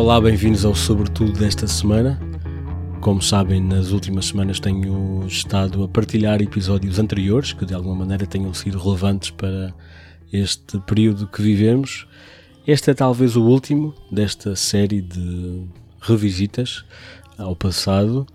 [0.00, 2.18] Olá, bem-vindos ao Sobretudo desta semana.
[3.02, 8.26] Como sabem, nas últimas semanas tenho estado a partilhar episódios anteriores que de alguma maneira
[8.26, 9.74] tenham sido relevantes para
[10.32, 12.08] este período que vivemos.
[12.66, 15.66] Este é talvez o último desta série de
[16.00, 16.82] revisitas
[17.36, 18.26] ao passado.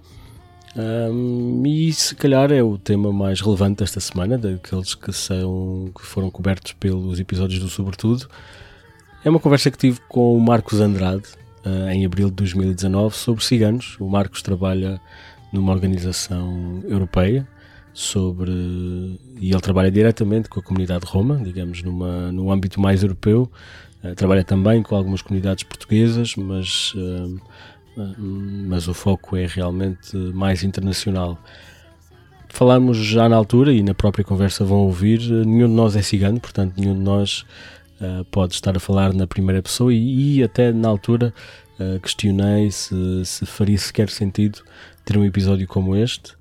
[0.76, 6.06] Um, e se calhar é o tema mais relevante desta semana, daqueles que, são, que
[6.06, 8.30] foram cobertos pelos episódios do Sobretudo.
[9.24, 11.24] É uma conversa que tive com o Marcos Andrade,
[11.92, 13.98] em abril de 2019 sobre ciganos.
[14.00, 15.00] O Marcos trabalha
[15.52, 17.48] numa organização europeia
[17.96, 18.52] sobre
[19.40, 23.50] e ele trabalha diretamente com a comunidade Roma, digamos, numa, num âmbito mais europeu.
[24.04, 27.42] Uh, trabalha também com algumas comunidades portuguesas, mas, uh,
[28.68, 31.40] mas o foco é realmente mais internacional.
[32.50, 36.40] Falámos já na altura e na própria conversa vão ouvir, nenhum de nós é cigano,
[36.40, 37.46] portanto, nenhum de nós
[38.02, 41.34] uh, pode estar a falar na primeira pessoa e, e até na altura
[41.80, 44.60] uh, questionei se, se, faria sequer sentido
[45.04, 46.34] ter um episódio como este.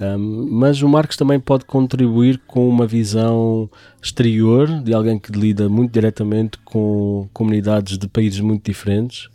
[0.00, 3.70] Um, mas o Marcos também pode contribuir com uma visão
[4.02, 9.28] exterior de alguém que lida muito diretamente com comunidades de países muito diferentes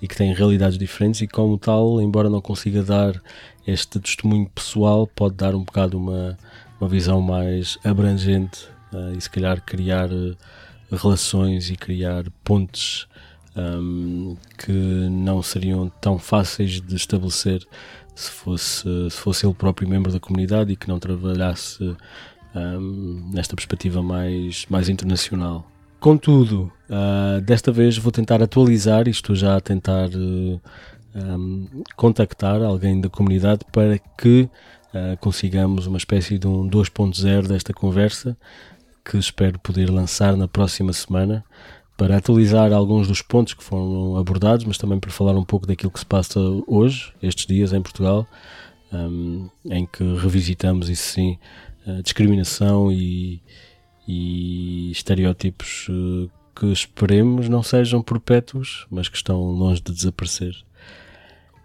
[0.00, 3.20] e que têm realidades diferentes e como tal, embora não consiga dar
[3.66, 6.36] este testemunho pessoal, pode dar um bocado uma,
[6.80, 10.36] uma visão mais abrangente uh, e se calhar criar uh,
[10.96, 13.06] relações e criar pontes
[13.56, 17.66] um, que não seriam tão fáceis de estabelecer
[18.14, 21.96] se fosse, se fosse ele próprio membro da comunidade e que não trabalhasse
[22.54, 25.66] um, nesta perspectiva mais, mais internacional.
[25.98, 30.60] Contudo, uh, desta vez vou tentar atualizar, e estou já a tentar uh,
[31.14, 37.72] um, contactar alguém da comunidade para que uh, consigamos uma espécie de um 2.0 desta
[37.72, 38.36] conversa
[39.04, 41.44] que espero poder lançar na próxima semana
[41.96, 45.90] para atualizar alguns dos pontos que foram abordados, mas também para falar um pouco daquilo
[45.90, 48.26] que se passa hoje, estes dias em Portugal,
[48.92, 51.38] um, em que revisitamos, isso sim,
[52.02, 53.40] discriminação e,
[54.06, 60.54] e estereótipos uh, que esperemos não sejam perpétuos, mas que estão longe de desaparecer.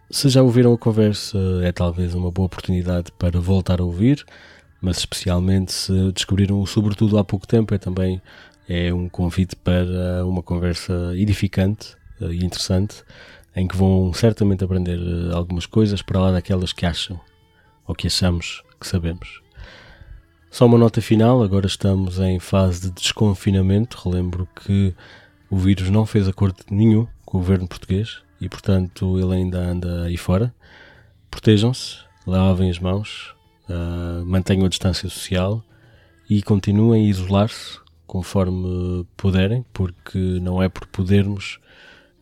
[0.09, 4.25] Se já ouviram a conversa, é talvez uma boa oportunidade para voltar a ouvir
[4.81, 8.21] mas especialmente se descobriram sobretudo há pouco tempo, é também
[8.67, 13.03] é um convite para uma conversa edificante eh, e interessante,
[13.55, 17.19] em que vão certamente aprender eh, algumas coisas para lá daquelas que acham
[17.88, 19.41] ou que achamos que sabemos.
[20.51, 23.97] Só uma nota final, agora estamos em fase de desconfinamento.
[24.03, 24.94] Relembro que
[25.49, 30.03] o vírus não fez acordo nenhum com o governo português e, portanto, ele ainda anda
[30.03, 30.53] aí fora.
[31.29, 33.35] Protejam-se, lavem as mãos,
[33.69, 35.63] uh, mantenham a distância social
[36.29, 41.59] e continuem a isolar-se conforme puderem, porque não é por podermos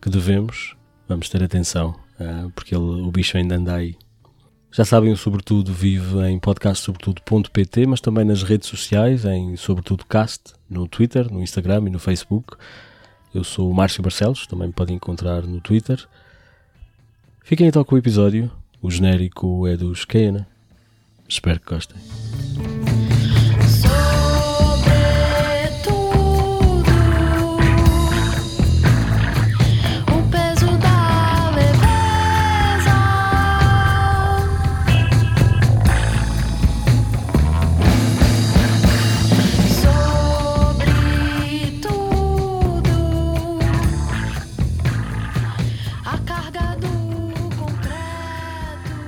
[0.00, 0.76] que devemos,
[1.08, 3.96] vamos ter atenção, uh, porque ele, o bicho ainda anda aí.
[4.76, 10.52] Já sabem, o Sobretudo vive em podcastsobretudo.pt, mas também nas redes sociais, em Sobretudo Cast,
[10.68, 12.56] no Twitter, no Instagram e no Facebook.
[13.34, 16.06] Eu sou o Márcio Barcelos, também me podem encontrar no Twitter.
[17.42, 18.50] Fiquem então com o episódio.
[18.82, 20.46] O genérico é dos Keana.
[21.28, 21.98] Espero que gostem.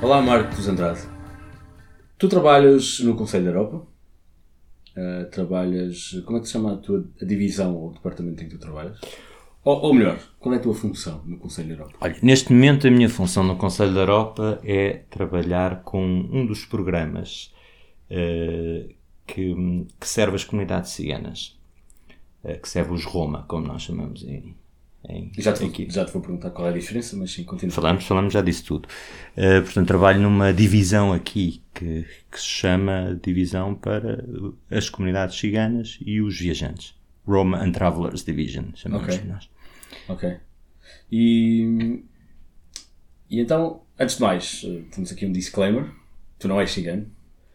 [0.01, 1.18] Olá, Marcos Andrade.
[2.19, 3.87] Tu trabalhas no Conselho da Europa,
[4.97, 6.21] uh, trabalhas.
[6.25, 8.99] Como é que se chama a tua a divisão ou departamento em que tu trabalhas?
[9.65, 11.97] Ou, ou, melhor, qual é a tua função no Conselho da Europa?
[12.01, 16.65] Olha, neste momento a minha função no Conselho da Europa é trabalhar com um dos
[16.65, 17.55] programas
[18.11, 18.89] uh,
[19.27, 19.55] que,
[20.01, 21.57] que, serve as comunidades ciganas,
[22.43, 24.57] uh, que serve os Roma, como nós chamamos em,
[25.07, 27.73] em, já, te vou, já te vou perguntar qual é a diferença, mas sim, continua.
[27.73, 28.89] Falamos, falamos já disso tudo.
[29.37, 34.25] Uh, portanto, trabalho numa divisão aqui que, que, se chama Divisão para
[34.71, 36.99] as Comunidades Ciganas e os Viajantes.
[37.27, 39.29] Roma and Travelers Division, chamamos okay.
[39.29, 39.51] nós.
[40.09, 40.37] Ok.
[41.13, 42.03] E,
[43.31, 45.91] e então, antes de mais, eh, temos aqui um disclaimer.
[46.39, 47.07] Tu não és cigano.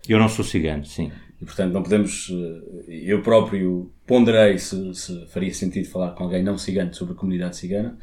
[0.08, 1.12] Eu não sou cigano, sim.
[1.44, 6.42] E portanto não podemos, eh, eu próprio ponderei se, se faria sentido falar com alguém
[6.42, 7.98] não cigano sobre a comunidade cigana,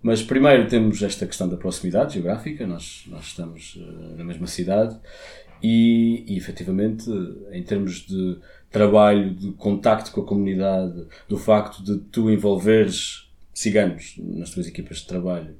[0.00, 4.96] mas primeiro temos esta questão da proximidade geográfica, nós, nós estamos eh, na mesma cidade.
[5.60, 7.10] E, e efetivamente
[7.50, 8.38] em termos de
[8.70, 14.98] trabalho, de contacto com a comunidade, do facto de tu envolveres ciganos nas tuas equipas
[14.98, 15.56] de trabalho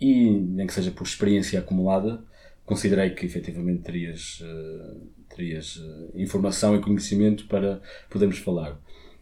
[0.00, 2.22] e nem que seja por experiência acumulada,
[2.64, 5.00] considerei que efetivamente terias, uh,
[5.34, 7.80] terias uh, informação e conhecimento para
[8.10, 8.78] podermos falar.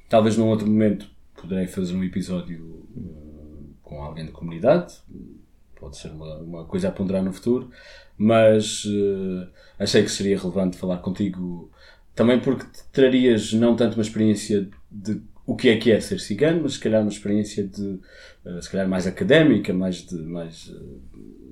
[0.09, 4.95] Talvez num outro momento poderei fazer um episódio uh, com alguém da comunidade,
[5.79, 7.71] pode ser uma, uma coisa a ponderar no futuro,
[8.19, 8.85] mas
[9.79, 11.71] achei que seria relevante falar contigo
[12.15, 16.61] também porque trarias não tanto uma experiência de o que é que é ser cigano,
[16.63, 17.99] mas se calhar uma experiência de,
[18.61, 20.71] se calhar mais académica, mais de, mais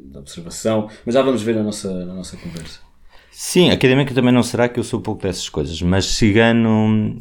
[0.05, 2.88] de observação, mas já vamos ver na nossa, na nossa conversa.
[3.41, 7.17] Sim, académica também não será que eu sou pouco dessas coisas, mas cigano,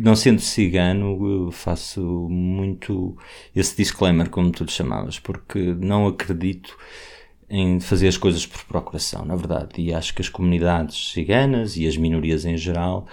[0.00, 2.00] não sendo cigano, faço
[2.30, 3.14] muito
[3.54, 6.74] esse disclaimer, como tu lhe chamavas, porque não acredito
[7.50, 11.86] em fazer as coisas por procuração, na verdade, e acho que as comunidades ciganas e
[11.86, 13.06] as minorias em geral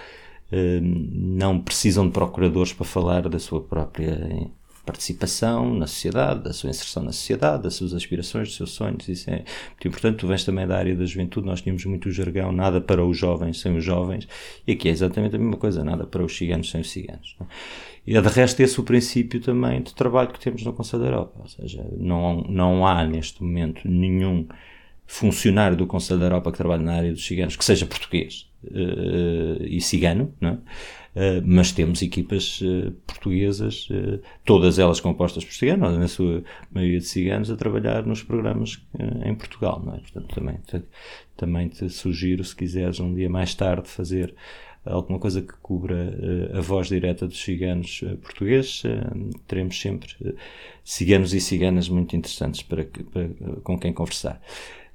[0.50, 4.50] eh, não precisam de procuradores para falar da sua própria
[4.86, 9.08] participação na sociedade, da sua inserção na sociedade, das suas aspirações, dos seus sonhos.
[9.08, 10.18] Isso é muito importante.
[10.18, 13.18] Tu vens também da área da juventude, nós tínhamos muito o jargão, nada para os
[13.18, 14.28] jovens sem os jovens,
[14.66, 17.36] e aqui é exatamente a mesma coisa, nada para os ciganos sem os ciganos.
[17.40, 17.46] Não?
[18.06, 21.08] E é de resto esse o princípio também de trabalho que temos no Conselho da
[21.08, 24.46] Europa, ou seja, não, não há neste momento nenhum
[25.04, 29.64] funcionário do Conselho da Europa que trabalhe na área dos ciganos que seja português uh,
[29.64, 30.58] e cigano, não é?
[31.16, 36.98] Eh, mas temos equipas uh, portuguesas, uh, todas elas compostas por ciganos, na sua maioria
[36.98, 38.82] de ciganos, a trabalhar nos programas
[39.24, 39.98] em Portugal, não é?
[39.98, 40.82] Portanto, também te,
[41.34, 44.34] também te sugiro, se quiseres um dia mais tarde fazer
[44.84, 46.14] alguma coisa que cubra
[46.52, 48.82] a voz direta dos ciganos portugueses,
[49.48, 50.14] teremos sempre
[50.84, 53.28] ciganos e ciganas muito interessantes para, para
[53.64, 54.40] com quem conversar.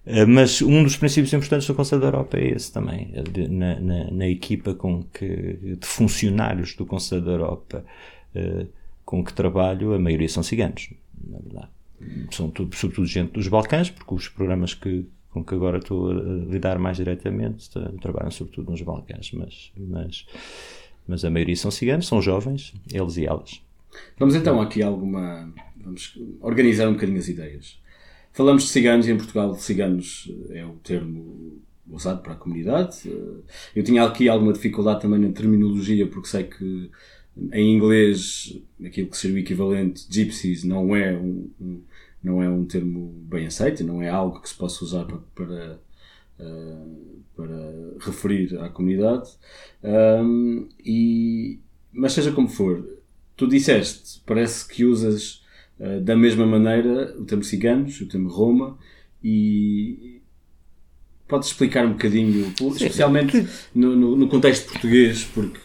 [0.06, 3.80] Eh, mas um dos princípios importantes do Conselho da Europa é esse também, de, na,
[3.80, 7.86] na, na, equipa com que, de funcionários do Conselho da Europa
[8.36, 8.68] uh,
[9.06, 10.90] com que trabalho, a maioria são ciganos,
[11.28, 11.70] na verdade.
[12.32, 16.14] São tudo, sobretudo gente dos Balcãs, porque os programas que, com que agora estou a
[16.14, 17.70] lidar mais diretamente
[18.02, 20.26] trabalham sobretudo nos Balcãs, mas, mas,
[21.08, 23.62] mas a maioria são ciganos, são jovens, eles e elas.
[24.18, 25.54] Vamos então aqui alguma.
[25.84, 27.80] Vamos organizar um bocadinho as ideias.
[28.34, 33.02] Falamos de ciganos e em Portugal ciganos eh, é o termo usado para a comunidade.
[33.06, 33.42] Eh,
[33.76, 36.90] eu tinha aqui alguma dificuldade também na terminologia porque sei que
[37.54, 41.82] em inglês aquilo que seria o equivalente gypsies não é um, um
[42.24, 45.80] não é um termo bem aceito, não é algo que se possa usar para, para,
[47.36, 49.30] para referir à comunidade.
[49.84, 51.60] Um, e,
[51.92, 52.88] mas seja como for,
[53.36, 55.41] tu disseste, parece que usas eh,
[56.04, 58.78] da mesma maneira, o termo ciganos, o termo Roma,
[59.24, 60.22] e
[61.28, 65.60] podes explicar um bocadinho, especialmente no, no, no contexto português, porque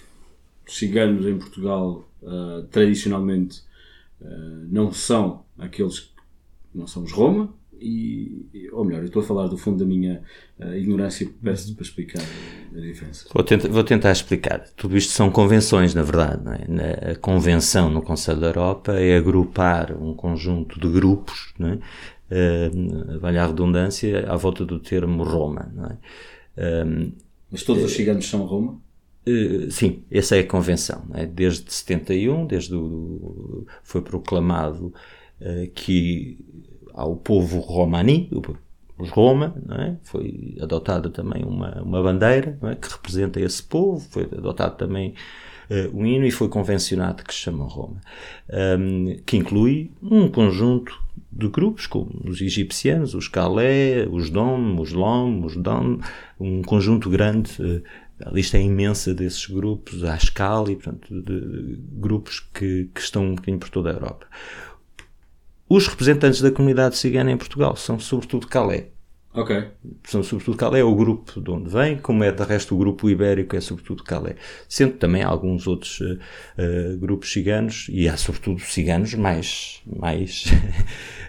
[0.66, 3.62] os ciganos em Portugal uh, tradicionalmente
[4.20, 6.12] uh, não são aqueles que
[6.74, 10.22] não são os Roma, e, ou melhor, eu estou a falar do fundo da minha
[10.58, 12.22] uh, ignorância, peço-te para explicar
[12.74, 13.26] a diferença.
[13.32, 14.60] Vou tentar, vou tentar, explicar.
[14.76, 16.42] Tudo isto são convenções, na verdade.
[16.80, 17.12] É?
[17.12, 21.78] A convenção no Conselho da Europa é agrupar um conjunto de grupos, não é?
[22.28, 25.72] Uh, vale a redundância, à volta do termo Roma.
[26.56, 26.84] É?
[26.84, 27.12] Um,
[27.50, 28.80] Mas todos os ciganos são Roma?
[29.28, 31.04] Uh, sim, essa é a convenção.
[31.14, 31.26] É?
[31.26, 34.92] Desde 71, desde o, foi proclamado
[35.40, 36.38] uh, que
[36.96, 38.30] ao povo romani,
[38.98, 39.96] os Roma, é?
[40.02, 42.74] foi adotada também uma, uma bandeira é?
[42.74, 45.14] que representa esse povo, foi adotado também
[45.70, 48.00] uh, um hino e foi convencionado que se chama Roma,
[48.78, 50.98] um, que inclui um conjunto
[51.30, 55.98] de grupos, como os egipcianos, os Calé, os Dom, os Lom, os Dom,
[56.40, 57.82] um conjunto grande, uh,
[58.24, 63.00] a lista é imensa desses grupos, a escala e, portanto, de, de, grupos que, que
[63.00, 64.26] estão um bocadinho por toda a Europa.
[65.68, 68.88] Os representantes da comunidade cigana em Portugal são sobretudo Calé.
[69.34, 69.68] Ok.
[70.04, 73.10] São sobretudo Calé, é o grupo de onde vem, como é de resto o grupo
[73.10, 74.36] ibérico, é sobretudo Calé.
[74.68, 80.44] Sendo também alguns outros uh, uh, grupos ciganos, e há sobretudo ciganos mais, mais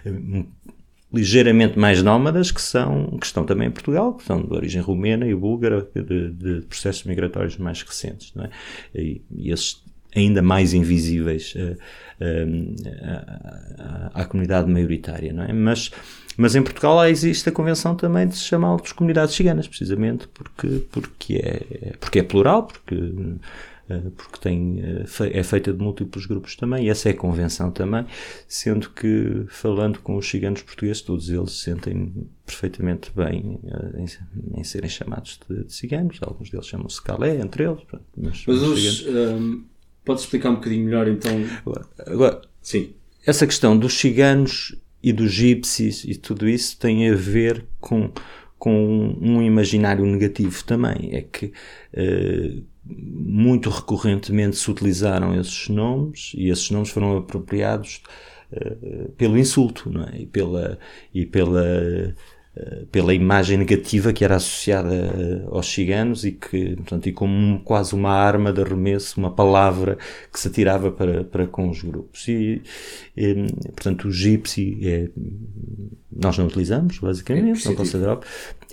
[1.12, 5.26] ligeiramente mais nómadas que, são, que estão também em Portugal, que são de origem rumena
[5.26, 8.32] e búlgara, de, de processos migratórios mais recentes.
[8.34, 8.50] Não é?
[8.94, 9.82] e, e esses
[10.14, 11.76] ainda mais invisíveis uh,
[13.78, 15.52] à, à, comunidade maioritária, não é?
[15.52, 15.90] Mas,
[16.36, 21.36] mas em Portugal existe a convenção também de se chamar-los comunidades ciganas, precisamente porque, porque,
[21.36, 23.14] é, porque é plural, porque,
[23.88, 24.82] eh, porque tem,
[25.32, 28.04] é feita de múltiplos grupos também, e essa é a convenção também,
[28.46, 33.60] sendo que, falando com os ciganos portugueses, todos eles se sentem perfeitamente bem
[33.96, 37.80] em, em serem chamados de, de, ciganos, alguns deles chamam-se Calé, entre eles.
[38.16, 39.64] Mas, mas os, um,
[40.08, 41.44] Podes explicar um bocadinho melhor então?
[42.06, 42.94] Agora, Sim.
[43.26, 48.10] essa questão dos ciganos e dos gipsies e tudo isso tem a ver com,
[48.58, 51.10] com um imaginário negativo também.
[51.12, 51.52] É que
[51.92, 58.00] uh, muito recorrentemente se utilizaram esses nomes e esses nomes foram apropriados
[58.50, 60.22] uh, pelo insulto não é?
[60.22, 60.78] e pela,
[61.12, 62.14] e pela
[62.90, 67.94] pela imagem negativa que era associada eh, aos ciganos e que, portanto, e como quase
[67.94, 69.98] uma arma de arremesso, uma palavra
[70.32, 72.26] que se atirava para, para com os grupos.
[72.28, 72.62] E,
[73.16, 73.34] e
[73.74, 75.08] portanto, o gypsy é,
[76.10, 78.26] nós não utilizamos, basicamente, é não considerado,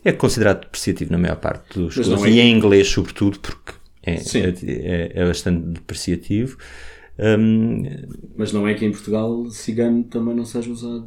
[0.03, 2.29] é considerado depreciativo na maior parte dos coisas, é...
[2.29, 3.73] e em inglês, sobretudo, porque
[4.05, 6.57] é, é, é, bastante depreciativo.
[7.17, 7.83] Um,
[8.35, 11.05] Mas não é que em Portugal cigano também não seja usado?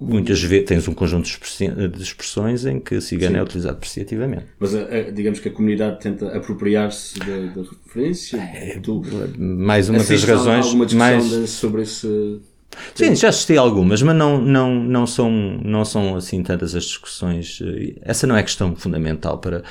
[0.00, 3.38] Muitas vezes tens um conjunto de expressões em que cigano Sim.
[3.38, 4.46] é utilizado apreciativamente.
[4.58, 8.36] Mas a, a, digamos que a comunidade tenta apropriar-se da, da, referência?
[8.38, 9.02] É, tu,
[9.38, 10.92] mais uma das razões.
[10.92, 11.50] mais...
[11.50, 12.40] sobre esse.
[12.94, 17.60] Sim, já assisti algumas, mas não, não, não, são, não são assim tantas as discussões.
[18.02, 19.62] Essa não é questão fundamental para,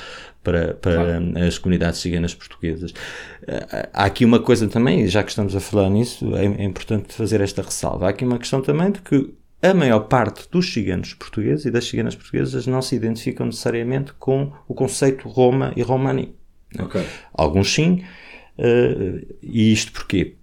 [0.42, 1.46] para, para claro.
[1.46, 2.92] as comunidades ciganas portuguesas.
[3.46, 7.14] Eh, há aqui uma coisa também, já que estamos a falar nisso, é, é importante
[7.14, 8.06] fazer esta ressalva.
[8.06, 11.86] Há aqui uma questão também de que a maior parte dos ciganos portugueses e das
[11.86, 16.34] ciganas portuguesas não se identificam necessariamente com o conceito Roma e Romani.
[16.78, 17.06] Okay.
[17.32, 18.04] Alguns sim.
[18.58, 20.36] Uh, e isto porquê?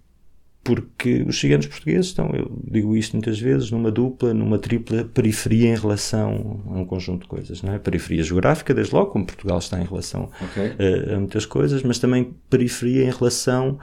[0.64, 5.68] Porque os ciganos portugueses estão, eu digo isto muitas vezes, numa dupla, numa tripla periferia
[5.70, 7.62] em relação a um conjunto de coisas.
[7.62, 7.78] Não é?
[7.78, 10.72] Periferia geográfica, desde logo, como Portugal está em relação okay.
[10.78, 13.78] a, a, muitas coisas, mas também periferia em relação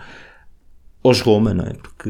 [1.01, 1.73] aos Roma, não é?
[1.73, 2.09] Porque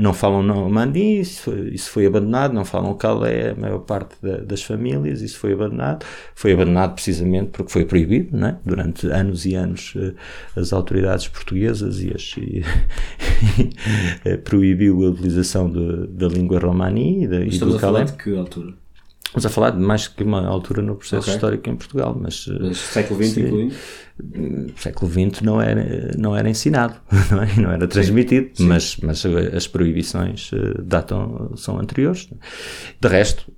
[0.00, 4.38] não falam Normandie, isso foi, isso foi abandonado, não falam Calais, a maior parte da,
[4.38, 6.06] das famílias, isso foi abandonado.
[6.34, 8.58] Foi abandonado precisamente porque foi proibido, não é?
[8.64, 10.12] Durante anos e anos eh,
[10.54, 12.62] as autoridades portuguesas e, as, e,
[14.24, 18.12] e proibiu a utilização de, da língua romani e, e do Calais.
[18.12, 18.81] de que altura?
[19.32, 21.34] Estamos a falar de mais que uma altura no processo okay.
[21.34, 23.74] histórico em Portugal, mas, mas século XX incluindo?
[24.76, 26.96] século XX não era, não era ensinado,
[27.32, 27.56] não, é?
[27.56, 28.66] não era transmitido, sim, sim.
[28.68, 32.28] Mas, mas as proibições eh, datam, são anteriores.
[33.00, 33.50] De resto,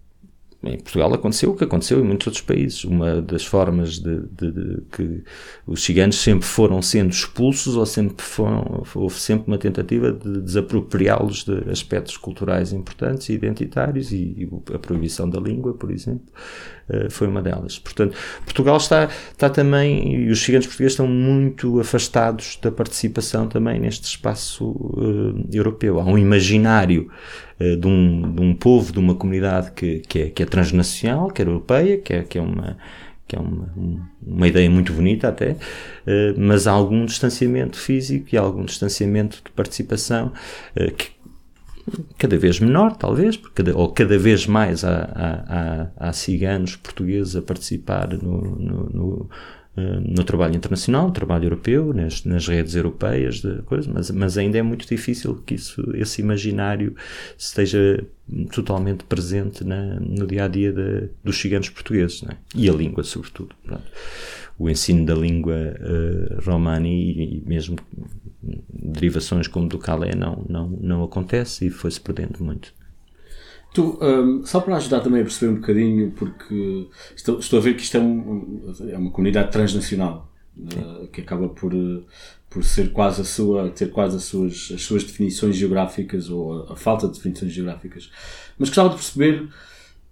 [0.66, 2.85] em Portugal aconteceu o que aconteceu em muitos outros países.
[2.85, 5.25] Uma das formas de, de, de que
[5.66, 11.44] os ciganos sempre foram sendo expulsos ou sempre foram, houve sempre uma tentativa de desapropriá-los
[11.44, 16.26] de aspectos culturais importantes e identitários e, e, a proibição da língua, por exemplo,
[17.11, 17.79] foi uma delas.
[17.79, 23.81] Portanto, Portugal está, está também, e os ciganos portugueses estão muito afastados da participação também
[23.81, 26.00] neste espaço uh, europeu.
[26.00, 27.11] Há um imaginário
[27.61, 31.29] uh, de, um, de um povo, de uma comunidade que, que, é, que é transnacional,
[31.29, 32.76] que é europeia, que é, que é uma
[33.26, 33.73] que é uma,
[34.23, 35.57] uma ideia muito bonita até,
[36.37, 40.31] mas há algum distanciamento físico e algum distanciamento de participação
[40.75, 41.07] que,
[42.19, 47.37] cada vez menor, talvez, cada, ou cada vez mais há, há, há, há ciganos portugueses
[47.37, 49.31] a participar no, no, no,
[49.76, 53.62] eh, no trabalho internacional, no trabalho europeu, nas, nas redes europeias, de
[53.93, 56.95] mas, mas ainda é muito difícil que isso, esse imaginário
[57.37, 58.05] esteja
[58.53, 62.37] totalmente presente na, no dia a dia de, dos ciganos portugueses, é?
[62.55, 63.55] e a língua, sobretudo.
[63.64, 63.85] Pronto
[64.59, 67.76] o ensino da língua uh, romani e, mesmo
[68.69, 72.73] derivações como do calé não, não, não acontece e foi-se perdendo muito.
[73.73, 77.75] Tu, um, só para ajudar também a perceber um bocadinho, porque estou, estou a ver
[77.75, 81.73] que isto é, um, é uma comunidade transnacional uh, que acaba por,
[82.49, 86.75] por ser quase a sua, ter quase as suas, as suas definições geográficas ou a,
[86.75, 88.11] a falta de definições geográficas.
[88.57, 89.49] Mas gostava de perceber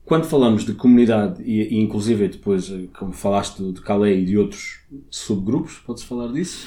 [0.05, 4.37] quando falamos de comunidade e, e inclusive depois, eh, como falaste de Calais e de
[4.37, 6.67] outros subgrupos, podes falar disso?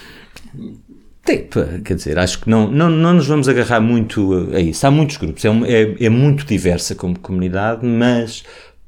[1.26, 1.50] Tem,
[1.84, 4.86] quer dizer, acho que não, não, não nos vamos agarrar muito a isso.
[4.86, 8.44] Há muitos grupos, é, é, é muito diversa como comunidade, mas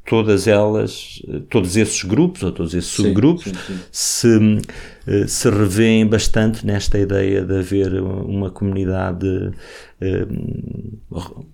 [0.08, 3.80] todas elas, todos esses grupos ou todos esses subgrupos sim, sim, sim.
[3.92, 4.60] se
[5.08, 9.54] eh, se revêem bastante nesta ideia de haver uma comunidade
[10.02, 10.28] eh,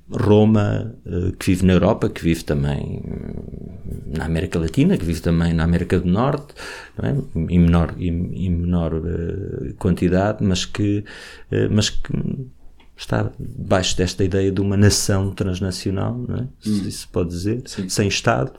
[0.10, 3.03] Roma eh, que vive na Europa, que vive também
[4.07, 6.55] na América Latina, que vive também na América do Norte,
[7.01, 7.13] é?
[7.36, 9.00] em menor, em, em menor
[9.77, 11.03] quantidade, mas que,
[11.69, 12.12] mas que
[13.03, 16.41] está debaixo desta ideia de uma nação transnacional, não é?
[16.41, 16.50] Hum.
[16.62, 17.89] se isso pode dizer, Sim.
[17.89, 18.53] sem Estado,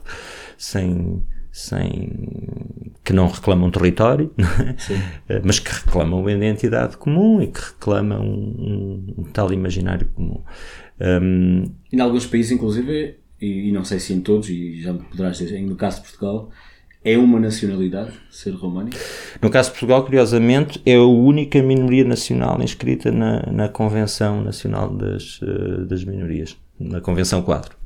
[0.57, 4.47] sem, sem que não reclamam território, não
[5.29, 5.41] é?
[5.43, 10.43] mas que reclamam uma identidade comum e que reclamam um, um tal imaginário comum.
[10.99, 14.99] Um, em alguns países, inclusive, e, e, não sei se em todos, e já me
[14.99, 16.51] poderás dizer, no caso de Portugal,
[17.05, 18.97] é uma nacionalidade ser românico?
[19.39, 24.89] No caso de Portugal, curiosamente, é a única minoria nacional inscrita na, na Convenção Nacional
[24.89, 27.77] das, uh, das Minorias, na Convenção Quadro,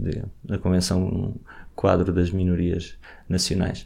[0.47, 1.35] na Convenção
[1.75, 2.95] Quadro das Minorias
[3.27, 3.85] Nacionais.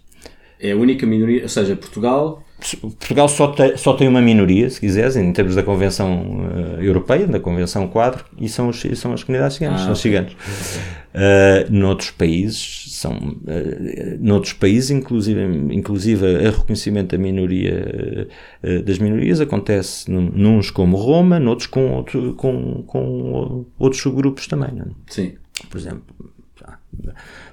[0.64, 2.44] É a única minoria, ou seja, Portugal
[2.80, 7.28] Portugal só tem, só tem uma minoria, se quiseres, em termos da Convenção uh, Europeia,
[7.28, 10.34] da Convenção Quadro, e são, os, são as comunidades ciganas, ah, são os ciganos.
[10.34, 15.42] Uh, noutros países, são, uh, noutros países, inclusive,
[15.76, 18.30] inclusive a reconhecimento da minoria,
[18.64, 24.72] uh, das minorias acontece nuns como Roma, noutros com, outro, com, com outros subgrupos também.
[24.72, 24.86] Não?
[24.86, 24.90] É?
[25.08, 25.34] Sim.
[25.70, 26.04] Por exemplo,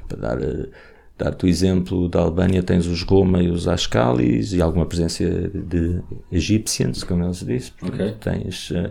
[0.08, 0.38] para dar
[1.20, 6.00] Dar-te o exemplo da Albânia, tens os Roma e os Ascalis e alguma presença de
[6.32, 7.72] Egyptians, como eles dizem.
[7.82, 8.12] Okay.
[8.18, 8.86] Tens, uh,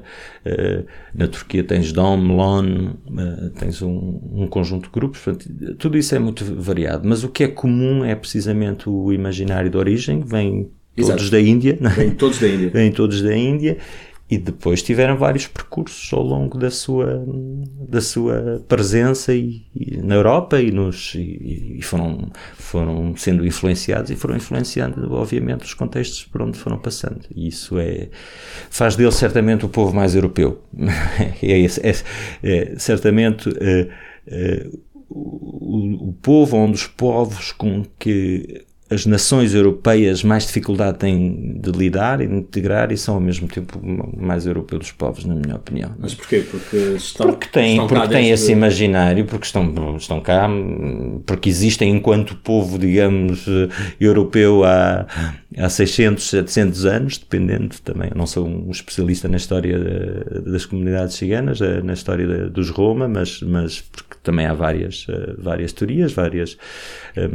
[0.46, 5.20] uh, na Turquia tens Dom, Lon, uh, tens um, um, conjunto de grupos.
[5.22, 7.10] Portanto, tudo isso é muito variado.
[7.10, 11.32] Mas o que é comum é precisamente o imaginário de origem, vem todos Exato.
[11.32, 11.80] da Índia.
[11.82, 11.90] É?
[11.90, 12.70] Vêm todos da Índia.
[12.70, 13.78] Vêm todos da Índia
[14.30, 17.26] e depois tiveram vários percursos ao longo da sua,
[17.90, 24.12] da sua presença e, e na Europa e, nos, e, e, foram, foram sendo influenciados
[24.12, 27.22] e foram influenciando, obviamente, os contextos por onde foram passando.
[27.36, 28.10] E isso é,
[28.70, 30.62] faz dele certamente o povo mais europeu.
[31.42, 31.96] é, é,
[32.44, 34.68] é, certamente é,
[35.10, 41.72] o, o povo, um dos povos com que as nações europeias mais dificuldade têm de
[41.72, 43.80] lidar e de integrar e são ao mesmo tempo
[44.18, 45.94] mais europeus dos povos, na minha opinião.
[46.00, 46.44] Mas porquê?
[46.50, 50.50] Porque estão Porque têm, estão porque têm esse imaginário, porque estão, estão cá,
[51.26, 53.46] porque existem enquanto povo, digamos,
[54.00, 55.06] europeu há,
[55.58, 58.10] há 600, 700 anos, dependendo também.
[58.10, 59.78] Eu não sou um especialista na história
[60.46, 65.36] das comunidades ciganas, eh, na história dos Roma, mas, mas porque também há várias, eh,
[65.38, 66.58] várias teorias, várias
[67.16, 67.30] eh,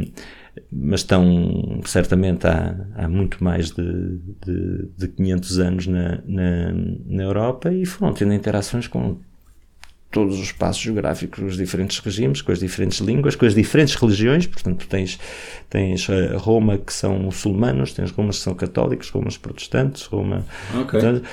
[0.71, 6.73] mas estão certamente há, há muito mais de, de, de 500 anos na, na,
[7.05, 9.17] na Europa e foram tendo interações com
[10.11, 14.47] todos os espaços geográficos, os diferentes regimes, com as diferentes línguas, com as diferentes religiões.
[14.47, 15.19] Portanto, tens,
[15.69, 20.45] tens eh, Roma que são muçulmanos, tens Romas que são católicos, Romas protestantes, Roma.
[20.71, 21.01] Okay.
[21.01, 21.23] Portanto,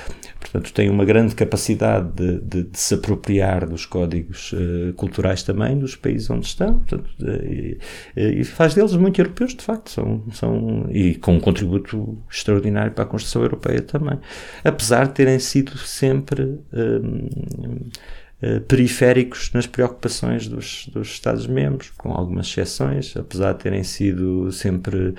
[0.41, 5.79] portanto, tem uma grande capacidade de, de, de se apropriar dos códigos uh, culturais também
[5.79, 6.81] dos países onde estão.
[6.81, 7.09] Portanto,
[7.45, 7.79] e,
[8.17, 9.91] e, faz deles muito europeus, de facto.
[9.91, 14.19] São, são, e com um contributo extraordinário para a construção europeia também.
[14.65, 16.59] Apesar de terem sido sempre.
[18.43, 24.51] Uh, eh, periféricos nas preocupações dos, dos Estados-membros, com algumas exceções, apesar de terem sido
[24.51, 25.15] sempre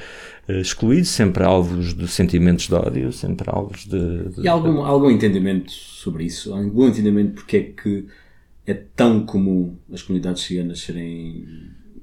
[0.50, 4.30] uh, excluídos, sempre alvos de sentimentos de ódio, sempre alvos de.
[4.30, 6.54] de e algum, algum entendimento sobre isso?
[6.54, 8.06] Algum entendimento porque é que
[8.66, 11.46] é tão comum as comunidades ciganas serem,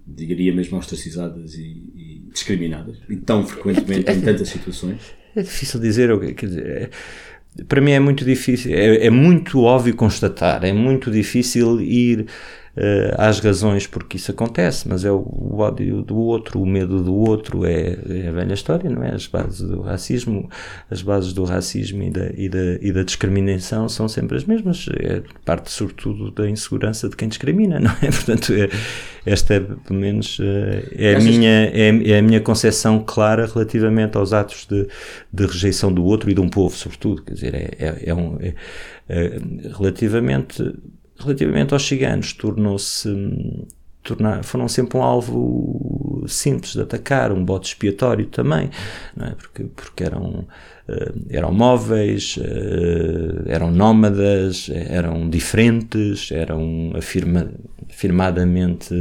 [0.06, 2.98] diria mesmo, ostracizadas e, e discriminadas?
[3.08, 5.00] E tão frequentemente em tantas situações?
[5.34, 6.66] É difícil dizer, quer dizer.
[6.66, 6.90] É,
[7.66, 12.26] para mim é muito difícil, é, é, muito óbvio constatar, é muito difícil ir
[12.76, 17.02] uh, às razões porque isso acontece, mas é o, o, ódio do outro, o medo
[17.02, 19.14] do outro, é, é, a velha história, não é?
[19.14, 20.48] As bases do racismo,
[20.90, 24.86] as bases do racismo e da, e da, e da discriminação são sempre as mesmas,
[24.98, 28.10] é parte sobretudo da insegurança de quem discrimina, não é?
[28.10, 28.68] Portanto, é,
[29.24, 34.16] esta é, pelo menos, eh, é a, minha, é, é, a minha concepção clara relativamente
[34.16, 34.88] aos atos de,
[35.32, 38.38] de rejeição do outro e de um povo, sobretudo, quer dizer, é, é, é um,
[38.40, 38.54] é,
[39.76, 40.74] relativamente
[41.22, 43.08] relativamente aos ciganos, tornou-se
[44.02, 48.70] tornar, foram sempre um alvo simples de atacar, um bote expiatório também,
[49.20, 49.30] é?
[49.30, 50.46] porque, porque eram,
[50.88, 57.50] uh, eram móveis, uh, eram nómadas, eram diferentes, eram afirma,
[57.88, 58.94] afirmadamente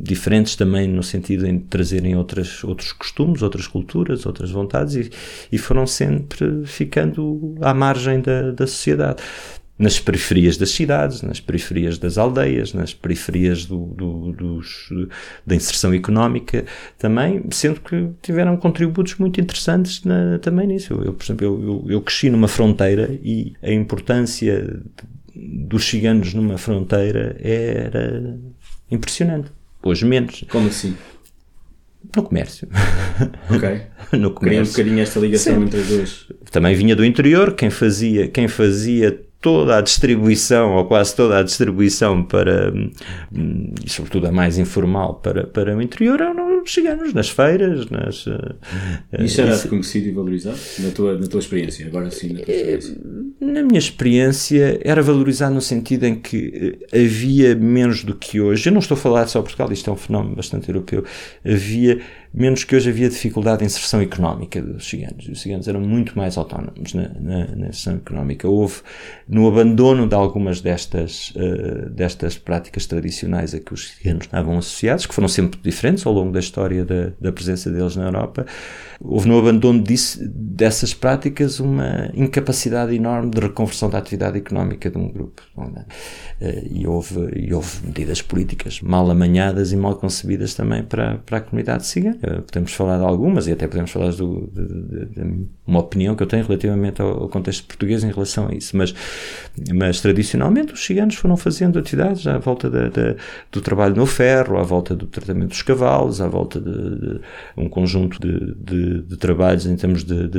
[0.00, 5.10] diferentes também no sentido de trazerem outras, outros costumes, outras culturas, outras vontades e,
[5.52, 9.22] e foram sempre ficando à margem da, da sociedade
[9.78, 14.88] nas periferias das cidades, nas periferias das aldeias, nas periferias do, do, dos,
[15.46, 16.64] da inserção económica
[16.98, 20.94] também, sendo que tiveram contributos muito interessantes na, também nisso.
[20.94, 24.82] Eu, por exemplo, eu, eu, eu, cresci numa fronteira e a importância
[25.34, 28.36] dos ciganos numa fronteira era
[28.90, 29.52] impressionante.
[29.80, 30.44] Hoje menos.
[30.50, 30.96] Como assim?
[32.16, 32.68] No comércio.
[33.50, 33.82] Ok.
[34.12, 34.38] no comércio.
[34.40, 36.26] Queria um bocadinho esta ligação entre as duas.
[36.50, 41.42] Também vinha do interior, quem fazia, quem fazia toda a distribuição, ou quase toda a
[41.42, 42.72] distribuição para,
[43.32, 47.88] hum, e sobretudo a mais informal, para, para o interior, eram ciganos nas feiras.
[47.88, 48.54] Nas, uh,
[49.20, 49.64] Isso era isso...
[49.64, 51.86] reconhecido e valorizado na tua, na tua experiência?
[51.86, 52.96] Agora sim, na tua experiência.
[53.40, 58.68] Na minha experiência, era valorizado no sentido em que havia menos do que hoje.
[58.68, 61.04] Eu não estou a falar só de Portugal, isto é um fenómeno bastante europeu.
[61.44, 62.00] Havia
[62.38, 65.28] menos que hoje havia dificuldade de inserção económica dos ciganos.
[65.28, 68.48] Os ciganos eram muito mais autónomos na, na, na inserção económica.
[68.48, 68.76] Houve,
[69.28, 75.04] no abandono de algumas destas, uh, destas práticas tradicionais a que os ciganos estavam associados,
[75.04, 78.46] que foram sempre diferentes ao longo da história da, da presença deles na Europa,
[79.00, 84.96] houve no abandono disso, dessas práticas uma incapacidade enorme de reconversão da atividade económica de
[84.98, 85.42] um grupo.
[86.40, 86.64] É?
[86.70, 91.40] E, houve, e houve medidas políticas mal amanhadas e mal concebidas também para, para a
[91.40, 92.18] comunidade cigana.
[92.46, 96.22] Podemos falar de algumas e até podemos falar do, de, de, de uma opinião que
[96.22, 98.76] eu tenho relativamente ao, ao, contexto português em relação a isso.
[98.76, 98.94] Mas,
[99.74, 103.16] mas tradicionalmente os ciganos foram fazendo atividades à volta da, da,
[103.50, 107.20] do trabalho no ferro, à volta do tratamento dos cavalos, à volta de,
[107.56, 110.30] um conjunto de trabalhos em termos de,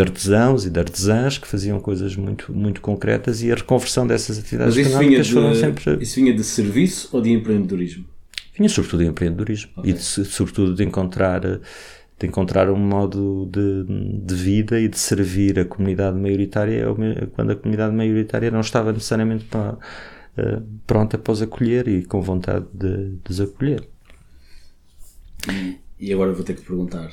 [0.00, 4.76] artesãos e de artesãs que faziam coisas muito, muito concretas e a reconversão dessas atividades
[4.76, 5.98] económicas foram sempre.
[6.00, 8.11] Isso vinha de serviço ou de empreendedorismo?
[8.54, 9.90] Vinha sobretudo de empreendedorismo okay.
[9.90, 11.40] e de, sobretudo de encontrar
[12.18, 16.86] de encontrar um modo de, de vida e de servir a comunidade maioritária
[17.32, 22.22] quando a comunidade maioritária não estava necessariamente para, uh, pronta para os acolher e com
[22.22, 23.88] vontade de, de os acolher.
[25.98, 27.10] E agora vou ter que perguntar: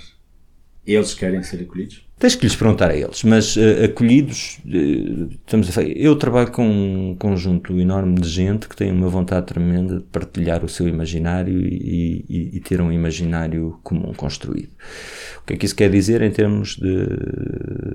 [0.85, 2.07] eles querem ser acolhidos?
[2.19, 6.67] Tens que lhes perguntar a eles, mas uh, acolhidos, uh, estamos a eu trabalho com
[6.67, 11.57] um conjunto enorme de gente que tem uma vontade tremenda de partilhar o seu imaginário
[11.65, 14.71] e, e, e, ter um imaginário comum construído.
[15.41, 17.07] O que é que isso quer dizer em termos de,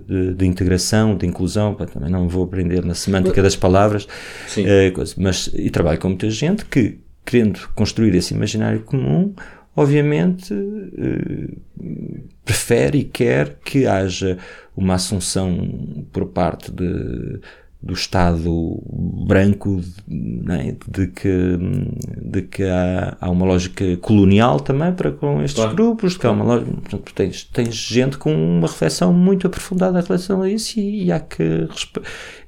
[0.09, 1.75] de, de integração, de inclusão?
[1.75, 6.31] Pá, também não vou aprender na semântica das palavras, uh, mas e trabalho com muita
[6.31, 9.35] gente que, querendo construir esse imaginário comum,
[9.77, 11.57] obviamente eh,
[12.45, 14.39] prefere e quer que haja
[14.77, 17.41] uma assunção por parte de,
[17.85, 18.83] do Estado
[19.27, 21.59] branco né, de que,
[22.23, 25.77] de que há, há, uma lógica colonial também para com estes claro.
[25.77, 30.03] grupos, que há uma lógica, portanto, tens, tens gente com uma reflexão muito aprofundada em
[30.03, 31.69] relação a isso e, e há que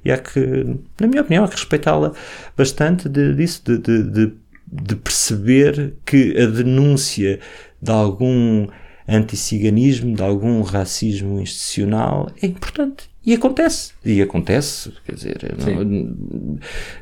[0.03, 2.13] e há que, na minha opinião, há que respeitá-la
[2.55, 4.33] bastante de, disso, de, de, de
[4.69, 7.39] de perceber que a denúncia
[7.81, 8.67] de algum
[9.07, 13.09] anticiganismo, de algum racismo institucional é importante.
[13.25, 13.93] E acontece.
[14.05, 14.93] E acontece.
[15.05, 16.57] Quer dizer, não,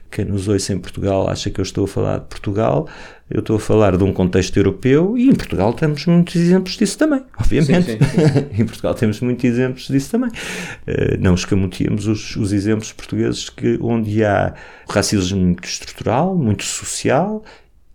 [0.10, 2.88] quem nos ouça em Portugal acha que eu estou a falar de Portugal.
[3.30, 6.98] Eu estou a falar de um contexto europeu e em Portugal temos muitos exemplos disso
[6.98, 7.94] também, obviamente.
[7.94, 8.46] Sim, sim, sim.
[8.62, 10.30] em Portugal temos muitos exemplos disso também.
[10.30, 14.54] Uh, não escamoteamos os, os exemplos portugueses que, onde há
[14.88, 17.44] racismo muito estrutural, muito social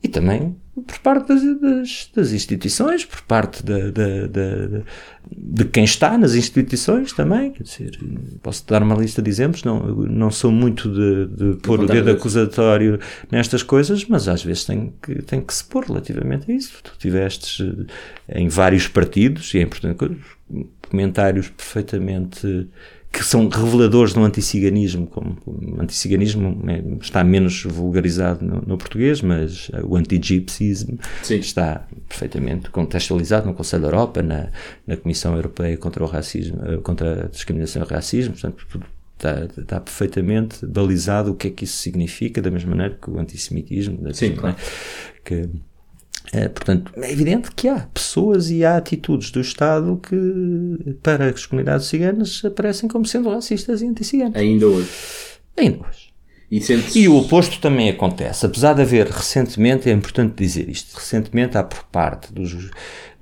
[0.03, 4.83] e também por parte das, das, das instituições, por parte da, da, da,
[5.37, 7.53] de quem está nas instituições também.
[7.53, 7.99] Quer dizer,
[8.43, 12.11] posso dar uma lista de exemplos, não, não sou muito de, de pôr o dedo
[12.11, 12.99] acusatório
[13.31, 16.81] nestas coisas, mas às vezes tem que, tem que se pôr relativamente a isso.
[16.83, 17.67] Tu tivestes
[18.29, 20.17] eh, em vários partidos, e é importante,
[20.89, 22.69] comentários perfeitamente
[23.13, 29.21] que são reveladores do anticiganismo, como o anticiganismo né, está menos vulgarizado no, no português,
[29.21, 34.51] mas o anti-gypsyismo está perfeitamente contextualizado no Conselho da Europa, na,
[34.87, 38.67] na Comissão Europeia contra o Racismo, eh, contra a Discriminação e o Racismo, portanto,
[39.17, 43.19] está, está perfeitamente balizado o que é que isso significa, da mesma maneira que o
[43.19, 44.57] antissemitismo, Sim, claro.
[45.25, 45.49] que
[46.49, 51.87] portanto, é evidente que há pessoas e há atitudes do Estado que, para as comunidades
[51.87, 54.37] ciganas, aparecem como sendo racistas e anti-ciganas.
[54.37, 54.91] Ainda hoje.
[55.57, 56.10] Ainda hoje.
[56.51, 56.97] E, sentes...
[56.97, 58.45] e, o oposto também acontece.
[58.45, 62.51] Apesar de haver recentemente, é importante dizer isto, recentemente há por parte dos,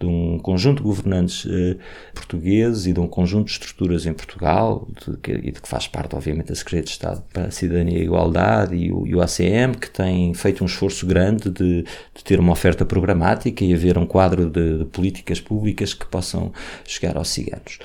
[0.01, 1.77] de um conjunto de governantes eh,
[2.14, 5.87] portugueses e de um conjunto de estruturas em Portugal, de que, e de que faz
[5.87, 9.14] parte, obviamente, a Secretaria de Estado para a Cidadania e a Igualdade e o, e
[9.14, 13.75] o ACM, que tem feito um esforço grande de, de, ter uma oferta programática e
[13.75, 16.51] haver um quadro de, de políticas públicas que possam
[16.87, 17.79] chegar aos ciganos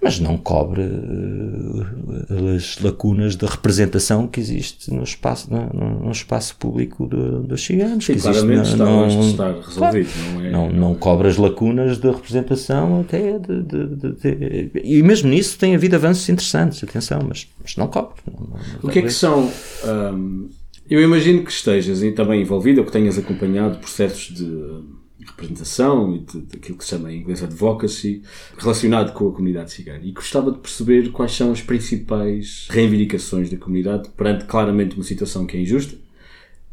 [0.00, 6.54] mas não cobre uh, as lacunas da representação que existe no espaço, no, no espaço
[6.56, 8.06] público dos ciganos.
[8.06, 10.08] Sim, que claramente está não, estar resolvido.
[10.08, 14.70] Claro, não, é, não, não cobre as lacunas da representação até de, de, de, de,
[14.84, 18.14] E mesmo nisso tem havido avanços interessantes, atenção, mas, mas não cobre.
[18.26, 19.50] Não, o que é que são...
[19.84, 20.48] Um,
[20.88, 24.97] eu imagino que estejas também envolvido ou que tenhas acompanhado processos de
[25.28, 28.22] representação e daquilo que se chama em inglês advocacy,
[28.56, 30.00] relacionado com a comunidade cigana.
[30.02, 35.46] E gostava de perceber quais são as principais reivindicações da comunidade perante claramente uma situação
[35.46, 35.96] que é injusta,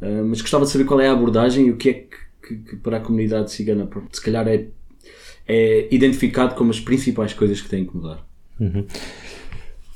[0.02, 2.56] uh, mas gostava de saber qual é a abordagem e o que é que, que,
[2.58, 4.68] que para a comunidade cigana, se calhar, é,
[5.48, 8.26] é identificado como as principais coisas que têm que mudar.
[8.60, 8.86] Uhum.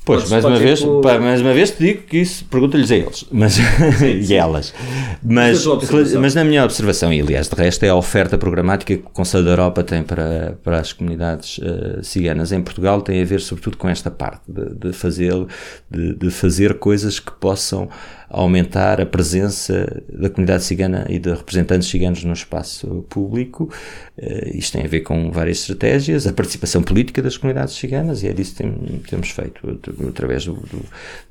[0.02, 3.26] Pois, mais uma, vez, pá, mais uma vez te digo que isso pergunta-lhes a eles
[3.30, 3.58] mas,
[4.02, 4.72] e elas.
[5.22, 5.64] Mas,
[6.18, 9.44] mas na minha observação, e aliás de resto, é a oferta programática que o Conselho
[9.44, 13.76] da Europa tem para, para as comunidades uh, ciganas em Portugal, tem a ver sobretudo
[13.76, 15.34] com esta parte de, de, fazer,
[15.90, 17.88] de, de fazer coisas que possam
[18.30, 23.68] aumentar a presença da comunidade cigana e de representantes ciganos no espaço público.
[24.16, 28.28] Uh, isto tem a ver com várias estratégias, a participação política das comunidades ciganas, e
[28.28, 30.54] é disso que tem, temos feito, através de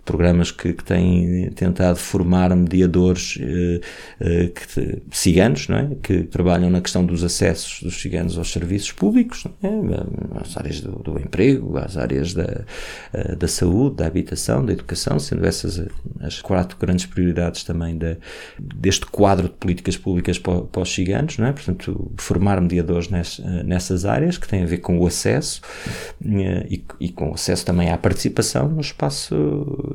[0.03, 3.79] programas que, que, têm tentado formar mediadores uh,
[4.25, 5.89] uh, que, ciganos, não é?
[6.03, 9.69] que trabalham na questão dos acessos dos ciganos aos serviços públicos, é?
[10.41, 12.65] às áreas do, do, emprego, às áreas da,
[13.37, 15.79] da saúde, da habitação, da educação, sendo essas
[16.19, 18.17] as quatro grandes prioridades também de,
[18.59, 21.51] deste quadro de políticas públicas para, para os ciganos, não é?
[21.51, 25.61] Portanto, formar mediadores ness, nessas áreas que têm a ver com o acesso
[26.25, 29.35] eh, e, e com o acesso também à participação no espaço,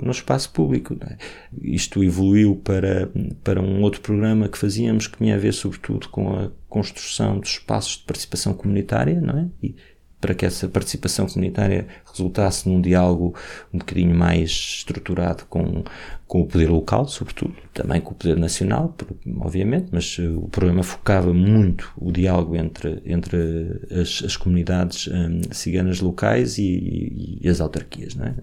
[0.01, 0.97] no espaço público.
[1.01, 1.17] É?
[1.63, 3.11] Isto evoluiu para,
[3.43, 7.51] para um outro programa que fazíamos que tinha a ver sobretudo com a construção dos
[7.51, 9.47] espaços de participação comunitária, não é?
[9.63, 9.77] E,
[10.25, 13.35] para que essa participação comunitária resultasse num diálogo
[13.71, 15.85] um bocadinho mais estruturado com,
[16.27, 18.97] com o poder local, sobretudo, também com o poder nacional,
[19.39, 23.37] obviamente, mas eh, o programa focava muito o diálogo entre, entre
[23.91, 28.15] as, as comunidades um, ciganas locais e, e, as autarquias.
[28.15, 28.35] Não é?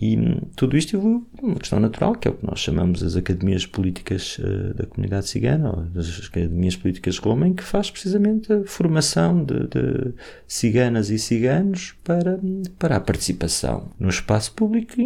[0.00, 0.16] E
[0.56, 4.38] tudo isto evoluiu uma questão natural, que é o que nós chamamos as academias políticas
[4.38, 9.44] uh, da comunidade cigana, ou as academias políticas Roma, em que faz precisamente a formação
[9.44, 10.14] de, de,
[10.46, 12.38] ciganas e ciganos para,
[12.78, 15.00] para a participação no espaço público,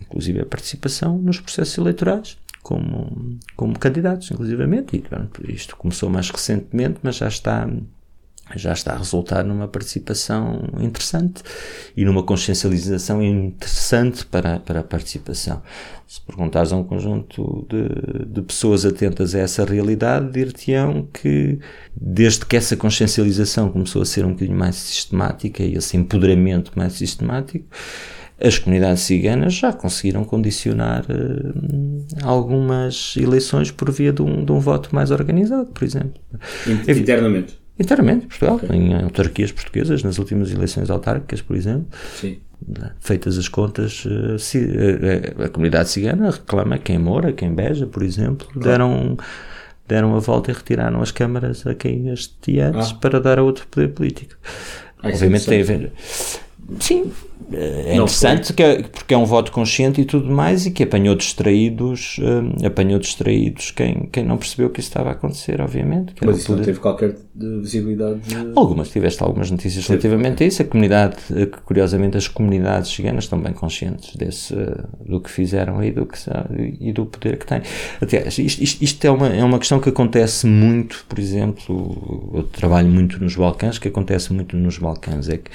[0.00, 2.38] inclusive a participação nos processos eleitorais.
[2.62, 7.64] Como, como candidatos, inclusivamente, e isto começou mais recentemente, mas já está
[8.54, 11.42] já está a resultar numa participação interessante
[11.96, 15.60] e numa consciencialização interessante para, para a participação.
[16.06, 21.58] Se perguntares a um conjunto de, de pessoas atentas a essa realidade, dir-te-ão que
[21.94, 26.92] desde que essa consciencialização começou a ser um bocadinho mais sistemática e esse empoderamento mais
[26.92, 27.66] sistemático,
[28.40, 34.60] as comunidades ciganas já conseguiram condicionar uh, algumas eleições por via de um, de um
[34.60, 36.20] voto mais organizado, por exemplo.
[37.00, 37.65] Internamente.
[37.78, 38.74] Internamente, Portugal, okay.
[38.74, 41.86] em autarquias portuguesas, nas últimas eleições autárquicas, por exemplo.
[42.14, 42.38] Sim.
[43.00, 47.54] Feitas as contas, eh, eh, eh, a comunidade cigana reclama que em Moura, que em
[47.54, 48.68] Beja, por exemplo, claro.
[48.68, 49.16] deram,
[49.86, 52.94] deram a volta e retiraram as câmaras a quem as tinha antes ah.
[52.94, 54.36] para dar a outro poder político.
[55.02, 55.92] Ah, Obviamente tem a ver.
[56.80, 57.12] Sim,
[57.52, 61.14] é interessante que é, porque é um voto consciente e tudo mais e que apanhou
[61.14, 66.14] distraídos uh, apanhou distraídos quem, quem não percebeu que isso estava a acontecer, obviamente.
[66.24, 66.58] Mas isso poder...
[66.58, 68.20] não teve qualquer visibilidade?
[68.20, 68.52] De...
[68.56, 70.62] Algumas, tiveste algumas notícias relativamente a isso.
[70.62, 74.54] A comunidade, eh, curiosamente, as comunidades ciganas estão bem conscientes desse,
[75.04, 76.18] do que fizeram e do, que,
[76.80, 77.62] e do poder que têm.
[78.00, 82.42] Até, isto, isto, isto é, uma, é uma questão que acontece muito, por exemplo, eu
[82.42, 85.50] trabalho muito nos Balcãs, que acontece muito nos Balcãs, é que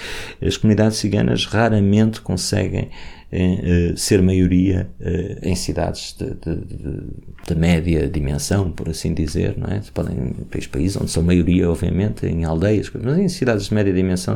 [0.45, 2.89] as comunidades ciganas raramente raramente conseguem
[3.33, 6.55] eh, ser maioria eh, em cidades de, de,
[7.47, 9.81] de, média dimensão, por assim dizer, não é?
[9.93, 14.35] Podem países, países onde são maioria, obviamente, em aldeias, mas em cidades de média dimensão,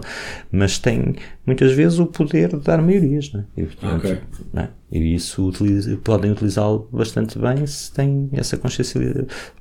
[0.49, 3.45] mas têm muitas vezes o poder de dar maiorias, não é?
[3.57, 4.17] E, portanto, okay.
[4.53, 4.69] não é?
[4.91, 8.99] e isso utiliza, podem utilizá-lo bastante bem se têm essa consciência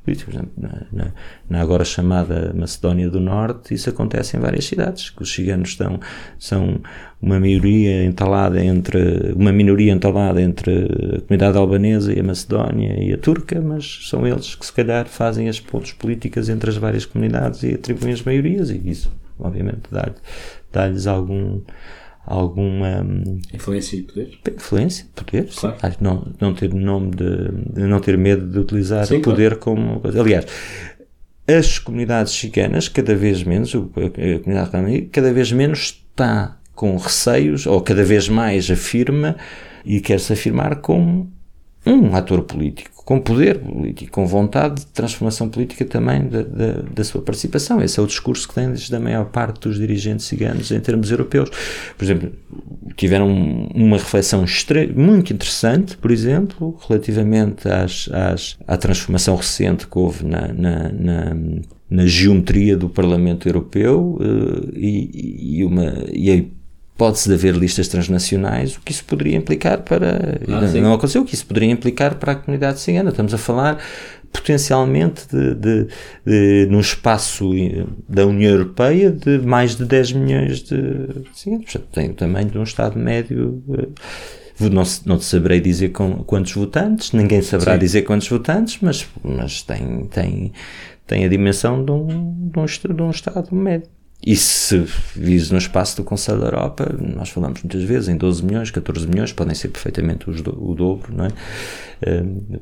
[0.04, 0.30] política.
[0.30, 1.12] Por exemplo, na, na,
[1.48, 5.98] na, agora chamada Macedónia do Norte, isso acontece em várias cidades, que os ciganos estão,
[6.38, 6.80] são
[7.20, 9.00] uma maioria entalada entre
[9.34, 14.26] uma minoria entalada entre a comunidade albanesa e a Macedónia e a turca, mas são
[14.26, 18.22] eles que se calhar fazem as pontes políticas entre as várias comunidades e atribuem as
[18.22, 21.60] maiorias e isso obviamente dá-lhes dá algum
[22.26, 25.76] alguma hum, influência e poder influência poder claro.
[26.00, 30.00] não não ter nome de não ter medo de utilizar Sim, poder claro.
[30.00, 30.46] como aliás
[31.46, 33.78] as comunidades chicanas cada vez menos a
[34.40, 39.36] comunidade cada vez menos está com receios, ou cada vez mais afirma
[39.84, 41.32] e quer se afirmar como
[41.86, 47.04] um ator político, com poder político, com vontade de transformação política também da, da, da,
[47.04, 47.82] sua participação.
[47.82, 51.10] Esse é o discurso que tem desde a maior parte dos dirigentes ciganos em termos
[51.10, 51.50] europeus.
[51.96, 52.32] Por exemplo,
[52.96, 53.28] tiveram
[53.74, 54.44] uma reflexão
[54.96, 61.36] muito interessante, por exemplo, relativamente às, às, à transformação recente que houve na, na, na
[61.90, 66.42] na geometria do Parlamento Europeu uh, e, e, uma, e a
[66.96, 70.38] de haver listas transnacionais, o que isso poderia implicar para.
[70.48, 73.10] Ah, não, não, aconteceu, o que isso poderia implicar para a comunidade cigana.
[73.10, 73.78] Estamos a falar
[74.32, 75.88] potencialmente de, de,
[76.26, 77.50] de, num espaço
[78.08, 81.72] da União Europeia de mais de 10 milhões de ciganos.
[81.72, 83.62] Portanto, tem o tamanho de um Estado médio.
[83.68, 83.92] Uh,
[84.70, 87.78] não, não te saberei dizer com, quantos votantes, ninguém saberá Sim.
[87.78, 90.52] dizer quantos votantes, mas, mas tem, tem,
[91.06, 92.06] tem a dimensão de um,
[92.50, 93.88] de um, de um Estado médio.
[94.26, 94.78] E se
[95.14, 99.06] vis no espaço do Conselho da Europa, nós falamos muitas vezes em 12 milhões, 14
[99.06, 101.28] milhões, podem ser perfeitamente do, o dobro, não é?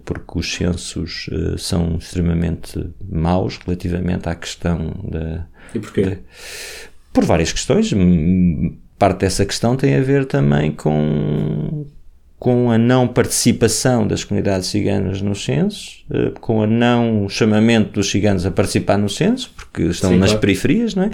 [0.04, 5.46] Porque os censos eh, são extremamente maus relativamente à questão da.
[5.74, 6.02] E porquê?
[6.02, 6.18] De,
[7.12, 7.92] por várias questões
[9.02, 11.84] parte dessa questão tem a ver também com,
[12.42, 18.10] com a não participação das comunidades ciganas nos censos, eh, com a não chamamento dos
[18.10, 20.40] ciganos a participar no censo, porque estão Sim, nas claro.
[20.40, 21.10] periferias, não é?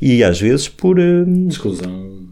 [0.00, 0.98] E às vezes por.
[0.98, 2.22] Eh, Exclusão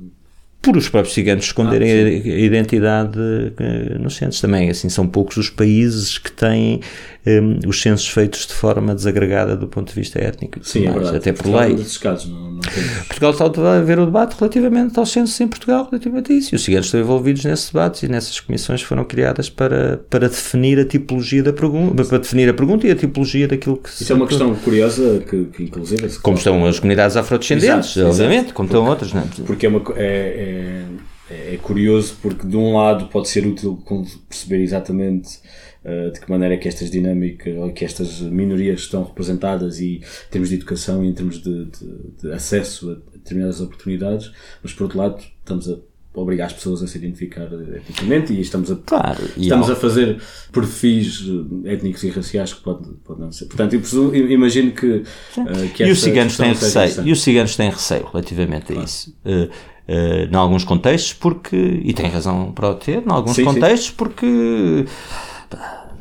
[0.62, 4.68] por os próprios ciganos esconderem ah, a, identidade uh, nos censos também.
[4.68, 6.80] Assim, são poucos os países que têm
[7.26, 10.58] um, os censos feitos de forma desagregada do ponto de vista étnico.
[10.62, 11.16] Sim, é verdade.
[11.16, 11.76] Até por lei.
[12.00, 12.60] Casos, não, não
[13.08, 16.54] Portugal está a ver o debate relativamente aos censos em Portugal, relativamente a isso.
[16.54, 20.78] E os ciganos estão envolvidos nesse debate e nessas comissões foram criadas para, para definir
[20.78, 24.16] a tipologia da pergunta, para definir a pergunta e a tipologia daquilo que Isso é
[24.16, 26.08] uma questão curiosa que, que inclusive...
[26.20, 28.54] Como estão as comunidades afrodescendentes, exato, obviamente, exato.
[28.54, 29.24] como estão outras, não é?
[29.46, 30.84] Porque é, uma, é,
[31.30, 33.82] é, é curioso porque de um lado pode ser útil
[34.28, 35.38] perceber exatamente
[35.84, 39.96] eh, de que maneira é que estas dinâmicas, ou que estas minorias estão representadas e
[39.96, 44.30] em termos de educação e em termos de, de, de acesso a determinadas oportunidades,
[44.62, 45.78] mas por outro lado estamos a
[46.12, 50.20] obrigar as pessoas a se identificar etnicamente e estamos a, claro, estamos a fazer
[50.52, 51.24] perfis
[51.64, 53.46] eh, étnicos e raciais que podem pode não ser.
[53.46, 57.56] Portanto, eu, presumo, imagino que, uh, que e os ciganos têm receio E os ciganos
[57.56, 58.80] têm receio relativamente claro.
[58.80, 59.16] a isso.
[59.24, 63.44] Uh, uh, em alguns contextos, porque, e tem razão para o ter, em alguns sim,
[63.44, 63.94] contextos, sim.
[63.96, 64.84] porque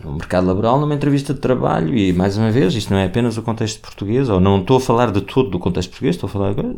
[0.03, 3.37] no mercado laboral, numa entrevista de trabalho, e mais uma vez, isto não é apenas
[3.37, 6.31] o contexto português, ou não estou a falar de todo do contexto português, estou a
[6.31, 6.73] falar agora,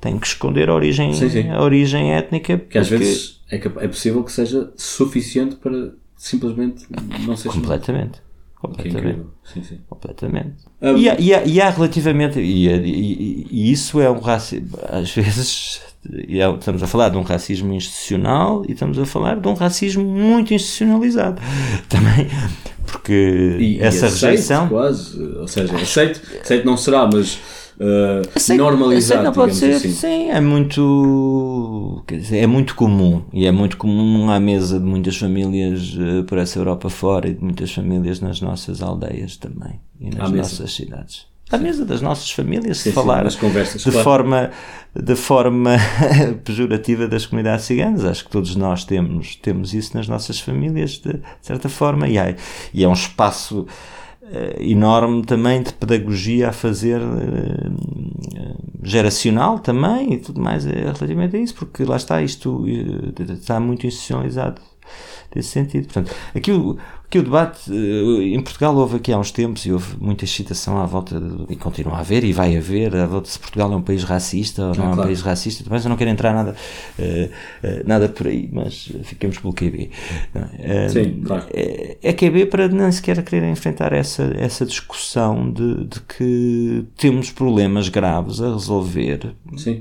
[0.00, 1.48] tenho que esconder a origem, sim, sim.
[1.48, 2.58] A origem étnica.
[2.58, 6.86] Que às vezes é, é possível que seja suficiente para simplesmente
[7.26, 8.20] não ser Completamente.
[8.60, 9.20] Completamente.
[9.44, 9.78] Sim, sim.
[9.88, 10.56] Completamente.
[10.82, 12.40] Um, e, há, e, há, e, há, relativamente.
[12.40, 14.76] E, e, e isso é um racismo.
[14.88, 15.80] Às vezes
[16.26, 19.54] e é, estamos a falar de um racismo institucional e estamos a falar de um
[19.54, 21.40] racismo muito institucionalizado.
[21.88, 22.28] Também
[22.86, 28.28] porque e, essa e aceito, rejeição quase ou seja aceito, aceito não será mas uh,
[28.34, 29.90] aceito, normalizado aceito não pode ser assim.
[29.90, 35.16] sim é muito dizer, é muito comum e é muito comum à mesa de muitas
[35.16, 40.10] famílias uh, por essa Europa fora e de muitas famílias nas nossas aldeias também e
[40.10, 44.04] nas nossas cidades à mesa das nossas famílias, sim, se falar sim, conversas, de, claro.
[44.04, 44.50] forma,
[44.94, 45.76] de forma
[46.44, 48.04] pejorativa das comunidades ciganas.
[48.04, 52.18] Acho que todos nós temos, temos isso nas nossas famílias, de, de certa forma, e,
[52.18, 52.34] há,
[52.72, 53.66] e é um espaço
[54.22, 61.36] uh, enorme também de pedagogia a fazer uh, geracional também e tudo mais é relativamente
[61.36, 62.64] a isso, porque lá está, isto
[63.32, 64.60] está muito institucionalizado
[65.34, 65.84] nesse sentido.
[65.86, 66.78] Portanto, aqui o,
[67.10, 70.78] que o debate eh, em Portugal houve aqui há uns tempos e houve muita excitação
[70.78, 73.76] à volta de, e continua a haver e vai haver à volta se Portugal é
[73.76, 76.54] um país racista ou não, é um país racista mas eu não quero entrar nada
[76.98, 79.90] uh, uh, nada por aí mas fiquemos pelo QB
[80.34, 81.46] uh, Sim, claro.
[81.54, 87.30] é, é QB para nem sequer querer enfrentar essa, essa discussão de, de que temos
[87.30, 89.80] problemas graves a resolver Sim.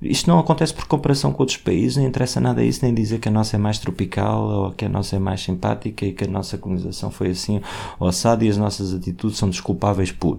[0.00, 3.28] isto não acontece por comparação com outros países nem interessa nada isso nem dizer que
[3.28, 6.58] a nossa é mais tropical ou que a nossa é mais simpática que a nossa
[6.58, 7.60] colonização foi assim
[7.98, 10.38] ossada e as nossas atitudes são desculpáveis por.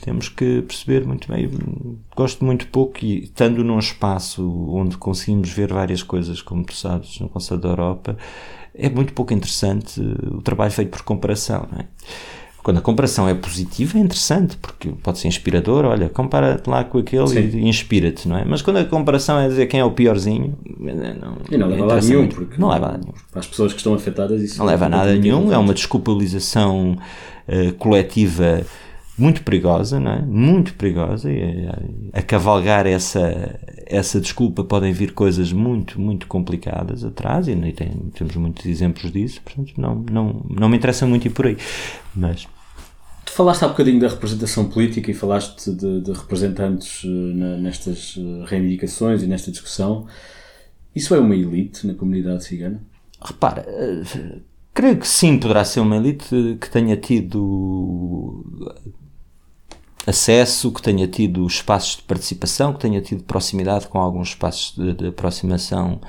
[0.00, 1.50] Temos que perceber muito bem.
[2.16, 7.20] Gosto muito pouco e estando num espaço onde conseguimos ver várias coisas, como tu sabes,
[7.20, 8.16] no Conselho da Europa,
[8.74, 11.68] é muito pouco interessante o trabalho feito por comparação.
[11.70, 11.86] Não é?
[12.62, 16.98] Quando a comparação é positiva é interessante, porque pode ser inspirador, olha, compara-te lá com
[16.98, 17.58] aquele Sim.
[17.58, 18.44] e inspira-te, não é?
[18.44, 21.86] Mas quando a comparação é dizer quem é o piorzinho, não, e não leva a
[21.86, 23.14] nada nenhum, porque não leva a nenhum.
[23.30, 26.98] Para as pessoas que estão afetadas isso não leva a nada nenhum, é uma desculpabilização
[27.48, 28.62] uh, coletiva
[29.20, 30.22] muito perigosa, não é?
[30.22, 37.04] Muito perigosa e a, a cavalgar essa essa desculpa podem vir coisas muito, muito complicadas
[37.04, 41.26] atrás e, e tem, temos muitos exemplos disso, portanto não, não, não me interessa muito
[41.26, 41.56] ir por aí.
[42.14, 42.46] Mas
[43.24, 47.08] Tu falaste há bocadinho da representação política e falaste de, de representantes uh,
[47.60, 50.06] nestas uh, reivindicações e nesta discussão.
[50.96, 52.82] Isso é uma elite na comunidade cigana?
[53.22, 53.64] Repara,
[54.74, 58.44] creio que sim, poderá ser uma elite que tenha tido
[60.06, 64.94] acesso, que tenha tido espaços de participação, que tenha tido proximidade com alguns espaços de,
[64.94, 66.00] de aproximação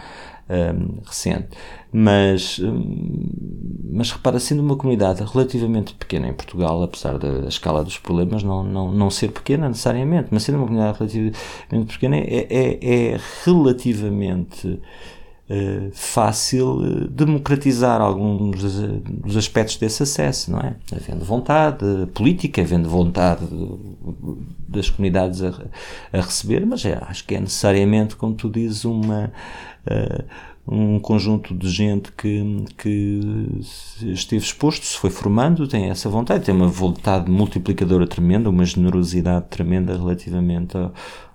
[0.52, 1.50] um, recente.
[1.94, 3.30] Mas, um,
[3.92, 8.64] mas repara, sendo uma comunidade relativamente pequena em Portugal, apesar da escala dos problemas não,
[8.64, 14.80] não, não ser pequena necessariamente, mas sendo uma comunidade relativamente pequena, é, é, é relativamente
[15.94, 18.74] fácil uh, democratizar alguns dos,
[19.04, 20.76] dos, aspectos desse acesso, não é?
[20.96, 23.46] Havendo vontade política, havendo vontade
[24.68, 25.50] das comunidades a,
[26.14, 29.32] a receber, mas é, acho que é necessariamente, como tu dizes, uma
[29.86, 30.24] uh,
[30.68, 33.20] um conjunto de gente que, que
[34.04, 39.48] esteve exposto, se foi formando, tem essa vontade, tem uma vontade multiplicadora tremenda, uma generosidade
[39.50, 40.94] tremenda relativamente ao,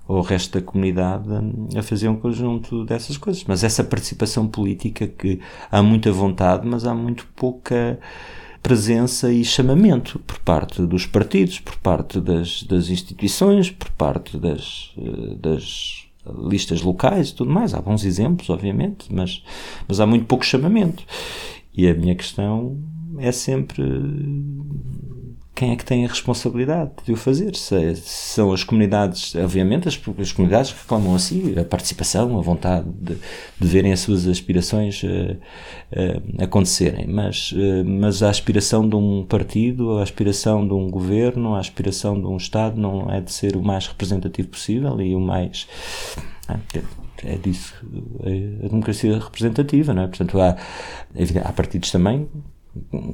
[0.08, 1.28] ao resto da comunidade
[1.76, 3.44] a fazer um conjunto dessas coisas.
[3.44, 5.40] Mas essa participação política que
[5.70, 7.98] há muita vontade, mas há muito pouca
[8.62, 14.92] presença e chamamento por parte dos partidos, por parte das, das instituições, por parte das,
[14.98, 16.06] eh, das
[16.48, 17.74] listas locais e tudo mais.
[17.74, 19.42] Há bons exemplos, obviamente, mas,
[19.86, 21.04] mas há muito pouco chamamento.
[21.72, 22.76] E a minha questão
[23.18, 23.82] é sempre
[25.56, 27.56] quem é que tem a responsabilidade de o fazer?
[27.56, 32.86] Se, são as comunidades, obviamente, as, as comunidades que reclamam assim, a participação, a vontade
[32.90, 33.14] de,
[33.58, 39.24] de verem as suas aspirações uh, uh, acontecerem, mas, uh, mas a aspiração de um
[39.24, 43.56] partido, a aspiração de um governo, a aspiração de um Estado não é de ser
[43.56, 45.66] o mais representativo possível e o mais.
[46.74, 46.82] É,
[47.24, 47.74] é disso
[48.24, 50.06] é a democracia representativa, não é?
[50.06, 50.54] Portanto, há,
[51.44, 52.28] há partidos também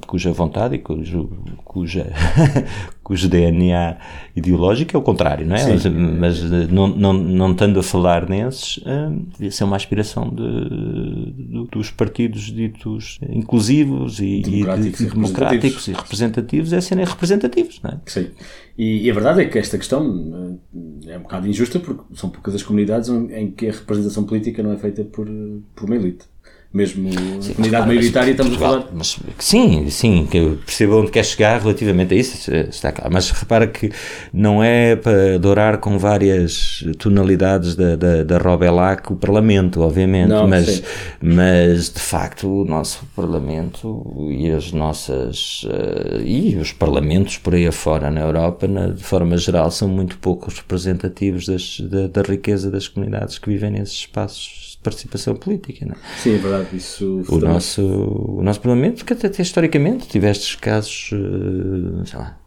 [0.07, 1.31] cuja vontade e cujo,
[1.65, 2.13] cuja,
[3.03, 3.97] cujo DNA
[4.35, 5.67] ideológico é o contrário, não é?
[5.67, 11.31] Mas, mas, não, não, não estando a falar nesses, uh, devia ser uma aspiração de,
[11.31, 17.81] de, dos partidos ditos inclusivos e democráticos e, e, democráticos e representativos, é serem representativos,
[17.83, 18.01] não é?
[18.07, 18.31] Sim.
[18.77, 20.59] E, e, a verdade é que esta questão
[21.07, 24.63] eh, é um bocado injusta porque são poucas as comunidades em que a representação política
[24.63, 25.29] não é feita por,
[25.75, 26.32] por uma elite
[26.73, 27.11] mesmo
[27.43, 28.93] sim, comunidade maioritária, estamos Portugal, a falar.
[28.95, 33.13] Mas, sim, sim, que eu percebo onde quer chegar relativamente a isso, está claro.
[33.13, 33.91] Mas repara que
[34.33, 40.49] não é para adorar com várias tonalidades da, da, da Robelac o Parlamento, obviamente, não,
[40.49, 40.83] mas,
[41.21, 45.65] mas de facto o nosso Parlamento e as nossas.
[45.65, 50.17] Uh, e os parlamentos por aí afora na Europa, na, de forma geral, são muito
[50.19, 55.87] pouco representativos das, da, da riqueza das comunidades que vivem nesses espaços participação política.
[55.87, 55.99] Não é?
[56.19, 56.77] Sim, é verdade.
[56.77, 62.39] Isso o, nosso, o nosso Parlamento, porque até, até historicamente tiveste casos, eh, sei lá,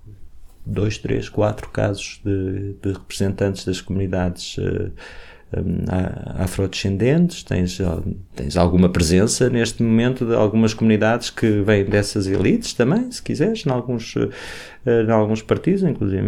[0.66, 4.92] dois, três, quatro casos de, de representantes das comunidades uh,
[5.56, 5.86] um,
[6.42, 7.78] afrodescendentes, tens,
[8.36, 13.66] tens alguma presença neste momento de algumas comunidades que vêm dessas elites também, se quiseres,
[13.66, 14.16] em alguns,
[14.86, 16.22] em alguns partidos, inclusive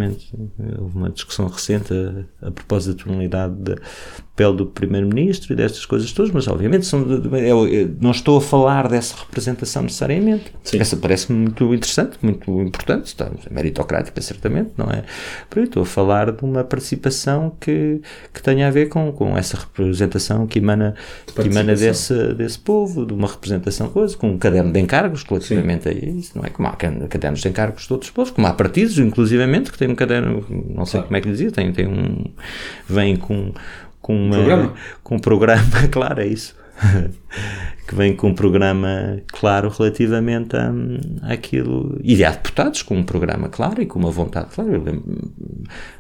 [0.80, 3.76] houve uma discussão recente a, a propósito da tonalidade de,
[4.38, 7.04] papel do Primeiro-Ministro e destas coisas todas, mas obviamente são,
[7.36, 10.54] eu, eu não estou a falar dessa representação necessariamente.
[10.64, 10.80] Sim.
[10.80, 15.04] Essa parece-me muito interessante, muito importante, está, é meritocrática certamente, não é?
[15.50, 18.00] Por estou a falar de uma participação que,
[18.32, 20.94] que tenha a ver com, com essa representação que emana,
[21.26, 25.86] que emana desse, desse povo, de uma representação coisa, com um caderno de encargos relativamente
[25.86, 25.90] Sim.
[25.90, 26.50] a isso, não é?
[26.50, 29.96] Como há cadernos de encargos de outros povos, como há partidos, inclusivamente, que têm um
[29.96, 31.08] caderno, não sei claro.
[31.08, 32.26] como é que dizia, tem, tem um,
[32.88, 33.54] vem com
[34.08, 34.74] com, uma, programa.
[35.04, 36.56] com um programa, claro, é isso.
[37.88, 40.72] que vem com um programa claro relativamente a,
[41.24, 42.00] àquilo.
[42.04, 44.72] E há deputados com um programa claro e com uma vontade clara.
[44.72, 44.84] Eu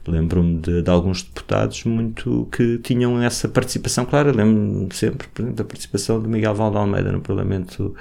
[0.07, 4.31] lembro-me de, de, alguns deputados muito que tinham essa participação clara.
[4.31, 7.95] Lembro-me sempre, por exemplo, da participação de Miguel Valde Almeida no Parlamento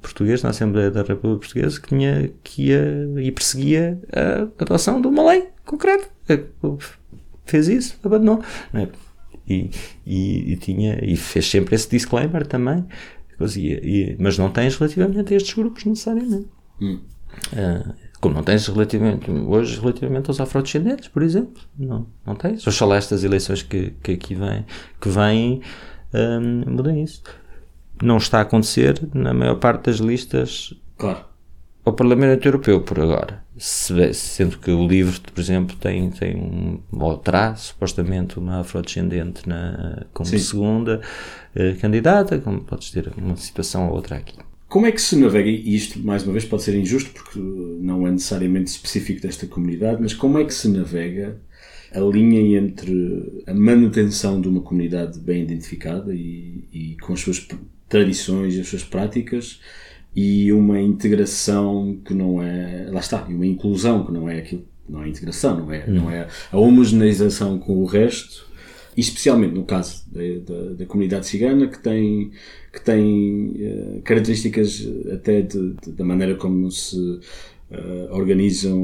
[0.00, 5.06] português, na Assembleia da República Portuguesa, que, tinha, que ia e perseguia a adoção de
[5.06, 6.08] uma lei concreta.
[7.44, 8.42] Fez isso, abandonou.
[8.74, 8.88] É?
[9.50, 9.70] e,
[10.06, 12.86] e, e, tinha, e fez sempre esse disclaimer também,
[13.56, 16.46] e, mas não tens relativamente a estes grupos necessariamente.
[16.80, 17.00] Hum.
[17.52, 22.66] Uh, como não tens relativamente, hoje relativamente aos afrodescendentes, por exemplo, não, não tens.
[22.66, 24.64] Oxalá estas eleições que, que aqui vêm,
[25.00, 25.62] que vêm
[26.12, 27.22] um, mudem isso.
[28.02, 31.30] Não está a acontecer na maior parte das listas claro
[31.84, 33.42] ao Parlamento Europeu por agora.
[33.58, 40.06] Sendo que o livro, por exemplo, tem, tem um, ou traz supostamente uma afrodescendente na,
[40.12, 40.38] como Sim.
[40.38, 41.00] segunda
[41.54, 44.36] eh, candidata, como podes ter uma situação ou outra aqui.
[44.68, 48.06] Como é que se navega, e isto mais uma vez pode ser injusto porque não
[48.06, 51.40] é necessariamente específico desta comunidade, mas como é que se navega
[51.92, 57.46] a linha entre a manutenção de uma comunidade bem identificada e, e com as suas
[57.88, 59.60] tradições e as suas práticas
[60.14, 62.88] e uma integração que não é.
[62.90, 66.10] Lá está, e uma inclusão que não é aquilo não é integração, não é, não
[66.10, 68.46] é a homogeneização com o resto,
[68.96, 72.32] e especialmente no caso da, da, da comunidade cigana, que tem,
[72.72, 77.20] que tem uh, características até de, de, da maneira como se
[77.70, 78.78] uh, organizam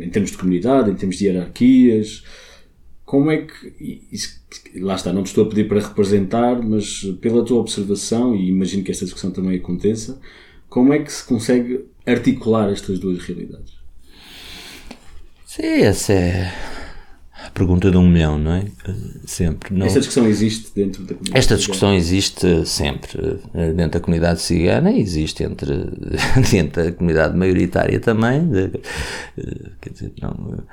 [0.00, 2.24] em termos de comunidade, em termos de hierarquias.
[3.04, 4.06] Como é que.
[4.12, 4.40] Isso,
[4.76, 8.82] lá está, não te estou a pedir para representar, mas pela tua observação, e imagino
[8.82, 10.20] que esta discussão também aconteça,
[10.68, 13.78] como é que se consegue articular estas duas realidades?
[15.46, 16.77] Sim, essa é
[17.46, 18.64] a pergunta de um milhão, não é?
[19.24, 19.74] Sempre.
[19.74, 19.86] Não...
[19.86, 21.96] Esta discussão existe dentro da comunidade Esta discussão cigana?
[21.96, 23.40] existe sempre
[23.76, 25.74] dentro da comunidade cigana e existe entre,
[26.50, 28.48] dentro da comunidade maioritária também.
[28.48, 28.70] De,
[29.38, 30.64] eh, quer dizer, não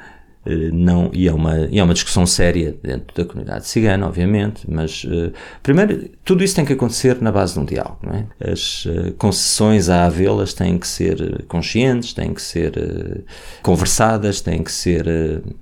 [0.72, 5.04] não, e, é uma, e é uma discussão séria dentro da comunidade cigana, obviamente, mas
[5.04, 5.34] uh,
[5.64, 8.00] primeiro, tudo isso tem que acontecer na base de um diálogo.
[8.12, 8.52] É?
[8.52, 13.26] As uh, concessões a havê-las têm que ser conscientes, têm que ser
[13.64, 15.06] conversadas, têm que ser,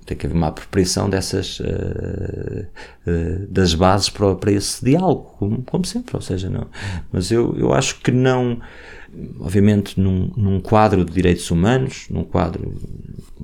[0.05, 1.61] tem que haver uma apropriação dessas,
[3.49, 6.67] das bases para, para esse diálogo, como, como sempre, ou seja, não.
[7.11, 8.59] Mas eu, eu acho que não
[9.39, 12.73] obviamente num, num, quadro de direitos humanos, num quadro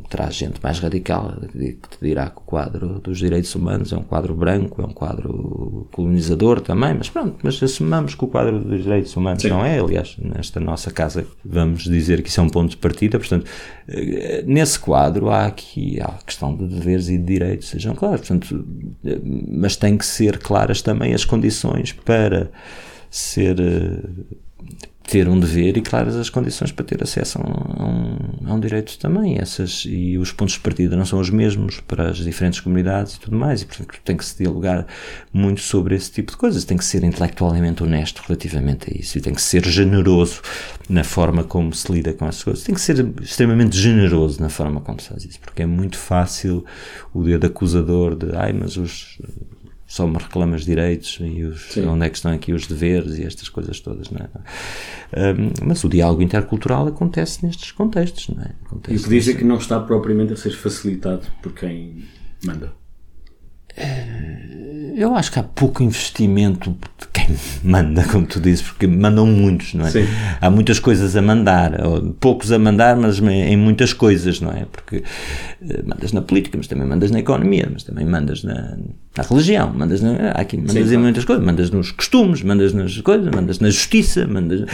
[0.10, 4.04] traz gente mais radical que te dirá que o quadro dos direitos humanos é um
[4.04, 8.84] quadro branco, é um quadro colonizador também, mas pronto, mas assumamos que o quadro dos
[8.84, 9.50] direitos humanos Sim.
[9.50, 13.20] não é, aliás, nesta nossa casa vamos dizer que isso é um ponto de partida,
[13.20, 13.46] portanto,
[13.88, 18.22] eh, nesse quadro há aqui há a questão de deveres e de direitos sejam claros,
[18.22, 18.66] portanto,
[19.06, 22.50] eh, mas tem que ser claras também as condições para
[23.12, 24.00] ser eh,
[25.10, 28.98] ter um dever e claras as condições para ter acesso a um, a um, direito
[29.00, 29.38] também.
[29.40, 33.20] Essas, e os pontos de partida não são os mesmos para as diferentes comunidades e
[33.20, 34.86] tudo mais, e portanto tem que se dialogar
[35.34, 36.64] muito sobre esse tipo de coisas.
[36.64, 40.42] Tem que ser intelectualmente honesto relativamente a isso e tem que ser generoso
[40.88, 42.64] na forma como se lida com essas coisas.
[42.64, 46.64] Tem que ser extremamente generoso na forma como se faz isso, porque é muito fácil
[47.14, 49.20] o dedo acusador de ai, mas os
[49.90, 53.50] só me reclamas direitos e os, onde é que estão aqui os deveres e estas
[53.50, 55.34] coisas todas, não é?
[55.34, 58.52] Um, mas o diálogo intercultural acontece nestes contextos, não é?
[58.68, 62.06] Acontece e o que diz é que não está propriamente a ser facilitado por quem
[62.46, 62.72] manda.
[63.76, 69.26] Eh, eu acho que há pouco investimento de quem manda, como tu dizes, porque mandam
[69.26, 69.90] muitos, não é?
[69.90, 70.06] Sim.
[70.40, 71.72] Há muitas coisas a mandar,
[72.20, 74.66] poucos a mandar, mas em muitas coisas, não é?
[74.66, 75.04] Porque
[75.68, 78.78] eh, mandas na política, mas também mandas na economia, mas também mandas na,
[79.18, 82.96] na religião, mandas, na, aqui, mandas Sim, em muitas coisas, mandas nos costumes, mandas nas
[83.02, 84.66] coisas, mandas na justiça, mandas,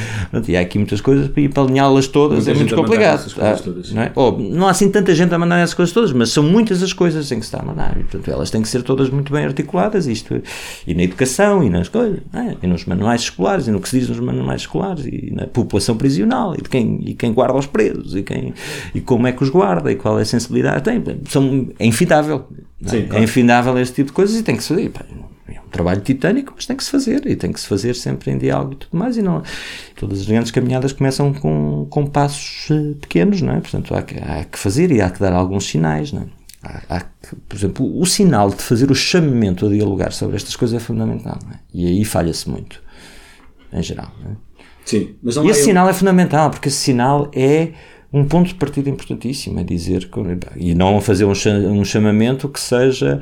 [0.48, 3.34] e há aqui muitas coisas para ir para alinhá-las todas, Muita é muito complicado.
[3.40, 3.56] Ah,
[3.94, 4.12] não, é?
[4.14, 6.92] Ou, não há assim tanta gente a mandar essas coisas todas, mas são muitas as
[6.92, 9.32] coisas em que se está a mandar, e portanto elas têm que ser todas muito
[9.32, 10.42] bem articuladas, isto,
[10.86, 12.58] e na educação, e nas coisas, é?
[12.62, 15.96] e nos manuais escolares, e no que se diz nos manuais escolares, e na população
[15.96, 18.54] prisional, e quem, e quem guarda os presos, e, quem,
[18.94, 22.46] e como é que os guarda, e qual é a sensibilidade tem, são, é infindável,
[22.84, 22.90] é?
[22.90, 23.22] Sim, claro.
[23.22, 24.92] é infindável este tipo de coisas, e tem que se fazer,
[25.48, 28.32] é um trabalho titânico, mas tem que se fazer, e tem que se fazer sempre
[28.32, 29.44] em diálogo e tudo mais, e não,
[29.96, 33.62] todas as grandes caminhadas começam com, com passos eh, pequenos, não é?
[33.62, 36.26] Portanto, há que, há que fazer e há que dar alguns sinais, não é?
[36.64, 37.06] Há, há,
[37.48, 41.38] por exemplo, o sinal de fazer o chamamento a dialogar sobre estas coisas é fundamental.
[41.54, 41.60] É?
[41.72, 42.82] E aí falha-se muito,
[43.72, 44.12] em geral.
[44.26, 44.30] É?
[44.84, 45.66] Sim, mas e esse eu...
[45.66, 47.74] sinal é fundamental, porque esse sinal é
[48.16, 50.20] um ponto de partida importantíssimo, é dizer que,
[50.56, 53.20] e não fazer um, chamamento que seja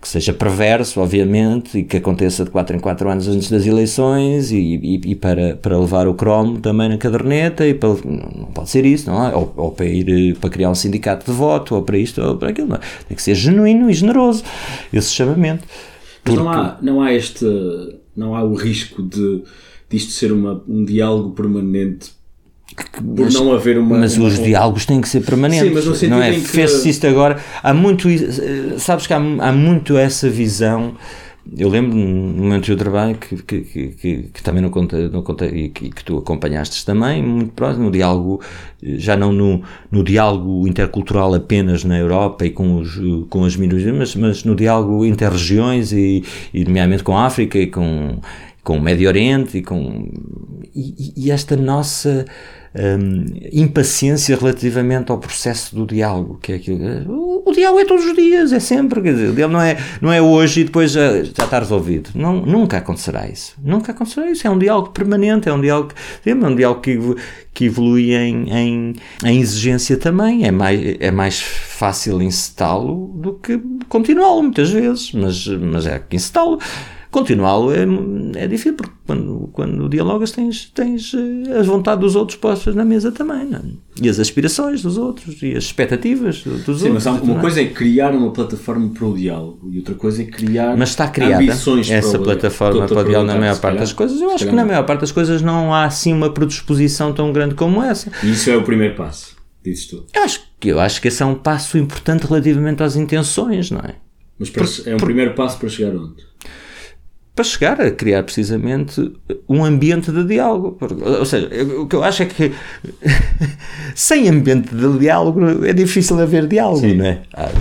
[0.00, 4.52] que seja perverso, obviamente, e que aconteça de 4 em 4 anos antes das eleições
[4.52, 8.70] e, e, e, para, para levar o cromo também na caderneta e para, não pode
[8.70, 9.34] ser isso, não é?
[9.34, 12.50] Ou, ou, para ir para criar um sindicato de voto ou para isto ou para
[12.50, 12.80] aquilo, não é?
[13.08, 14.44] Tem que ser genuíno e generoso
[14.92, 15.64] esse chamamento.
[16.24, 16.38] Mas porque...
[16.38, 17.44] não há, não há este
[18.16, 19.42] não há o risco de
[19.90, 22.15] disto ser uma, um diálogo permanente
[22.84, 23.98] por mas, não haver uma.
[23.98, 25.68] Mas uma, os diálogos têm que ser permanentes.
[25.68, 26.32] Sim, mas no sentido não é?
[26.32, 26.40] Que...
[26.40, 27.38] Fez-se isto agora.
[27.62, 28.08] Há muito.
[28.78, 30.94] Sabes que há, há muito essa visão.
[31.56, 35.48] Eu lembro no meu anterior trabalho que, que, que, que, também não contei, não contei
[35.48, 38.40] e que, que tu acompanhaste também, muito próximo, no diálogo,
[38.82, 43.00] já não no, no diálogo intercultural apenas na Europa e com, os,
[43.30, 47.68] com as minorias, mas, mas no diálogo interregiões e, e, nomeadamente com a África e
[47.68, 48.18] com,
[48.66, 50.10] com o Médio Oriente e com.
[50.74, 52.26] E, e esta nossa
[52.74, 56.84] um, impaciência relativamente ao processo do diálogo, que é aquilo.
[57.08, 59.76] O, o, diálogo é todos os dias, é sempre, quer dizer, o diálogo não é,
[60.00, 62.10] não é hoje e depois já, já está resolvido.
[62.12, 63.54] Não, nunca acontecerá isso.
[63.62, 64.44] Nunca acontecerá isso.
[64.44, 65.92] É um diálogo permanente, é um diálogo,
[66.26, 66.98] é um diálogo que,
[67.54, 70.44] que evolui em, em, em exigência também.
[70.44, 76.16] É mais, é mais fácil incitá-lo do que continuá-lo, muitas vezes, mas, mas é que
[76.16, 76.58] incitá-lo
[77.16, 77.86] Continuá-lo é,
[78.42, 82.84] é difícil, porque quando, quando dialogas tens, tens eh, as vontades dos outros postas na
[82.84, 83.58] mesa também, não?
[83.58, 83.86] É?
[84.02, 87.06] e as aspirações dos outros, e as expectativas dos Sim, outros.
[87.06, 90.76] Mas uma coisa é criar uma plataforma para o diálogo, e outra coisa é criar
[90.76, 93.94] mas está criada ambições essa para o, plataforma para o diálogo na maior parte das
[93.94, 94.20] coisas.
[94.20, 97.54] Eu acho que na maior parte das coisas não há assim uma predisposição tão grande
[97.54, 98.12] como essa.
[98.22, 100.04] E isso é o primeiro passo, dizes tu.
[100.14, 103.94] Eu acho, eu acho que esse é um passo importante relativamente às intenções, não é?
[104.38, 106.26] Mas para, é um primeiro passo para chegar onde?
[107.36, 109.12] Para chegar a criar precisamente
[109.46, 110.78] um ambiente de diálogo.
[111.04, 112.50] Ou seja, o que eu acho é que
[113.94, 116.94] sem ambiente de diálogo é difícil haver diálogo, Sim.
[116.94, 117.20] não é?
[117.34, 117.52] Ah,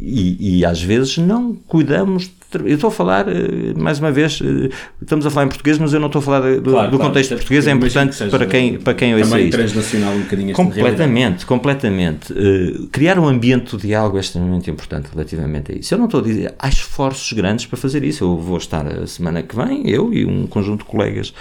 [0.00, 4.68] e, e às vezes não cuidamos eu estou a falar, eh, mais uma vez, eh,
[5.00, 6.98] estamos a falar em português, mas eu não estou a falar do, claro, do claro,
[6.98, 11.46] contexto português, é importante que para quem, para quem ouça Também transnacional um bocadinho Completamente,
[11.46, 12.32] completamente.
[12.32, 15.94] Uh, criar um ambiente de diálogo é extremamente importante relativamente a isso.
[15.94, 18.24] Eu não estou a dizer, há esforços grandes para fazer isso.
[18.24, 21.32] Eu vou estar a semana que vem, eu e um conjunto de colegas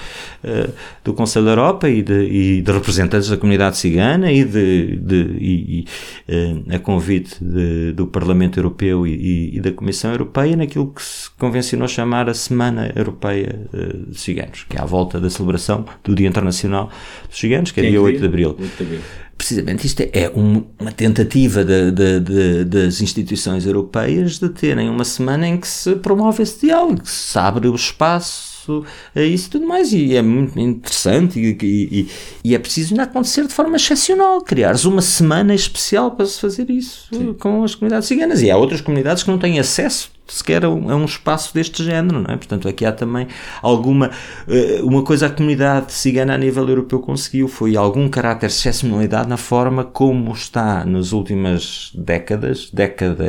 [0.43, 0.71] uh,
[1.03, 5.15] do Conselho da Europa e de, e de, representantes da comunidade cigana e, de, de
[5.39, 5.85] e,
[6.29, 11.05] uh, a convite de, do Parlamento Europeu e, e da Comissão Europeia naquilo que que
[11.05, 15.83] se convencionou chamar a Semana Europeia eh, de Ciganos, que é à volta da celebração
[16.03, 16.91] do Dia Internacional
[17.27, 18.55] dos Ciganos, que é, dia 8 de Abril.
[18.59, 19.01] 8 de Abril
[19.37, 25.03] precisamente isto é um, uma tentativa de, de, de, das instituições europeias de terem uma
[25.03, 28.85] semana em que se promove esse diálogo, que se abre o espaço isso,
[29.15, 29.91] é isso e tudo mais.
[29.91, 32.07] E é muito interessante e, e,
[32.43, 34.41] e, é preciso ainda acontecer de forma excepcional.
[34.41, 37.33] Criares uma semana especial para se fazer isso Sim.
[37.33, 38.41] com as comunidades ciganas.
[38.41, 41.83] E há outras comunidades que não têm acesso sequer a um, a um, espaço deste
[41.83, 42.37] género, não é?
[42.37, 43.27] Portanto, aqui há também
[43.61, 44.11] alguma.
[44.47, 49.27] Uh, uma coisa a comunidade cigana a nível europeu conseguiu foi algum caráter de excepcionalidade
[49.27, 53.25] na forma como está nas últimas décadas, década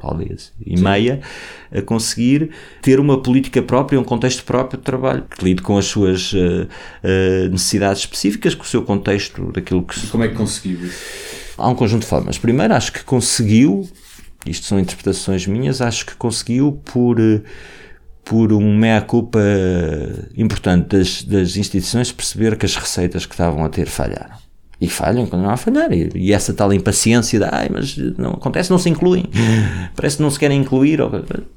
[0.00, 0.84] talvez, e Sim.
[0.84, 1.20] meia,
[1.72, 2.50] a conseguir
[2.82, 6.66] ter uma política própria, um contexto próprio de trabalho, que lide com as suas uh,
[6.66, 9.98] uh, necessidades específicas, com o seu contexto daquilo que...
[9.98, 10.90] E como é que conseguiu
[11.58, 12.38] Há um conjunto de formas.
[12.38, 13.86] Primeiro, acho que conseguiu,
[14.46, 17.20] isto são interpretações minhas, acho que conseguiu por...
[17.20, 17.42] Uh,
[18.22, 19.40] por um meia-culpa
[20.36, 24.36] importante das, das instituições perceber que as receitas que estavam a ter falharam
[24.80, 25.92] e falham, continuam a falhar.
[25.92, 29.26] E, e, essa tal impaciência de, ai, mas não acontece, não se incluem.
[29.94, 31.10] Parece que não se querem incluir, ou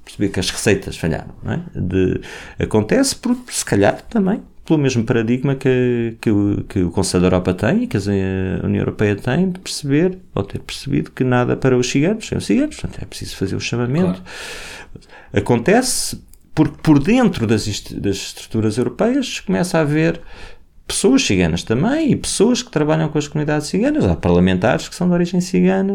[0.04, 1.34] perceber que as receitas falharam.
[1.46, 1.60] É?
[1.80, 2.22] De,
[2.60, 7.28] acontece por, se calhar, também pelo mesmo paradigma que, que, o, que o Conselho da
[7.28, 11.58] Europa tem e que a União Europeia tem de perceber, ou ter percebido, que nada
[11.58, 14.22] para os ciganos são ciganos, portanto é preciso fazer o chamamento.
[14.22, 15.08] Claro.
[15.34, 16.18] Acontece
[16.56, 20.22] porque por dentro das, das estruturas europeias começa a haver
[20.94, 24.06] pessoas ciganas também e pessoas que trabalham com as comunidades ciganas.
[24.06, 25.94] Há parlamentares que são de origem cigana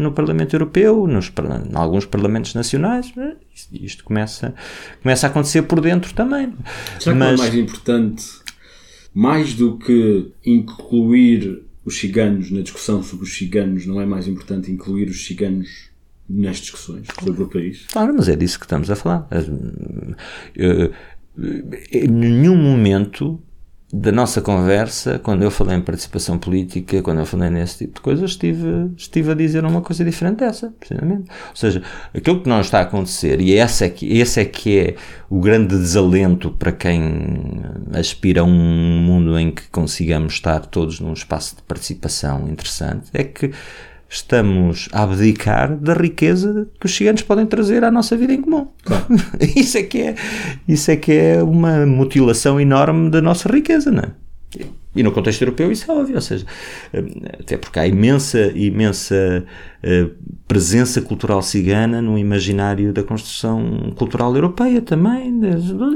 [0.00, 3.12] no Parlamento Europeu, nos, em alguns parlamentos nacionais.
[3.70, 4.54] Isto começa,
[5.02, 6.54] começa a acontecer por dentro também.
[6.98, 8.24] Será Mas, que é mais importante,
[9.14, 14.72] mais do que incluir os ciganos na discussão sobre os ciganos, não é mais importante
[14.72, 15.90] incluir os ciganos
[16.28, 17.86] nas discussões sobre o país?
[17.92, 19.28] Claro, mas é disso que estamos a falar.
[21.92, 23.40] Em nenhum momento
[23.90, 28.00] da nossa conversa, quando eu falei em participação política, quando eu falei nesse tipo de
[28.02, 31.30] coisas, estive, estive a dizer uma coisa diferente dessa, precisamente.
[31.48, 31.82] Ou seja,
[32.12, 34.94] aquilo que não está a acontecer, e esse é que, esse é, que é
[35.30, 37.62] o grande desalento para quem
[37.94, 43.24] aspira a um mundo em que consigamos estar todos num espaço de participação interessante, é
[43.24, 43.52] que
[44.08, 48.68] estamos a abdicar da riqueza que os ciganos podem trazer à nossa vida em comum.
[48.82, 49.06] Claro.
[49.56, 50.14] isso, é que é,
[50.66, 54.12] isso é que é uma mutilação enorme da nossa riqueza, não é?
[54.96, 56.46] E no contexto europeu isso é óbvio, ou seja,
[57.38, 59.44] até porque há imensa, imensa
[59.84, 60.10] uh,
[60.48, 65.30] presença cultural cigana no imaginário da construção cultural europeia também,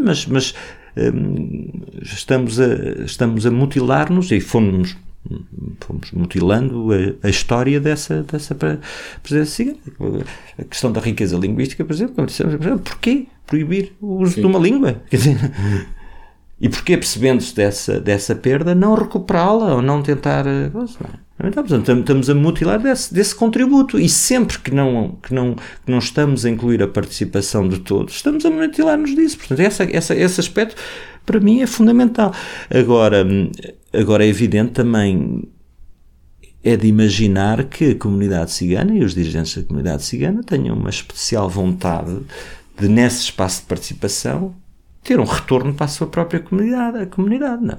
[0.04, 0.54] mas, mas
[0.96, 1.70] um,
[2.02, 4.96] estamos a, estamos a mutilar-nos e fomos
[5.81, 8.57] fomos mutilando a, a, história dessa, dessa
[9.23, 9.79] presença cigana.
[10.59, 14.41] A questão da riqueza linguística, por exemplo, como dissemos, porquê proibir o uso Sim.
[14.41, 15.03] de uma língua?
[15.09, 15.53] Quer dizer,
[16.62, 20.47] e porquê, percebendo-se dessa, dessa perda, não recuperá-la ou não tentar.
[20.47, 25.35] Eh, não, então, portanto, estamos a mutilar desse, desse contributo e sempre que não, que,
[25.35, 29.39] não, que não estamos a incluir a participação de todos, estamos a mutilar-nos disso.
[29.39, 30.77] Portanto, essa, essa, esse aspecto
[31.27, 32.33] para mim é fundamental.
[32.70, 33.27] Agora,
[33.93, 35.49] agora é evidente também
[36.64, 40.90] é de imaginar que a comunidade cigana e os dirigentes da comunidade cigana tenham uma
[40.90, 42.20] especial vontade
[42.78, 44.55] de, nesse espaço de participação,
[45.03, 47.78] ter um retorno para a sua própria comunidade, a comunidade, não é?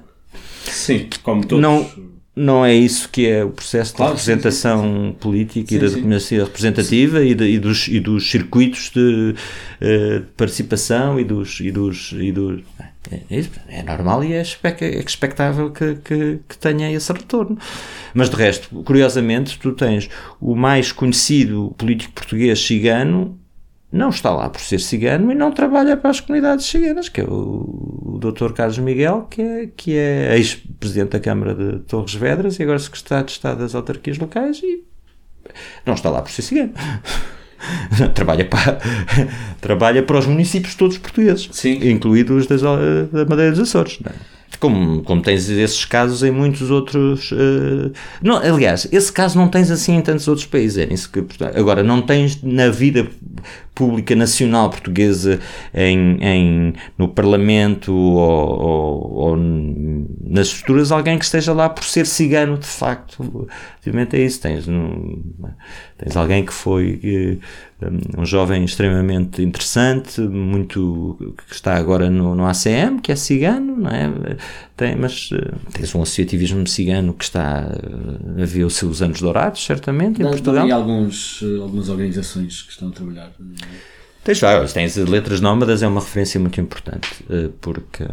[0.66, 1.61] Sim, como todos.
[1.61, 1.89] Não,
[2.36, 5.15] não é isso que é o processo claro, de representação sim, sim, sim.
[5.19, 9.36] política e da democracia representativa e, de, e, dos, e dos circuitos de,
[9.81, 11.59] uh, de participação e dos.
[11.59, 12.61] E dos, e dos
[13.11, 17.57] é, é, é, normal e é, é expectável que, que, que, tenha esse retorno.
[18.13, 20.09] Mas de resto, curiosamente, tu tens
[20.39, 23.38] o mais conhecido político português cigano
[23.94, 27.24] não está lá por ser cigano e não trabalha para as comunidades ciganas, que é
[27.24, 28.52] o, o Dr.
[28.52, 33.28] Carlos Miguel, que é, que é ex-presidente da Câmara de Torres Vedras e agora secretário
[33.28, 34.84] de Estado das autarquias locais e
[35.86, 36.74] não está lá por ser cigano.
[38.16, 38.80] trabalha para,
[39.62, 41.88] trabalha para os municípios todos portugueses, Sim.
[41.88, 44.00] incluídos das, da Madeira dos Açores.
[44.04, 44.16] Não é?
[44.60, 47.32] Como, como tens esses casos em muitos outros.
[47.32, 47.91] Uh,
[48.22, 50.78] não, aliás, esse caso não tens assim em tantos outros países.
[50.78, 51.24] É isso que,
[51.56, 53.08] agora, não tens na vida
[53.76, 55.39] pública nacional portuguesa
[55.74, 62.06] em, em, no Parlamento ou, ou, ou, nas estruturas alguém que esteja lá por ser
[62.06, 63.47] cigano de facto.
[63.80, 64.41] Obviamente é isso.
[64.41, 64.66] Tens,
[65.97, 67.38] tens alguém que foi eh,
[68.17, 73.89] um jovem extremamente interessante, muito que está agora no, no ACM, que é cigano, não
[73.89, 74.38] é?
[74.75, 77.69] Tem, mas eh, tens um associativismo cigano que está
[78.38, 80.67] eh, a ver os seus anos dourados, certamente, em Portugal.
[80.67, 83.31] E alguns, algumas organizações que estão a trabalhar.
[84.23, 87.09] Tens várias, tens Letras Nómadas, é uma referência muito importante,
[87.59, 88.05] porque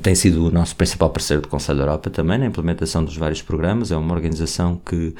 [0.00, 3.42] tem sido o nosso principal parceiro do Conselho da Europa também na implementação dos vários
[3.42, 3.90] programas.
[3.90, 5.12] É uma organização que,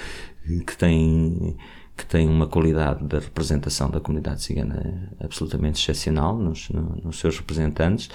[0.65, 1.57] que tem
[1.99, 6.69] que tem uma qualidade da representação da comunidade cigana absolutamente excepcional nos,
[7.03, 8.09] nos seus representantes.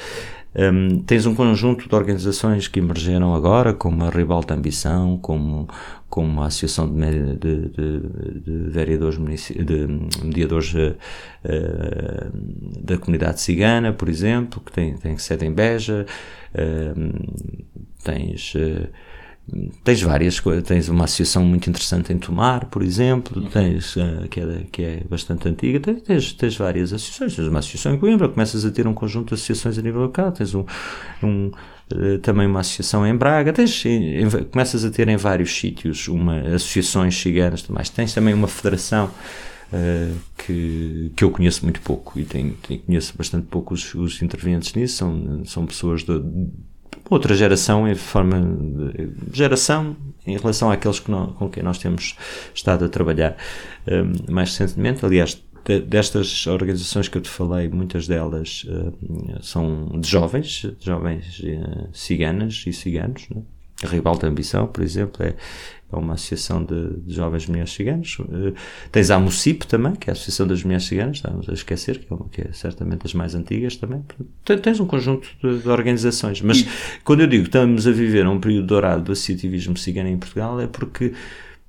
[0.56, 5.68] Um, tens um conjunto de organizações que emergeram agora, como a Ribalta Ambição, como,
[6.10, 9.18] como a Associação de, de, de, de Vereadores
[9.50, 10.96] de Mediadores uh,
[12.82, 16.06] da Comunidade Cigana, por exemplo, que tem, tem sede em Beja.
[16.56, 18.56] Uh, tens.
[18.56, 18.88] Uh,
[19.84, 24.40] Tens várias coisas, tens uma associação muito interessante em Tomar, por exemplo, tens, uh, que,
[24.40, 28.64] é, que é bastante antiga, tens, tens, várias associações, tens uma associação em Coimbra, começas
[28.64, 30.64] a ter um conjunto de associações a nível local, tens um,
[31.22, 31.52] um
[31.94, 36.08] uh, também uma associação em Braga, tens, em, em, começas a ter em vários sítios
[36.08, 39.12] uma, associações ciganas, mas tens também uma federação
[39.74, 44.22] Uh, que, que eu conheço muito pouco e tenho, tenho, conheço bastante pouco os, os
[44.22, 46.14] intervenientes nisso, são, são pessoas de,
[47.10, 48.42] outra geração em forma
[49.32, 52.16] geração em relação àqueles que não, com quem nós temos
[52.54, 53.36] estado a trabalhar
[53.88, 55.06] um, mais recentemente.
[55.06, 60.86] Aliás, de, destas organizações que eu te falei, muitas delas uh, são de jovens, de
[60.86, 63.28] jovens uh, ciganas e ciganos.
[63.30, 63.42] Né?
[63.84, 65.36] A Ribalta Ambição, por exemplo, é,
[65.94, 68.18] é uma associação de, de jovens mulheres ciganas.
[68.20, 68.54] Uh,
[68.92, 72.12] tens a MUCIP também, que é a Associação das Mulheres Ciganas, estamos a esquecer, que
[72.12, 74.04] é, uma, que é certamente das mais antigas também.
[74.44, 76.42] Tens um conjunto de, de organizações.
[76.42, 76.68] Mas e...
[77.04, 80.60] quando eu digo que estamos a viver um período dourado do associativismo cigano em Portugal,
[80.60, 81.14] é porque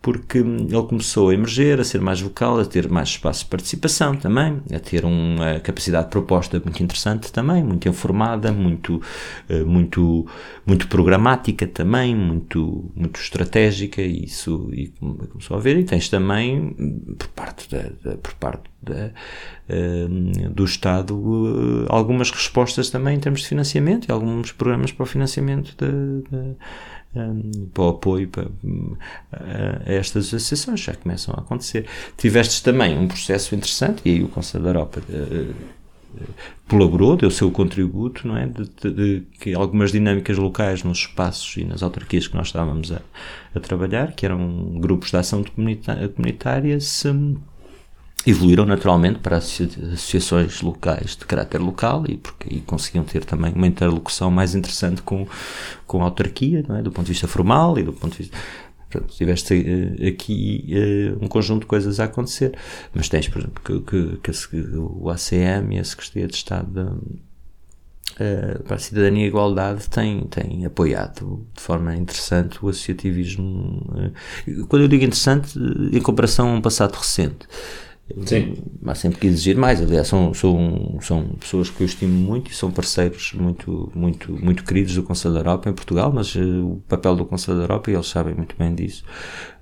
[0.05, 4.15] porque ele começou a emerger, a ser mais vocal, a ter mais espaço de participação
[4.15, 9.01] também, a ter uma capacidade de proposta muito interessante também, muito informada, muito,
[9.49, 10.27] eh, muito,
[10.67, 14.93] muito programática também, muito, muito estratégica, e isso e
[15.31, 15.79] começou a ver.
[15.79, 16.77] E tens também,
[17.19, 19.11] por parte, da, da por parte da,
[19.71, 20.07] eh,
[20.51, 25.07] do Estado, eh, algumas respostas também em termos de financiamento e alguns programas para o
[25.07, 25.89] financiamento da
[27.15, 28.49] um, para o apoio para,
[29.33, 31.87] a estas associações, já começam a acontecer.
[32.17, 35.55] Tiveste também um processo interessante, e aí o Conselho da Europa uh,
[36.69, 38.47] colaborou, deu o seu contributo, não é?
[38.47, 42.93] De, de, de, que algumas dinâmicas locais nos espaços e nas autarquias que nós estávamos
[42.93, 43.01] a,
[43.55, 47.09] a trabalhar, que eram grupos de ação comunitária, se
[48.27, 53.67] evoluíram naturalmente para associações locais de caráter local e porque e conseguiam ter também uma
[53.67, 55.27] interlocução mais interessante com,
[55.87, 56.83] com a autarquia, não é?
[56.83, 58.37] do ponto de vista formal e do ponto de vista
[58.95, 62.57] Portanto, tiveste uh, aqui uh, um conjunto de coisas a acontecer,
[62.95, 67.03] mas tens, por exemplo, que, que, que o ACM e a Secretaria de Estado
[68.13, 73.85] uh, para a Cidadania e Igualdade tem, tem apoiado de forma interessante o associativismo.
[74.69, 75.59] quando eu digo interessante,
[75.93, 77.49] em comparação a um passado recente.
[78.27, 78.55] Sim.
[78.85, 79.81] Há sempre que exigir mais.
[79.81, 84.63] Aliás, são, são, são pessoas que eu estimo muito e são parceiros muito, muito, muito
[84.63, 87.91] queridos do Conselho da Europa em Portugal, mas uh, o papel do Conselho da Europa,
[87.91, 89.05] e eles sabem muito bem disso,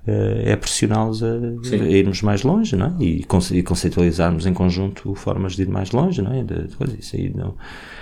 [0.05, 3.03] uh, é pressioná-los a, a, irmos mais longe não é?
[3.03, 6.21] e, conce, e, conceitualizarmos em conjunto formas de ir mais longe.
[6.21, 6.43] Não é?
[6.43, 7.55] de, de isso aí não,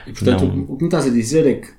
[0.08, 0.64] e portanto, não...
[0.64, 1.70] o que me estás a dizer é que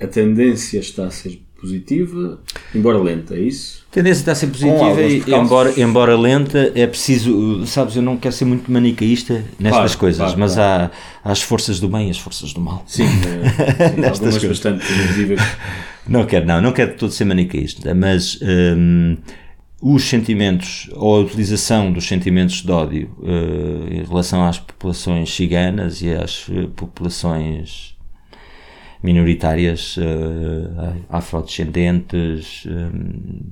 [0.00, 2.40] a tendência está a ser positiva,
[2.74, 3.86] embora lenta, é isso?
[3.90, 8.16] A tendência está a ser positiva, e, embora, embora lenta, é preciso, sabes, eu não
[8.16, 10.90] quero ser muito manicaísta nestas claro, coisas, claro, mas claro.
[11.22, 12.82] Há, há as forças do bem e as forças do mal.
[12.86, 14.44] Sim, é, sim algumas coisas.
[14.44, 15.40] bastante visíveis.
[16.08, 19.16] Não quero, não, não quero todo ser manicaísta, mas hum,
[19.80, 26.02] os sentimentos, ou a utilização dos sentimentos de ódio uh, em relação às populações ciganas
[26.02, 27.96] e às uh, populações
[29.02, 33.50] minoritárias uh, afrodescendentes, um,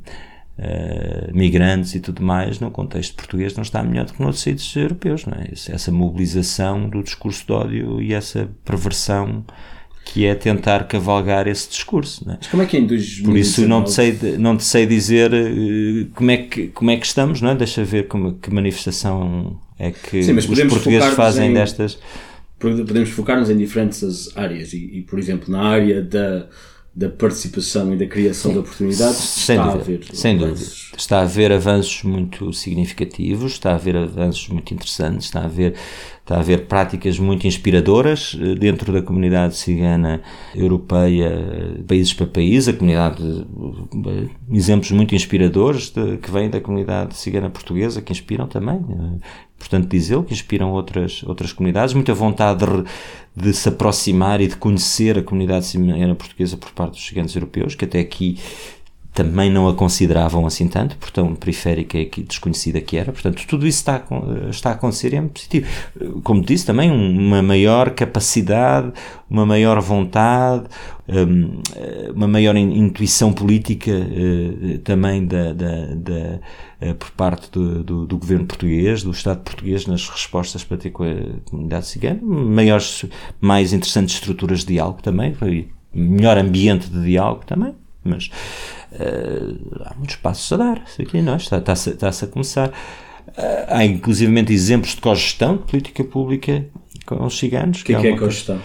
[0.58, 4.74] uh, migrantes e tudo mais, no contexto português não está melhor do que noutros sítios
[4.76, 5.48] europeus, não é?
[5.52, 9.44] Essa mobilização do discurso de ódio e essa perversão
[10.04, 12.28] que é tentar cavalgar esse discurso.
[12.28, 12.36] É?
[12.38, 13.30] Mas como é que é em 2019?
[13.30, 16.96] Por isso não te sei, não te sei dizer uh, como, é que, como é
[16.96, 17.54] que estamos, não é?
[17.54, 21.54] Deixa ver como, que manifestação é que Sim, os portugueses fazem em...
[21.54, 21.98] destas
[22.60, 26.46] podemos focar-nos em diferentes áreas e, e, por exemplo, na área da,
[26.94, 28.54] da participação e da criação Sim.
[28.54, 30.60] de oportunidades sem está dúvida, a haver sem dúvida.
[30.96, 35.74] Está a haver avanços muito significativos, está a haver avanços muito interessantes, está a haver,
[36.20, 40.20] está a haver práticas muito inspiradoras eh, dentro da comunidade cigana
[40.54, 47.16] europeia, países para país, a comunidade, eh, exemplos muito inspiradores de, que vêm da comunidade
[47.16, 49.18] cigana portuguesa, que inspiram também eh,
[49.60, 52.84] portanto, diz ele, que inspiram outras, outras comunidades, muita vontade de,
[53.36, 57.74] de se aproximar e de conhecer a comunidade cimena portuguesa por parte dos gigantes europeus,
[57.74, 58.38] que até aqui
[59.12, 63.12] também não a consideravam assim tanto, por tão periférica e desconhecida que era.
[63.12, 65.66] Portanto, tudo isso está a, está a acontecer e é positivo.
[66.22, 68.92] Como disse, também uma maior capacidade,
[69.28, 70.64] uma maior vontade,
[71.08, 71.60] hum,
[72.14, 76.38] uma maior intuição política eh, também da, da, da
[76.80, 80.90] eh, por parte do, do, do, governo português, do Estado português nas respostas para ter
[80.90, 83.04] com a comunidade cigana, maiores,
[83.40, 85.36] mais interessantes estruturas de diálogo também,
[85.92, 88.30] melhor ambiente de diálogo também, mas
[88.92, 90.84] uh, há muitos passos a dar.
[90.98, 91.36] Aqui não, é?
[91.36, 92.68] está, está-se, está-se a começar.
[92.68, 92.72] Uh,
[93.68, 96.66] há inclusivamente exemplos de cogestão de política pública
[97.06, 97.82] com os ciganos.
[97.82, 98.60] O que, que, é, é cogestão?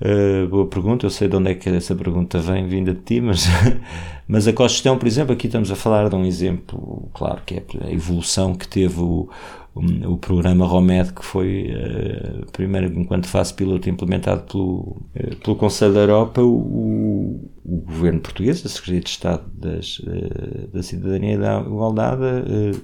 [0.00, 3.20] Uh, boa pergunta, eu sei de onde é que essa pergunta vem vinda de ti,
[3.20, 3.46] mas,
[4.26, 7.62] mas a cogestão, por exemplo, aqui estamos a falar de um exemplo, claro, que é
[7.84, 9.28] a evolução que teve o,
[9.74, 15.94] o, programa ROMED, que foi, uh, primeiro, enquanto fase piloto, implementado pelo, uh, pelo Conselho
[15.94, 21.38] da Europa, o, o, governo português, a Secretaria de Estado das, uh, da Cidadania e
[21.38, 22.22] da Igualdade,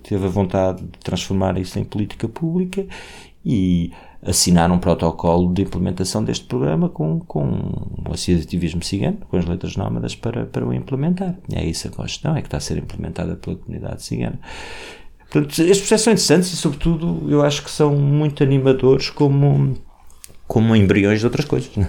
[0.03, 2.87] teve a vontade de transformar isso em política pública
[3.45, 7.45] e assinar um protocolo de implementação deste programa com, com
[8.09, 11.37] o associativismo cigano, com as letras nómadas para, para o implementar.
[11.49, 14.41] E é isso a questão, é que está a ser implementada pela comunidade cigana.
[15.31, 19.77] Portanto, estes processos são interessantes e, sobretudo, eu acho que são muito animadores como
[20.49, 21.71] como embriões de outras coisas.
[21.77, 21.87] É?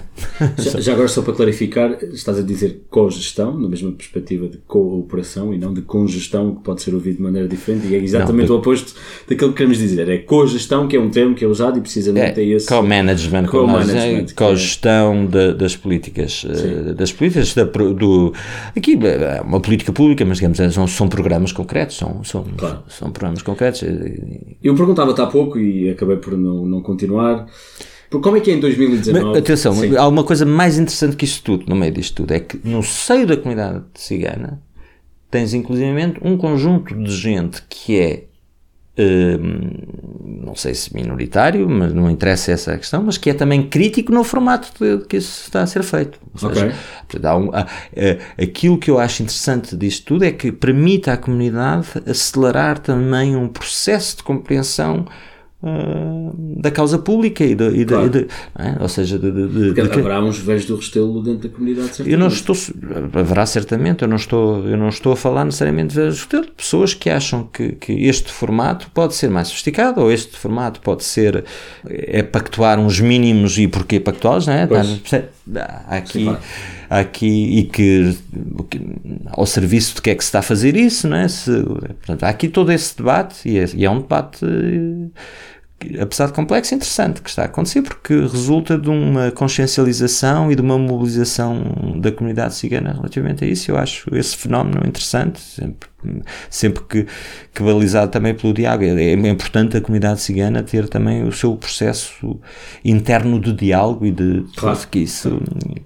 [0.58, 5.54] Já, já, agora, só para clarificar, estás a dizer cogestão, na mesma perspectiva de cooperação
[5.54, 8.56] e não de congestão, que pode ser ouvido de maneira diferente, e é exatamente não,
[8.56, 8.94] o oposto
[9.26, 10.06] daquilo que queremos dizer.
[10.10, 12.68] É cogestão, que é um termo que é usado e precisamente é, é esse.
[12.68, 15.54] Co-management, co-management, é, co-gestão é.
[15.54, 16.44] das políticas.
[16.46, 16.94] Eh, Sim.
[16.94, 18.34] Das políticas da, do.
[18.76, 22.82] Aqui é uma política pública, mas digamos, são, são programas concretos, são, são, claro.
[22.88, 23.82] são programas concretos.
[24.62, 27.46] Eu perguntava-te há pouco e acabei por não, não continuar.
[28.10, 29.24] Porque como é que é em 2019?
[29.24, 29.96] Mas, atenção, Sim.
[29.96, 32.82] há uma coisa mais interessante que isto tudo, no meio disto tudo, é que no
[32.82, 34.60] seio da comunidade cigana
[35.30, 38.24] tens inclusivamente um conjunto de gente que é
[38.98, 39.70] hum,
[40.44, 44.24] não sei se minoritário, mas não interessa essa questão, mas que é também crítico no
[44.24, 46.18] formato de, que isso está a ser feito.
[46.34, 47.20] Ou seja, okay.
[47.30, 47.68] um, há,
[48.42, 53.46] aquilo que eu acho interessante disto tudo é que permite à comunidade acelerar também um
[53.46, 55.06] processo de compreensão
[55.62, 58.08] da causa pública e, de, e, claro.
[58.08, 58.76] de, e de, é?
[58.80, 62.12] ou seja de, de, Porque haverá uns velhos do Restelo dentro da comunidade certamente.
[62.12, 62.56] eu não estou
[63.14, 66.94] haverá certamente eu não estou eu não estou a falar necessariamente de do Restelo pessoas
[66.94, 71.44] que acham que, que este formato pode ser mais sofisticado ou este formato pode ser
[71.86, 74.66] é pactuar uns mínimos e porquê pactuá-los não é?
[75.86, 76.36] há aqui Sim,
[76.90, 78.16] aqui e que,
[79.28, 81.28] ao serviço de que é que se está a fazer isso, não é?
[81.28, 84.44] Se, portanto, há aqui todo esse debate e é, e é um debate
[86.00, 90.62] apesar de complexo, interessante que está a acontecer, porque resulta de uma consciencialização e de
[90.62, 93.70] uma mobilização da comunidade cigana relativamente a isso.
[93.70, 95.88] Eu acho esse fenómeno interessante, sempre,
[96.48, 97.06] sempre que,
[97.54, 98.84] que balizado também pelo diálogo.
[98.84, 102.38] É, é importante a comunidade cigana ter também o seu processo
[102.84, 104.78] interno de diálogo e de claro.
[104.90, 105.40] que isso,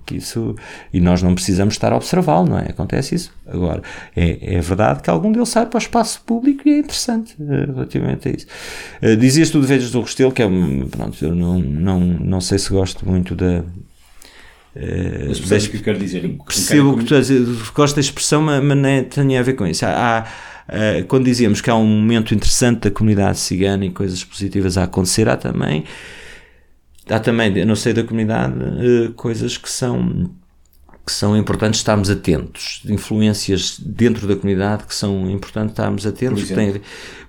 [0.06, 0.54] que isso.
[0.92, 2.70] E nós não precisamos estar a observá-lo, não é?
[2.70, 3.32] Acontece isso.
[3.46, 3.82] Agora,
[4.16, 7.74] é, é verdade que algum deles sai para o espaço público e é interessante uh,
[7.74, 8.46] relativamente a isso.
[9.02, 10.48] Uh, dizias tu de Vejas do Restelo, que é.
[10.90, 13.62] Pronto, eu não, não, não sei se gosto muito da
[15.28, 16.36] mas percebes o que eu quero dizer?
[16.44, 19.84] Percebo o que tu gosto da expressão, mas, não tem a ver com isso.
[19.86, 20.26] Há, há
[20.66, 24.84] Uh, quando dizíamos que há um momento interessante da comunidade cigana e coisas positivas a
[24.84, 25.84] acontecer, há também,
[27.06, 30.30] há também no seio da comunidade, uh, coisas que são
[31.04, 36.44] que são importantes estarmos atentos, influências dentro da comunidade que são importantes estarmos atentos.
[36.44, 36.80] Por exemplo,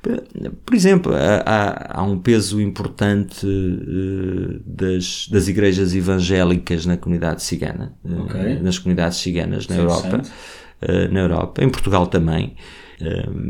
[0.01, 7.43] Tem, por exemplo há, há, um peso importante uh, das, das igrejas evangélicas na comunidade
[7.43, 8.55] cigana, okay.
[8.55, 12.55] uh, nas comunidades ciganas na Europa, uh, na Europa, em Portugal também.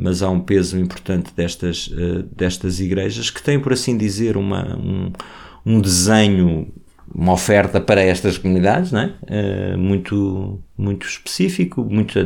[0.02, 1.88] mas há um peso importante destas,
[2.36, 5.12] destas igrejas que têm, por assim dizer, uma, um,
[5.64, 6.74] um desenho
[7.14, 9.14] uma oferta para estas comunidades, não é?
[9.24, 12.20] Uh, muito, muito específico, muito,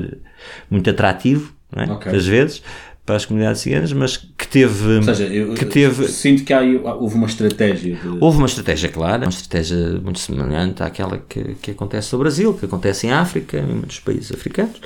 [0.69, 1.91] muito atrativo, não é?
[1.93, 2.15] Okay.
[2.15, 2.63] às vezes,
[3.09, 4.97] para as comunidades ciganas, mas que teve.
[4.97, 7.95] Ou seja, eu que teve, sinto que há, houve uma estratégia.
[7.95, 8.07] De...
[8.19, 12.65] Houve uma estratégia clara, uma estratégia muito semelhante àquela que, que acontece no Brasil, que
[12.65, 14.77] acontece em África, em muitos países africanos.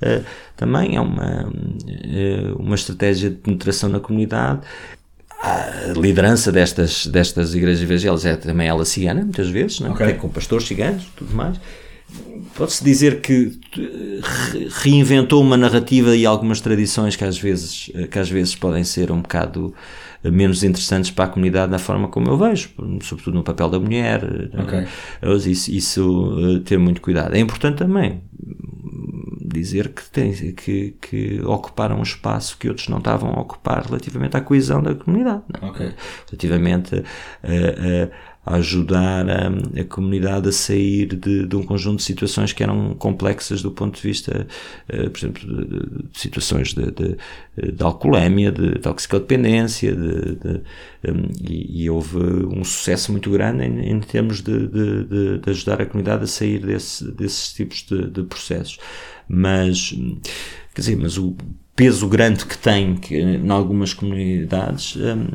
[0.00, 0.24] Uh,
[0.56, 4.60] também é uma, uh, uma estratégia de penetração na comunidade
[5.40, 9.90] a liderança destas, destas igrejas evangélicas é também ela cigana, muitas vezes, não?
[9.90, 9.92] É?
[9.92, 10.14] Okay.
[10.14, 11.58] com pastores ciganos tudo mais.
[12.54, 13.58] Pode-se dizer que
[14.82, 19.20] reinventou uma narrativa e algumas tradições que às, vezes, que às vezes podem ser um
[19.20, 19.74] bocado
[20.22, 22.70] menos interessantes para a comunidade na forma como eu vejo,
[23.02, 24.22] sobretudo no papel da mulher.
[24.64, 25.50] Okay.
[25.50, 27.34] Isso, isso eh, ter muito cuidado.
[27.34, 28.22] É importante também
[29.58, 34.36] dizer que, tem, que, que ocuparam um espaço que outros não estavam a ocupar relativamente
[34.36, 35.42] à coesão da comunidade.
[35.60, 35.66] É?
[35.66, 35.94] Okay.
[36.30, 42.04] Relativamente a, a, a ajudar a, a, comunidade a sair de, de, um conjunto de
[42.04, 44.46] situações que eram complexas do ponto de vista,
[44.88, 47.16] uh, por exemplo, de, de situações de, de,
[47.72, 50.62] de alcoolemia, de toxicodependência, de, de
[51.08, 54.52] um, e, e, houve um sucesso muito grande em, em termos de,
[55.46, 58.78] ajudar a comunidade a sair desse, desses tipos de processos
[59.28, 59.94] mas
[60.74, 61.36] quer dizer, mas o
[61.74, 65.26] peso grande que tem que, em algumas comunidades um,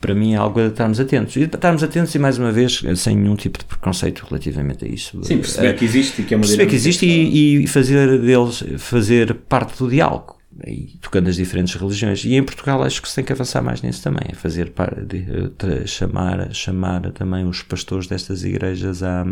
[0.00, 1.36] para mim é algo a estarmos atentos.
[1.36, 5.22] E estarmos atentos e, mais uma vez, sem nenhum tipo de preconceito relativamente a isso.
[5.24, 8.62] Sim, perceber que existe e que é uma Perceber que existe e, e, fazer deles,
[8.78, 10.36] fazer parte do diálogo.
[10.66, 12.24] E tocando as diferentes religiões.
[12.24, 14.72] E em Portugal acho que se tem que avançar mais nisso também, fazer
[15.06, 19.24] de, de, chamar, chamar também os pastores destas igrejas a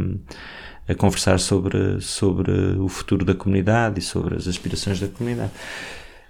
[0.88, 5.50] a conversar sobre, sobre o futuro da comunidade e sobre as aspirações da comunidade.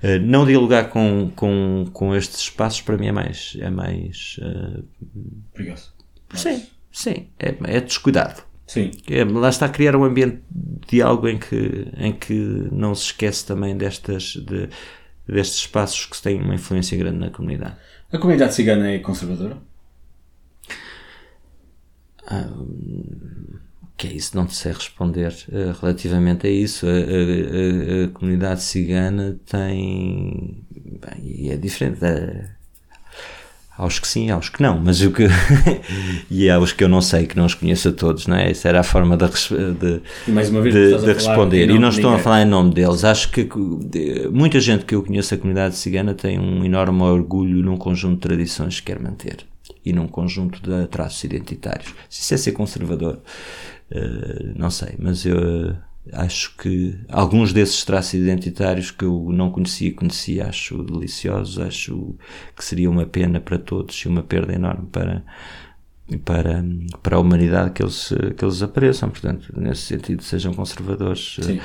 [0.02, 3.56] Uh, não dialogar com, com, com estes espaços para mim é mais.
[3.60, 4.84] É mais uh,
[5.54, 5.92] Perigoso.
[6.34, 7.28] Sim, sim.
[7.38, 8.42] É, é descuidado.
[8.66, 8.90] Sim.
[9.08, 12.34] É, lá está a criar um ambiente de algo em que, em que
[12.72, 14.68] não se esquece também destas, de,
[15.26, 17.76] destes espaços que têm uma influência grande na comunidade.
[18.12, 19.56] A comunidade cigana é conservadora?
[22.26, 22.50] Ah,
[23.96, 26.86] que é isso, não te sei responder uh, relativamente a isso.
[26.86, 30.64] A, a, a, comunidade cigana tem.
[30.70, 31.98] Bem, e é diferente.
[32.04, 32.56] Uh,
[33.78, 35.26] aos que sim, aos que não, mas o que.
[36.30, 38.50] e aos que eu não sei, que não os conheço a todos, não é?
[38.50, 41.70] Essa era a forma de, de, mais uma vez, de, de responder.
[41.70, 43.04] E não estou a falar em nome deles.
[43.04, 43.48] Acho que
[44.30, 48.20] muita gente que eu conheço a comunidade cigana tem um enorme orgulho num conjunto de
[48.20, 49.44] tradições que quer manter
[49.84, 51.94] e num conjunto de traços identitários.
[52.08, 53.20] Se isso é ser conservador,
[53.90, 55.76] uh, não sei, mas eu uh,
[56.12, 62.14] acho que alguns desses traços identitários que eu não conhecia, conhecia, acho deliciosos, acho
[62.56, 65.24] que seria uma pena para todos e uma perda enorme para
[66.24, 66.64] para,
[67.02, 71.36] para a humanidade que eles, que eles apareçam, portanto, nesse sentido sejam conservadores.
[71.42, 71.60] Sim.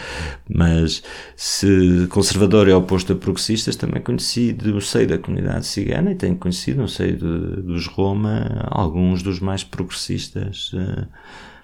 [0.49, 1.03] Mas
[1.36, 6.36] se conservador é oposto a progressistas, também conheci do seio da comunidade cigana e tenho
[6.36, 11.07] conhecido no seio de, dos Roma alguns dos mais progressistas uh,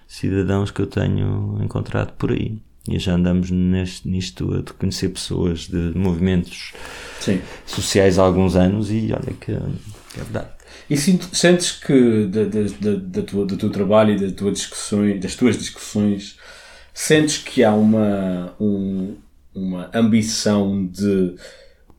[0.07, 2.61] cidadãos que eu tenho encontrado por aí.
[2.89, 6.71] E já andamos neste, nisto a conhecer pessoas de movimentos
[7.19, 7.41] Sim.
[7.65, 10.47] sociais há alguns anos e olha que, que é verdade.
[10.89, 15.35] E sentes que da, da, da, tua, do teu trabalho e da tua discussões, das
[15.35, 16.37] tuas discussões,
[16.93, 19.17] sentes que há uma, um,
[19.53, 21.35] uma ambição de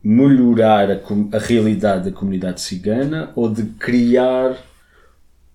[0.03, 0.99] melhorar a,
[1.33, 4.57] a realidade da comunidade cigana ou de criar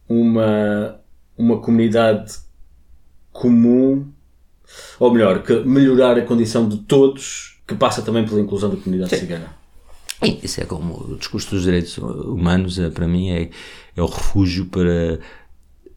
[0.09, 1.01] uma,
[1.37, 2.44] uma comunidade
[3.35, 4.07] comum,
[4.99, 9.11] ou melhor, que melhorar a condição de todos, que passa também pela inclusão da comunidade
[9.11, 9.21] Sim.
[9.21, 9.53] cigana?
[10.43, 13.51] Isso é como o discurso dos direitos humanos, é, para mim, é,
[13.95, 15.19] é o refúgio para.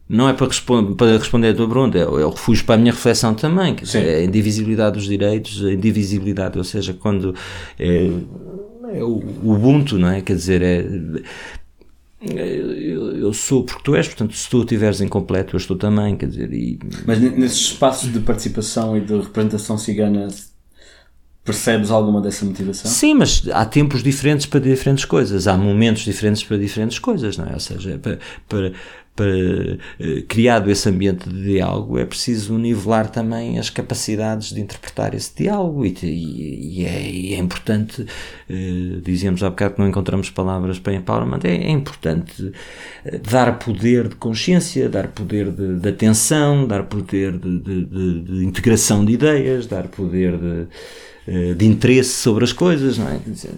[0.08, 2.78] Não é para, responder, para responder à tua pergunta, é, é o refúgio para a
[2.78, 3.76] minha reflexão também.
[3.94, 7.34] É a indivisibilidade dos direitos, a indivisibilidade, ou seja, quando.
[7.78, 8.10] É,
[8.92, 10.20] é o Ubuntu, não é?
[10.20, 10.84] Quer dizer, é,
[12.20, 16.28] eu, eu sou porque tu és, portanto, se tu estiveres incompleto, eu estou também, quer
[16.28, 16.52] dizer.
[16.52, 16.78] E...
[17.06, 20.28] Mas nesses espaços de participação e de representação cigana
[21.48, 22.90] Percebes alguma dessa motivação?
[22.90, 27.46] Sim, mas há tempos diferentes para diferentes coisas, há momentos diferentes para diferentes coisas, não
[27.46, 27.54] é?
[27.54, 28.74] Ou seja, para, para,
[29.18, 35.12] para uh, criado esse ambiente de diálogo é preciso nivelar também as capacidades de interpretar
[35.12, 39.88] esse diálogo e, e, e, é, e é, importante, uh, dizíamos há bocado que não
[39.88, 42.52] encontramos palavras para empowerment, é, é importante
[43.04, 47.84] eh, dar poder de consciência, dar poder de, de atenção, dar poder de, de,
[48.20, 50.66] de, integração de ideias, dar poder de eh,
[51.54, 53.20] de interesse sobre as coisas, é?
[53.26, 53.50] Dizer,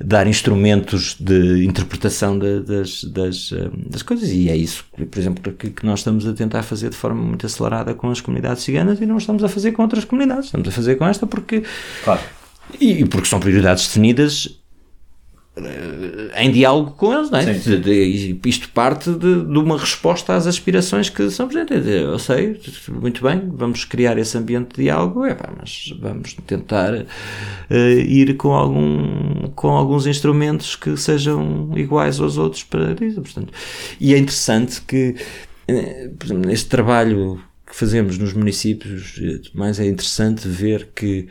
[0.00, 4.30] dar instrumentos de interpretação de, das, das, eh, das coisas.
[4.30, 7.44] E é isso, por exemplo, que, que nós estamos a tentar fazer de forma muito
[7.44, 10.46] acelerada com as comunidades ciganas e não estamos a fazer com outras comunidades.
[10.46, 11.62] Estamos a fazer com esta porque.
[12.04, 12.20] Claro.
[12.80, 14.61] E porque são prioridades definidas
[16.34, 17.54] em diálogo com eles, não é?
[17.54, 18.40] Sim, sim.
[18.46, 21.86] Isto parte de, de, uma resposta às aspirações que são presentes.
[21.86, 26.94] Eu sei, muito bem, vamos criar esse ambiente de diálogo, é, pá, mas vamos tentar
[26.94, 33.20] uh, ir com, algum, com alguns instrumentos que sejam iguais aos outros para isso.
[33.20, 33.52] Portanto,
[34.00, 35.16] e é interessante que,
[35.68, 36.10] eh,
[36.46, 39.20] neste trabalho que fazemos nos municípios,
[39.54, 41.28] mais é interessante ver que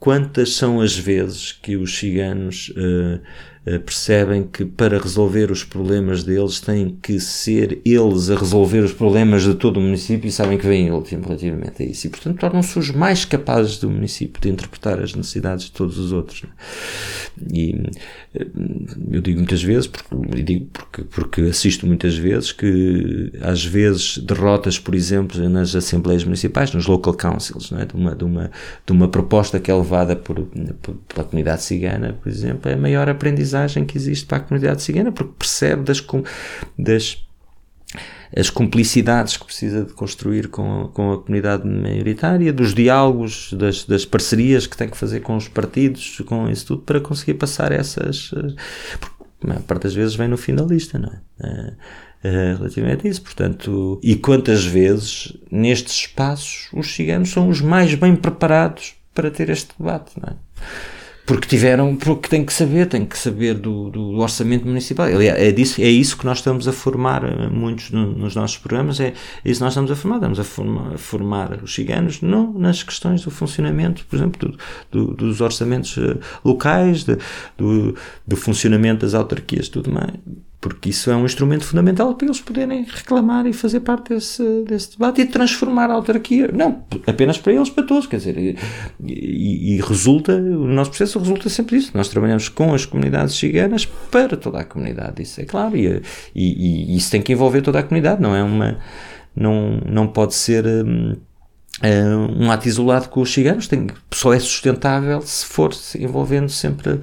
[0.00, 3.20] quantas são as vezes que os ciganos uh,
[3.62, 9.42] percebem que para resolver os problemas deles têm que ser eles a resolver os problemas
[9.42, 12.06] de todo o município e sabem que vêm último relativamente a isso.
[12.06, 16.10] E, portanto, tornam-se os mais capazes do município de interpretar as necessidades de todos os
[16.10, 16.44] outros.
[16.44, 16.48] É?
[17.52, 17.82] E
[18.34, 18.46] eh,
[19.10, 24.78] eu digo muitas vezes, porque, digo porque, porque assisto muitas vezes, que às vezes derrotas,
[24.78, 27.84] por exemplo, nas assembleias municipais, nos local councils, é?
[27.84, 28.50] de, uma, de, uma,
[28.86, 30.48] de uma proposta que é levada por,
[31.08, 35.12] pela comunidade cigana, por exemplo, é maior aprendizagem aprendizagem que existe para a comunidade cigana,
[35.12, 36.04] porque percebe das,
[36.78, 37.24] das
[38.36, 43.84] as cumplicidades que precisa de construir com a, com a comunidade maioritária, dos diálogos, das,
[43.84, 47.72] das, parcerias que tem que fazer com os partidos, com isso tudo, para conseguir passar
[47.72, 48.30] essas.
[48.36, 48.54] Eh,
[49.00, 51.44] porque a parte das vezes vem no fim da lista, não é?
[51.44, 57.60] Uh, uh, relativamente a isso, portanto, e quantas vezes nestes espaços os ciganos são os
[57.60, 60.36] mais bem preparados para ter este debate, não é?
[61.30, 65.06] Porque tiveram, porque têm que saber, têm que saber do, do orçamento municipal.
[65.06, 68.98] É, disso, é isso que nós estamos a formar eh, muitos no, nos nossos programas,
[68.98, 69.14] é,
[69.44, 70.16] é isso que nós estamos a formar.
[70.16, 74.50] Estamos a formar, a formar os ciganos não nas questões do funcionamento, por exemplo,
[74.90, 77.16] do, do, dos orçamentos eh, locais, de,
[77.56, 77.94] do,
[78.26, 80.10] do funcionamento das autarquias, tudo mais
[80.60, 84.92] porque isso é um instrumento fundamental para eles poderem reclamar e fazer parte desse, desse
[84.92, 88.56] debate e transformar a autarquia, não apenas para eles, para todos, quer dizer,
[89.02, 93.86] e, e, resulta, o nosso processo resulta sempre disso, nós trabalhamos com as comunidades ciganas
[93.86, 96.02] para toda a comunidade, isso é claro, e,
[96.34, 98.78] e, isso tem que envolver toda a comunidade, não é uma,
[99.34, 100.66] não, não pode ser...
[100.66, 101.16] Hum,
[102.36, 103.66] um ato isolado com os ciganos.
[103.66, 107.00] Tem, só é sustentável se for envolvendo sempre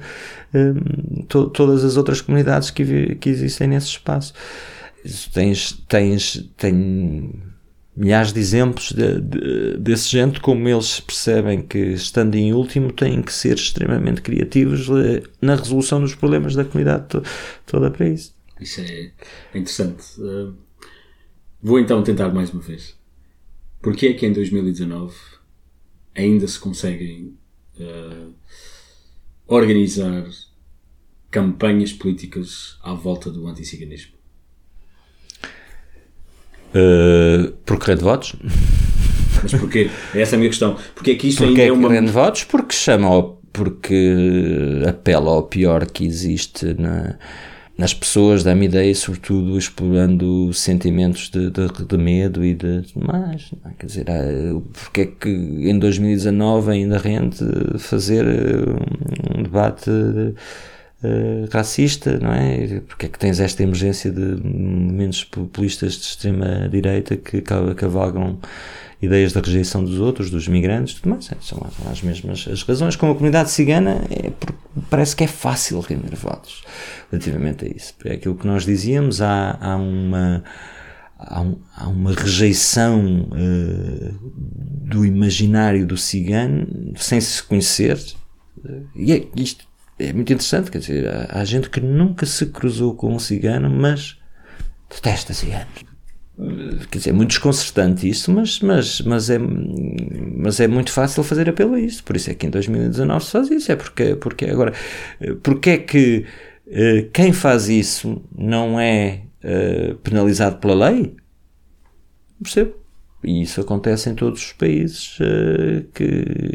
[0.54, 4.32] um, to, todas as outras comunidades que, que existem nesse espaço.
[5.32, 7.32] Tens, tens, tem
[7.98, 13.20] milhares de exemplos de, de, desse gente, como eles percebem que, estando em último, têm
[13.20, 17.22] que ser extremamente criativos eh, na resolução dos problemas da comunidade to,
[17.66, 18.34] toda para isso.
[18.60, 19.10] Isso é
[19.54, 20.04] interessante.
[20.20, 20.54] Uh,
[21.60, 22.96] vou então tentar mais uma vez.
[23.80, 25.14] Porquê é que em 2019
[26.14, 27.36] ainda se conseguem
[27.80, 28.32] uh,
[29.48, 30.24] organizar
[31.30, 34.12] campanhas políticas à volta do anticiganismo?
[36.68, 38.36] Uh, por correr de votos?
[39.42, 39.90] Mas porquê?
[40.14, 40.76] Essa é a minha questão.
[40.94, 42.00] Porquê é que isto porque ainda é, uma...
[42.00, 42.44] de votos?
[42.44, 47.18] Porque chama ao, porque apela ao pior que existe na
[47.78, 53.52] nas pessoas, dá-me ideia, sobretudo explorando sentimentos de, de, de, medo e de mais.
[53.78, 54.06] Quer dizer,
[54.72, 57.38] porque é que em 2019 ainda rende
[57.78, 62.80] fazer eh, um debate uh, racista, não é?
[62.80, 68.40] Porque é que tens esta emergência de movimentos populistas de extrema-direita que cavalgam
[69.00, 71.30] ideias da rejeição dos outros, dos migrantes, tudo mais.
[71.40, 72.96] São as mesmas as razões.
[72.96, 74.32] Com a comunidade cigana, é
[74.90, 76.62] parece que é fácil render votos
[77.10, 77.94] relativamente a isso.
[78.04, 80.42] É aquilo que nós dizíamos, há, há uma.
[81.20, 84.32] Há, um, há, uma rejeição uh,
[84.86, 88.00] do imaginário do cigano sem se conhecer,
[88.94, 89.66] e é, isto
[89.98, 90.70] é muito interessante.
[90.70, 94.16] Quer dizer, há, há gente que nunca se cruzou com um cigano, mas
[94.88, 95.87] detesta ciganos
[96.90, 101.48] quer dizer, é muito desconcertante isso, mas, mas, mas, é, mas é muito fácil fazer
[101.48, 102.04] apelo a isso.
[102.04, 103.72] Por isso é que em 2019 se faz isso.
[103.72, 104.72] É porque, porque agora,
[105.42, 106.24] porque é que
[106.68, 111.16] Uh, quem faz isso não é uh, penalizado pela lei?
[112.42, 112.74] Percebo.
[113.24, 116.04] E isso acontece em todos os países uh, que,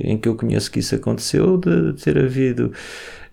[0.03, 2.71] em que eu conheço que isso aconteceu, de ter havido.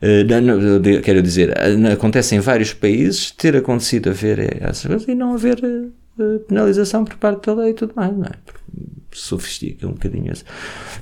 [0.02, 1.54] Uh, não, de, quero dizer,
[1.92, 5.60] acontece em vários países ter acontecido haver essas coisas e não haver
[6.46, 8.32] penalização por parte da lei e tudo mais, não é?
[9.12, 10.44] Sofistica um bocadinho isso.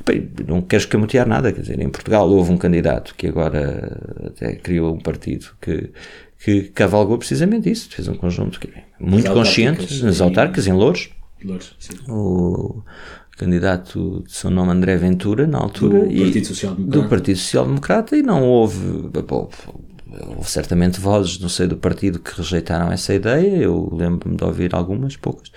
[0.05, 4.55] Bem, não quero escamotear nada, quer dizer, em Portugal houve um candidato que agora até
[4.55, 5.91] criou um partido que,
[6.39, 11.11] que cavalgou precisamente isso, fez um conjunto que, é muito consciente nas autárquicas, em Louros
[11.45, 11.95] Lourdes, sim.
[12.09, 12.83] o
[13.37, 17.67] candidato de seu nome André Ventura, na altura, do Partido Social Democrata, do Partido Social
[17.67, 19.49] Democrata e não houve, bom,
[20.37, 24.75] houve certamente vozes no seio do partido que rejeitaram essa ideia, eu lembro-me de ouvir
[24.75, 25.51] algumas, poucas,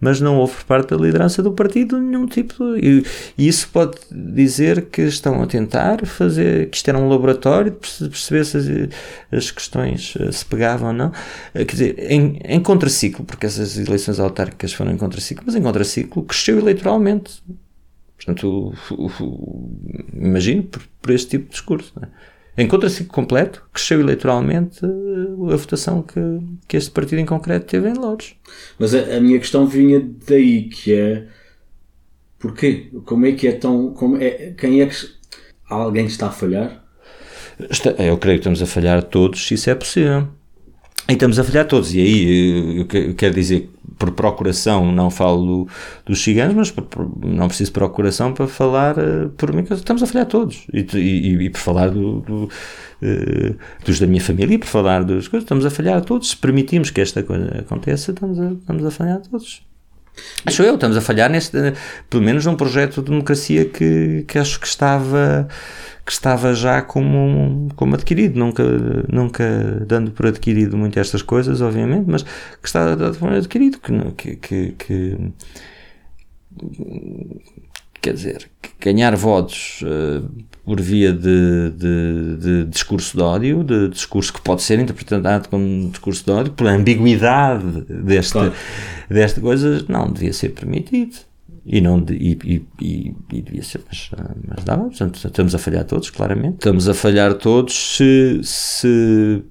[0.00, 3.02] mas não houve por parte da liderança do partido nenhum tipo de,
[3.38, 8.08] e, isso pode dizer que estão a tentar fazer que isto era um laboratório de
[8.08, 8.66] perceber se as,
[9.32, 11.12] as questões eh, se pegavam ou não
[11.54, 15.62] eh, quer dizer, em, em contraciclo porque essas eleições autárquicas foram em contraciclo mas em
[15.62, 17.42] contraciclo cresceu eleitoralmente
[18.16, 18.74] portanto
[20.12, 22.35] imagino por, por este tipo de discurso não é?
[22.58, 26.20] Em contraciclo completo, cresceu eleitoralmente eh, a votação que,
[26.66, 28.34] que este partido em concreto teve em Louros.
[28.78, 31.26] Mas a, a, minha questão vinha daí, que é
[32.38, 32.88] porquê?
[33.04, 33.92] Como é que é tão.
[33.92, 34.96] Como é, quem é que.
[35.68, 36.84] Há alguém que está a falhar?
[37.70, 40.28] Está, eu creio que estamos a falhar todos, se isso é possível.
[41.08, 41.94] E estamos a falhar todos.
[41.94, 43.68] E aí eu quero dizer
[43.98, 45.68] por procuração, não falo
[46.04, 50.02] dos ciganos, mas por, por, não preciso de procuração para falar uh, por mim, estamos
[50.02, 50.66] a falhar todos.
[50.72, 55.02] E, e, e por falar do, do, uh, dos da minha família e por falar
[55.02, 56.30] das coisas, estamos a falhar todos.
[56.30, 59.62] Se permitimos que esta coisa aconteça, estamos a, estamos a falhar todos.
[60.44, 61.58] Acho eu, estamos a falhar neste,
[62.08, 65.46] pelo menos num projeto de democracia que, que acho que estava
[66.06, 68.62] que estava já como, como adquirido, nunca,
[69.12, 69.44] nunca
[69.84, 73.80] dando por adquirido muito estas coisas, obviamente, mas que está dado por adquirido,
[74.16, 75.18] que, que, que,
[78.00, 78.48] quer dizer,
[78.80, 80.30] ganhar votos uh,
[80.64, 85.90] por via de, de, de, discurso de ódio, de discurso que pode ser interpretado como
[85.90, 88.54] discurso de ódio, pela ambiguidade desta, claro.
[89.10, 91.16] desta coisa, não devia ser permitido.
[91.66, 94.10] E, não, e, e, e, e devia ser, mas,
[94.46, 94.84] mas dava.
[94.84, 96.54] Portanto, estamos a falhar todos, claramente.
[96.54, 99.42] Estamos a falhar todos se, se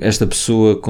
[0.00, 0.80] esta pessoa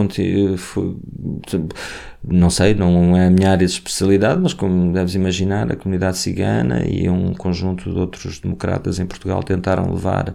[2.23, 6.17] não sei, não é a minha área de especialidade, mas como deves imaginar, a comunidade
[6.19, 10.35] cigana e um conjunto de outros democratas em Portugal tentaram levar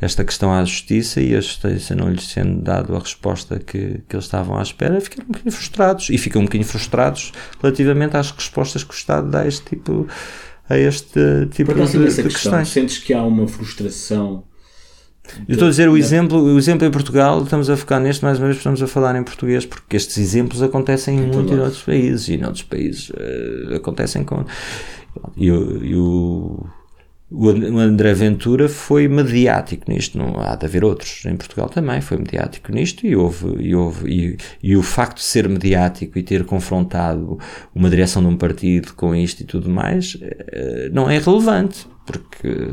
[0.00, 4.14] esta questão à justiça e a justiça não lhes sendo dado a resposta que, que
[4.14, 6.08] eles estavam à espera, ficaram um bocadinho frustrados.
[6.10, 10.06] E ficam um bocadinho frustrados relativamente às respostas que o Estado dá a este tipo,
[10.68, 12.68] a este tipo de, de questão, questões.
[12.68, 14.44] Sentes que há uma frustração
[15.46, 18.38] eu estou a dizer o exemplo, o exemplo em Portugal, estamos a focar neste, mais
[18.38, 22.28] uma vez estamos a falar em português, porque estes exemplos acontecem em muitos outros países,
[22.28, 24.44] e em outros países uh, acontecem com.
[25.36, 26.66] E, e o,
[27.30, 31.26] o André Ventura foi mediático nisto, não há de haver outros.
[31.26, 35.24] Em Portugal também foi mediático nisto e houve, e, houve e, e, o facto de
[35.24, 37.38] ser mediático e ter confrontado
[37.74, 42.70] uma direção de um partido com isto e tudo mais eh, não é relevante, porque,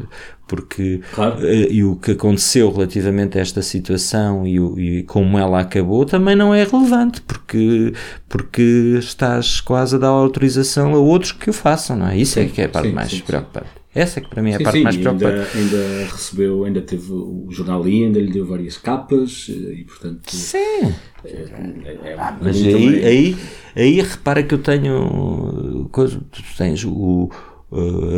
[0.48, 1.46] porque claro.
[1.46, 6.34] Eh, e o que aconteceu relativamente a esta situação e, e, como ela acabou também
[6.34, 7.92] não é relevante, porque,
[8.30, 12.18] porque estás quase a dar autorização a outros que o façam, não é?
[12.18, 13.85] Isso é sim, é que é a parte sim, mais sim, preocupante.
[13.96, 15.58] Essa é que para mim é a parte sim, mais preocupante.
[15.58, 20.36] Ainda, ainda recebeu, ainda teve o jornal I, ainda lhe deu várias capas e portanto.
[20.36, 20.94] Sim.
[21.24, 23.38] É, é, é ah, mas aí, aí,
[23.76, 27.30] aí repara que eu tenho coisa, tu tens o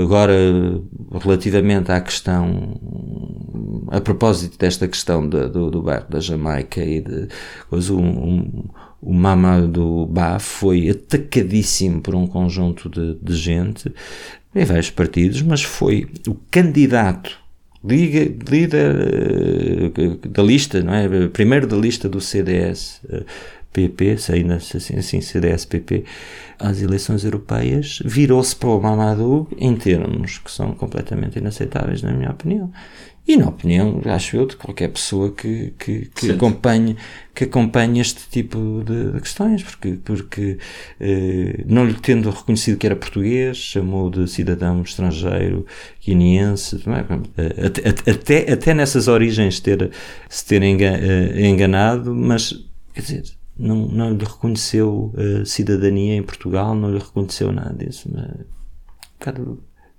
[0.01, 0.33] agora
[1.19, 2.79] relativamente à questão
[3.89, 7.27] a propósito desta questão do, do bairro da Jamaica e de
[7.69, 8.63] coisa, um, um,
[9.01, 13.93] o Mamadou Ba foi atacadíssimo por um conjunto de, de gente
[14.55, 17.37] em vários partidos, mas foi o candidato
[17.83, 21.27] líder uh, da lista, não é?
[21.27, 23.23] Primeiro da lista do CDS uh,
[23.71, 26.03] PP, se ainda assim, assim CDS PP,
[26.59, 32.31] às eleições europeias, virou-se para o Mamadou em termos que são completamente inaceitáveis, na minha
[32.31, 32.71] opinião
[33.27, 36.95] e na opinião, acho eu, de qualquer pessoa que, que, que acompanhe,
[37.35, 40.57] que acompanhe este tipo de, de questões, porque, porque
[40.97, 45.65] eh, não lhe tendo reconhecido que era português, chamou de cidadão estrangeiro,
[46.01, 47.65] guineense, é?
[47.65, 49.91] até, até, até nessas origens ter,
[50.29, 52.53] se ter eh, enganado, mas,
[52.93, 53.23] quer dizer,
[53.59, 58.09] não, não lhe reconheceu a cidadania em Portugal, não lhe reconheceu nada disso.
[58.09, 58.47] Mas,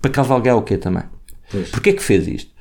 [0.01, 1.05] para cavalgar o quê também?
[1.51, 1.71] Pois.
[1.71, 2.58] Porquê é que fez isto?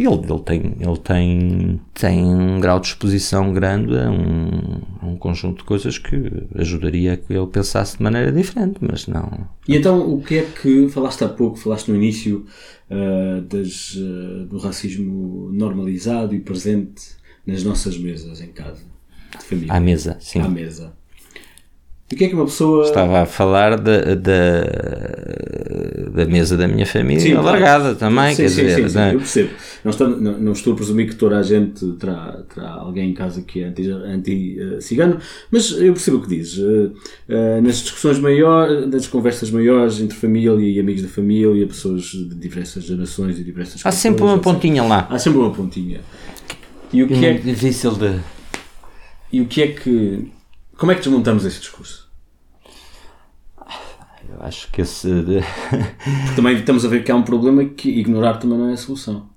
[0.00, 5.16] Ele, ele, tem, ele tem, tem um grau de exposição grande a um, a um
[5.16, 6.16] conjunto de coisas que
[6.54, 9.46] ajudaria a que ele pensasse de maneira diferente, mas não.
[9.68, 12.46] E então, o que é que falaste há pouco, falaste no início
[12.90, 17.02] uh, das, uh, do racismo normalizado e presente
[17.46, 18.82] nas nossas mesas em casa,
[19.38, 19.74] de família?
[19.74, 20.40] À mesa, sim.
[20.40, 20.94] À mesa.
[22.12, 22.84] O que é que uma pessoa.
[22.84, 24.64] Estava a falar da, da,
[26.12, 28.82] da mesa da minha família sim, alargada também, sim, quer sim, dizer.
[28.82, 29.14] Sim, sim, é?
[29.14, 29.50] eu percebo.
[29.82, 33.14] Não estou, não, não, estou a presumir que toda a gente terá, terá alguém em
[33.14, 36.58] casa que é anti-cigano, anti, mas eu percebo o que dizes.
[36.58, 36.92] Uh,
[37.28, 42.34] uh, nas discussões maiores, nas conversas maiores entre família e amigos da família, pessoas de
[42.34, 45.06] diversas gerações e diversas Há sempre uma pontinha lá.
[45.10, 46.00] Há sempre uma pontinha.
[46.92, 48.20] E o que é difícil de.
[49.32, 50.30] E o que é que.
[50.76, 52.10] Como é que desmontamos esse discurso?
[54.28, 55.08] Eu acho que esse.
[56.24, 58.76] Porque também estamos a ver que há um problema que ignorar também não é a
[58.76, 59.28] solução.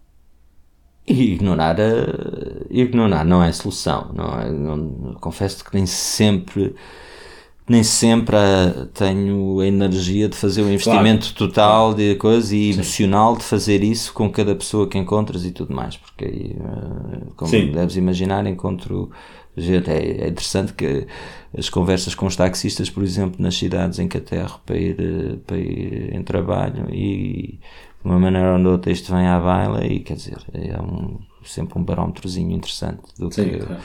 [1.08, 2.66] ignorar, a...
[2.70, 4.12] ignorar não é a solução.
[4.14, 4.50] Não é...
[4.50, 5.16] não...
[5.20, 6.76] confesso que nem sempre.
[7.68, 8.38] Nem sempre
[8.94, 11.52] tenho a energia de fazer o um investimento claro.
[11.52, 12.74] total de coisa e Sim.
[12.74, 17.50] emocional de fazer isso com cada pessoa que encontras e tudo mais, porque eh, como
[17.50, 17.72] Sim.
[17.72, 19.10] deves imaginar, encontro
[19.58, 19.90] gente.
[19.90, 21.08] É, é, interessante que
[21.58, 25.38] as conversas com os taxistas, por exemplo, nas cidades em que aterro para ir, eh,
[25.46, 27.60] para ir em trabalho e
[28.04, 31.18] de uma maneira ou de outra isto vem à baila e quer dizer, é um,
[31.44, 33.82] sempre um barómetrozinho interessante do Sim, que claro.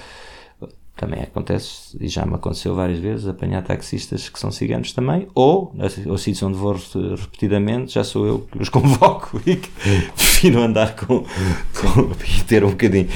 [0.97, 5.75] também acontece e já me aconteceu várias vezes apanhar taxistas que são ciganos também ou,
[6.07, 6.77] ou sítios onde vou
[7.19, 9.71] repetidamente já sou eu que os convoco e que
[10.15, 12.11] prefiro andar com, com
[12.41, 13.09] e ter um bocadinho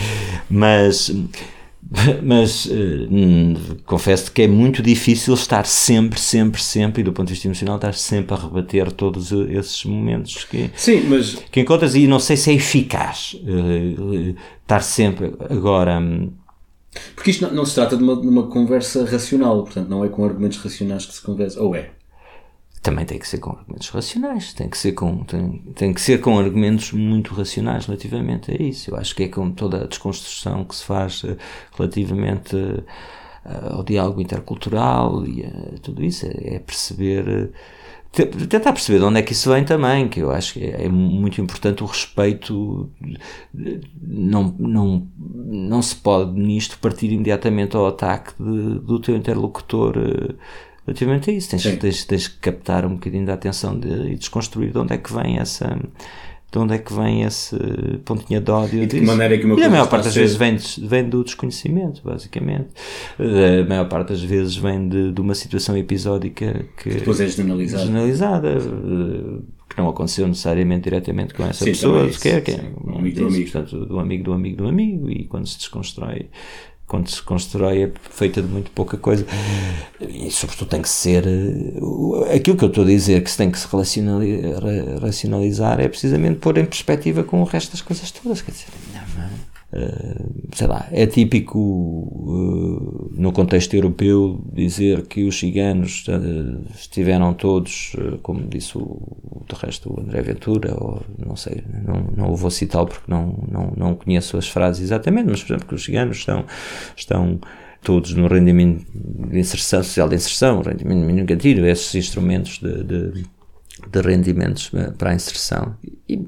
[0.48, 1.10] mas
[2.22, 7.34] mas uh, confesso que é muito difícil estar sempre, sempre, sempre, e do ponto de
[7.34, 11.34] vista emocional, estar sempre a rebater todos esses momentos que, Sim, mas...
[11.50, 15.98] que encontras, e não sei se é eficaz uh, estar sempre agora.
[15.98, 16.32] Um,
[17.14, 20.08] porque isto não, não se trata de uma, de uma, conversa racional, portanto, não é
[20.08, 21.90] com argumentos racionais que se conversa, ou é?
[22.84, 26.20] Também tem que ser com argumentos racionais, tem que ser com, tem, tem que ser
[26.20, 28.90] com argumentos muito racionais relativamente a isso.
[28.90, 31.34] Eu acho que é com toda a desconstrução que se faz eh,
[31.74, 37.52] relativamente eh, ao diálogo intercultural e a tudo isso, é, é perceber
[38.12, 40.86] eh, tentar perceber de onde é que isso vem também, que eu acho que é,
[40.86, 42.90] muito importante o respeito.
[44.00, 49.96] Não, não, não se pode nisto partir imediatamente ao ataque de, do teu interlocutor
[50.86, 51.50] relativamente a isso.
[51.50, 54.98] Tens, tens, tens, que captar um bocadinho da atenção de, e desconstruir de onde é
[54.98, 55.78] que vem essa.
[56.52, 57.56] De onde é que vem esse
[58.04, 58.84] pontinha de ódio?
[58.84, 60.56] E de que maneira é que uma E a maior parte das vezes vem,
[60.86, 62.68] vem do desconhecimento, basicamente.
[63.18, 66.90] A maior parte das vezes vem de, de uma situação episódica que.
[66.90, 67.84] Depois é generalizada.
[67.84, 72.98] Generalizada eh, que não aconteceu necessariamente diretamente com essa sim, pessoa, sequer, que é um
[72.98, 73.50] amigo do amigo.
[73.50, 76.28] Portanto, do amigo do amigo do amigo, e quando se desconstrói
[76.86, 79.26] quando se constrói é feita de muito pouca coisa.
[80.00, 83.50] E sobretudo tem que ser eh, aquilo que eu estou a dizer que se tem
[83.50, 83.66] que se
[85.00, 88.42] racionalizar é precisamente pôr em perspectiva com o resto das coisas todas.
[88.42, 88.66] Quer dizer,
[89.16, 89.53] Uh,
[90.52, 97.96] sei lá, é típico uh, no contexto europeu dizer que os ciganos uh, estiveram todos,
[98.22, 102.50] como disse o, de resto o André Ventura, ou não sei, não, não o vou
[102.50, 106.18] citar porque não, não, não conheço as frases exatamente, mas por exemplo que os ciganos
[106.18, 106.44] estão,
[106.96, 107.40] estão
[107.82, 113.26] todos no rendimento de inserção, social de inserção, rendimento negativo, esses instrumentos de, de
[113.90, 115.76] de rendimentos eh, para a inserção.
[116.08, 116.20] E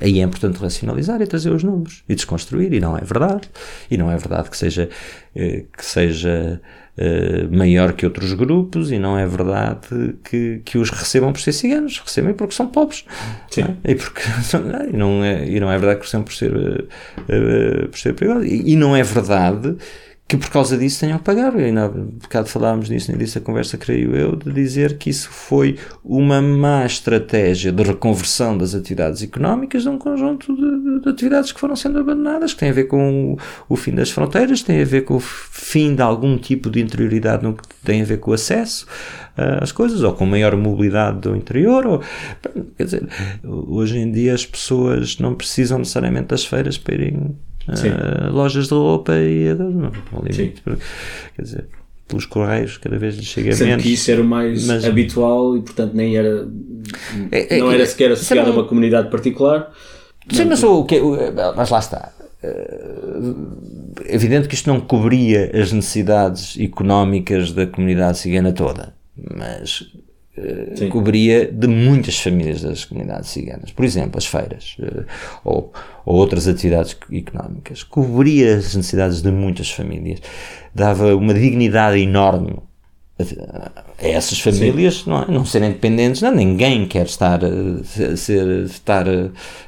[0.00, 3.48] aí é importante racionalizar e trazer os números e desconstruir, e não é verdade.
[3.90, 4.88] E não é verdade que seja,
[5.34, 6.60] eh, que seja
[6.96, 11.52] eh, maior que outros grupos, e não é verdade que, que os recebam por ser
[11.52, 13.04] ciganos, recebem porque são pobres.
[13.50, 13.62] Sim.
[13.84, 13.92] É?
[13.92, 14.22] E, porque,
[14.92, 16.88] e, não é, e não é verdade que recebam por ser,
[17.90, 18.46] por ser perigosos.
[18.46, 19.76] E, e não é verdade
[20.32, 21.54] que por causa disso tenham que pagar.
[21.60, 25.28] E ainda há bocado falámos nem disse a conversa, creio eu, de dizer que isso
[25.28, 31.52] foi uma má estratégia de reconversão das atividades económicas de um conjunto de, de atividades
[31.52, 33.38] que foram sendo abandonadas, que tem a ver com o,
[33.68, 37.42] o, fim das fronteiras, tem a ver com o fim de algum tipo de interioridade
[37.42, 38.86] no que tem a ver com o acesso
[39.36, 41.86] uh, às coisas, ou com maior mobilidade do interior.
[41.86, 42.02] Ou,
[42.78, 43.06] quer dizer,
[43.44, 47.36] hoje em dia as pessoas não precisam necessariamente das feiras para irem
[47.68, 50.62] uh, lojas de roupa e não, não limite.
[51.36, 51.68] Quer dizer,
[52.08, 53.82] pelos correios cada vez lhe chega Sendo menos.
[53.82, 56.46] que isso era o mais mas, habitual e portanto nem era
[57.30, 59.72] é, é, não era sequer associado a uma comunidade particular.
[60.30, 61.00] Sim, mas, o que,
[61.56, 62.12] mas lá está.
[62.42, 69.84] É evidente que isto não cobria as necessidades económicas da comunidade cigana toda, mas
[70.36, 73.70] uh, cobria de muitas famílias das comunidades ciganas.
[73.70, 75.04] Por exemplo, as feiras uh,
[75.44, 75.72] ou,
[76.04, 77.82] ou, outras atividades económicas.
[77.82, 80.20] Cobria as necessidades de muitas famílias.
[80.74, 82.56] Dava uma dignidade enorme
[83.22, 85.26] a essas famílias não, é?
[85.28, 87.40] não serem dependentes, não, ninguém quer estar,
[88.16, 89.06] ser, estar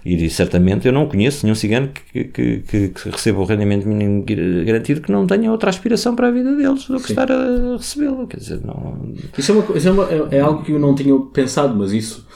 [0.04, 4.24] e certamente eu não conheço nenhum cigano que, que, que, que receba o rendimento mínimo
[4.64, 7.12] garantido que não tenha outra aspiração para a vida deles do que Sim.
[7.12, 9.14] estar a recebê-lo, quer dizer, não...
[9.36, 12.26] Isso, é, uma, isso é, uma, é, algo que eu não tinha pensado, mas isso...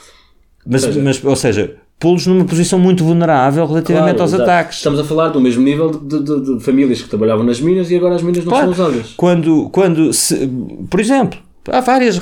[0.65, 4.49] Mas, seja, mas, ou seja pô-los numa posição muito vulnerável relativamente claro, aos exato.
[4.49, 4.77] ataques.
[4.77, 7.97] Estamos a falar do mesmo nível de, de, de, famílias que trabalhavam nas minas e
[7.97, 8.73] agora as minas não claro.
[8.73, 9.13] são usadas.
[9.17, 10.49] Quando, quando se,
[10.89, 12.19] por exemplo, há várias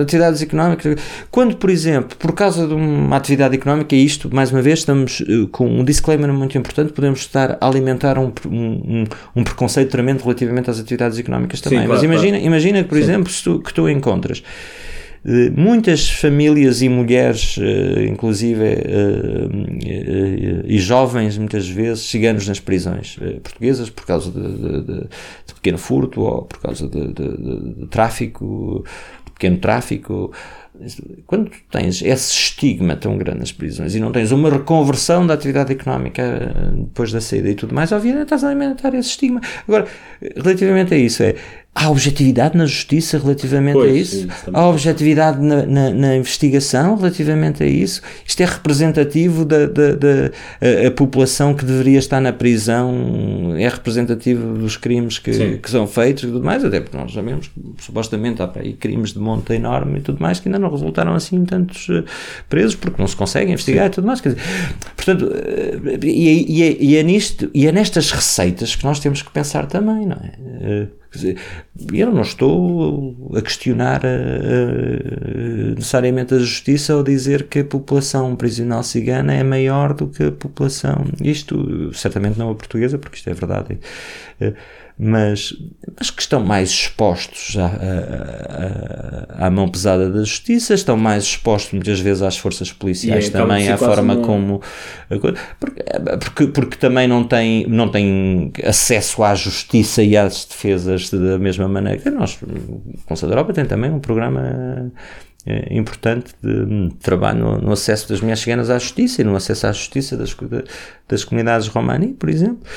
[0.00, 0.96] atividades económicas.
[1.30, 5.22] Quando, por exemplo, por causa de uma atividade económica, e isto, mais uma vez, estamos
[5.22, 9.04] eh, com um disclaimer muito importante, podemos estar a alimentar um, um,
[9.36, 11.80] um preconceito tremendo relativamente às atividades económicas também.
[11.80, 12.46] Sim, claro, Mas imagina, claro.
[12.46, 13.04] imagina que, por Sim.
[13.04, 13.32] exemplo,
[13.62, 14.42] que tu encontras
[15.56, 19.48] muitas famílias e mulheres, eh, inclusive, eh,
[19.84, 24.82] eh, e jovens, muitas vezes, ciganos nas prisões portuguesas por causa de, de,
[25.46, 28.84] de pequeno furto ou por causa de, de tráfico,
[29.34, 30.32] pequeno tráfico.
[31.26, 35.72] Quando tens esse estigma tão grande nas prisões e não tens uma reconversão da atividade
[35.72, 39.40] económica depois da saída e tudo mais, obviamente estás a alimentar esse estigma.
[39.66, 39.88] Agora,
[40.36, 41.34] relativamente a isso, é
[41.80, 44.16] Há objetividade na justiça relativamente pois, a isso?
[44.22, 48.02] Sim, Há objetividade na, na, na, investigação relativamente a isso?
[48.26, 53.54] Isto é representativo da, da, da população que deveria estar na prisão?
[53.56, 56.64] É representativo dos crimes que, que são feitos e tudo mais?
[56.64, 60.40] Até porque nós sabemos que supostamente há aí crimes de monta enorme e tudo mais
[60.40, 62.02] que ainda não resultaram assim tantos eh,
[62.48, 63.92] presos porque não se consegue investigar sim.
[63.92, 64.20] e tudo mais.
[64.20, 64.38] Dizer,
[64.96, 69.22] portanto, eh, e, e, e, e, é nisto, e é nestas receitas que nós temos
[69.22, 70.97] que pensar também, não é?
[71.14, 71.38] Eh, Dizer,
[71.92, 78.82] eu não estou a questionar uh, necessariamente a justiça ao dizer que a população prisional
[78.82, 81.06] cigana é maior do que a população.
[81.22, 83.78] Isto, certamente não a portuguesa, porque isto é verdade.
[84.40, 84.54] Uh,
[84.98, 85.54] mas,
[85.96, 87.66] mas que estão mais expostos à,
[89.38, 93.30] à, à, mão pesada da justiça, estão mais expostos muitas vezes às forças policiais é,
[93.30, 94.26] também, à forma uma...
[94.26, 94.60] como.
[95.08, 95.34] Porque,
[96.18, 101.68] porque, porque também não têm, não têm acesso à justiça e às defesas da mesma
[101.68, 102.10] maneira.
[102.10, 104.90] Nós, o Conselho da Europa tem também um programa
[105.46, 109.36] é, importante de, de trabalho no, no, acesso das mulheres ciganas à justiça e no
[109.36, 110.36] acesso à justiça das,
[111.08, 112.68] das comunidades romani, por exemplo,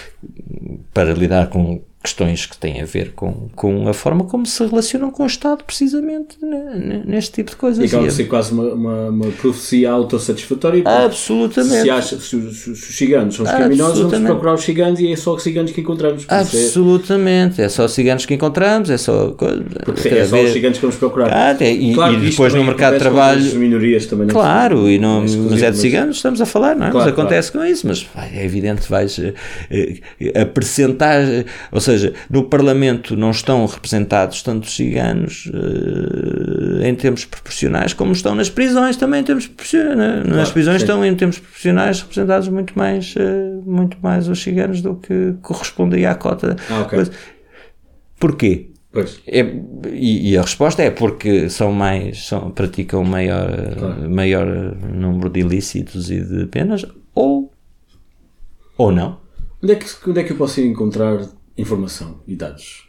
[0.93, 5.11] para lidar com questões que têm a ver com, com a forma como se relacionam
[5.11, 6.36] com o Estado, precisamente
[7.06, 7.84] neste tipo de coisas.
[7.84, 10.84] E acaba de ser quase uma, uma, uma profecia autossatisfatória.
[10.84, 11.84] Absolutamente.
[11.84, 15.36] Se, acha, se, os, ciganos são os criminosos, vamos procurar os ciganos e é só
[15.36, 16.26] os ciganos que encontramos.
[16.28, 17.61] É- Absolutamente.
[17.61, 17.65] É...
[17.65, 17.69] é...
[17.69, 19.36] só os ciganos que encontramos, é só.
[19.86, 21.61] Porque é só os ciganos que vamos procurar.
[21.61, 23.56] É, e, claro, e depois no mercado de trabalho.
[23.56, 26.91] minorias também não Claro, e não, mas é de ciganos, estamos a falar, não é?
[26.91, 27.68] Claro, mas acontece claro.
[27.68, 29.19] com isso, mas é evidente, vais.
[30.34, 31.45] A percentagem.
[31.72, 38.12] Ou seja, seja, no Parlamento não estão representados tantos ciganos uh, em termos proporcionais como
[38.12, 39.98] estão nas prisões também em termos proporcionais.
[39.98, 40.22] Né?
[40.22, 40.84] Claro, nas prisões sim.
[40.84, 46.12] estão em termos proporcionais representados muito mais, uh, muito mais os ciganos do que correspondia
[46.12, 46.56] à cota.
[46.70, 47.06] Ah, okay.
[48.20, 48.72] Porquê?
[49.26, 49.40] É,
[49.94, 54.10] e, e, a resposta é porque são mais, são, praticam maior, claro.
[54.10, 56.86] maior número de ilícitos e de penas,
[57.16, 57.54] ou,
[58.78, 59.18] ou não.
[59.64, 61.22] Onde é, que, onde é que eu posso encontrar
[61.57, 62.88] informação e dados?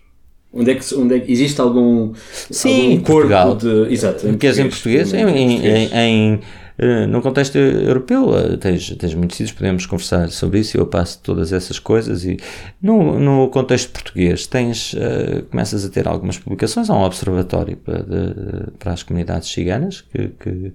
[0.52, 2.12] Onde é que, onde é que existe algum,
[2.50, 3.56] Sim, algum Portugal.
[3.56, 3.92] de.
[3.92, 6.40] Exato, em português, em português, em, em, em, em
[6.78, 11.20] eh, no contexto europeu, eh, tens, tens muitos sítios, podemos conversar sobre isso eu passo
[11.22, 12.24] todas essas coisas.
[12.24, 12.38] E
[12.82, 16.88] no, no contexto português, tens, uh, começas a ter algumas publicações.
[16.90, 20.72] Há um observatório para, de, para as comunidades ciganas que, que,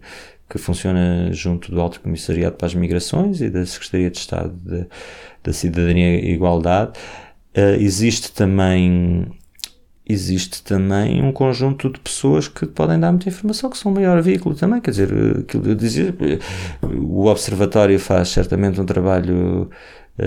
[0.49, 4.85] que, funciona junto do Alto Comissariado para as Migrações e da Secretaria de Estado de,
[5.43, 6.93] da Cidadania e Igualdade.
[7.57, 9.25] Uh, existe também
[10.09, 14.21] existe também um conjunto de pessoas que podem dar muita informação, que são o maior
[14.21, 15.09] veículo também, quer dizer,
[15.39, 16.15] aquilo eu dizia,
[16.81, 19.69] o Observatório faz certamente um trabalho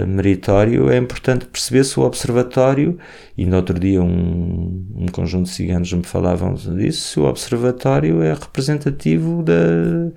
[0.06, 2.98] meritório, é importante perceber se o Observatório,
[3.36, 8.22] e no outro dia um, um conjunto de ciganos me falavam disso, se o Observatório
[8.22, 10.12] é representativo da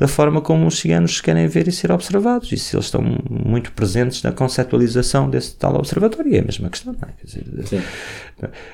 [0.00, 3.70] da forma como os ciganos querem ver e ser observados, e se eles estão muito
[3.72, 7.12] presentes na conceptualização desse tal observatório, é a mesma questão, não é?
[7.22, 7.84] Dizer,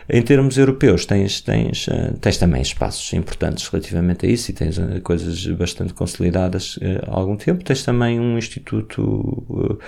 [0.08, 4.78] em termos europeus, tens, tens, eh, tens também espaços importantes relativamente a isso, e tens
[4.78, 9.80] eh, coisas bastante consolidadas eh, há algum tempo, tens também um Instituto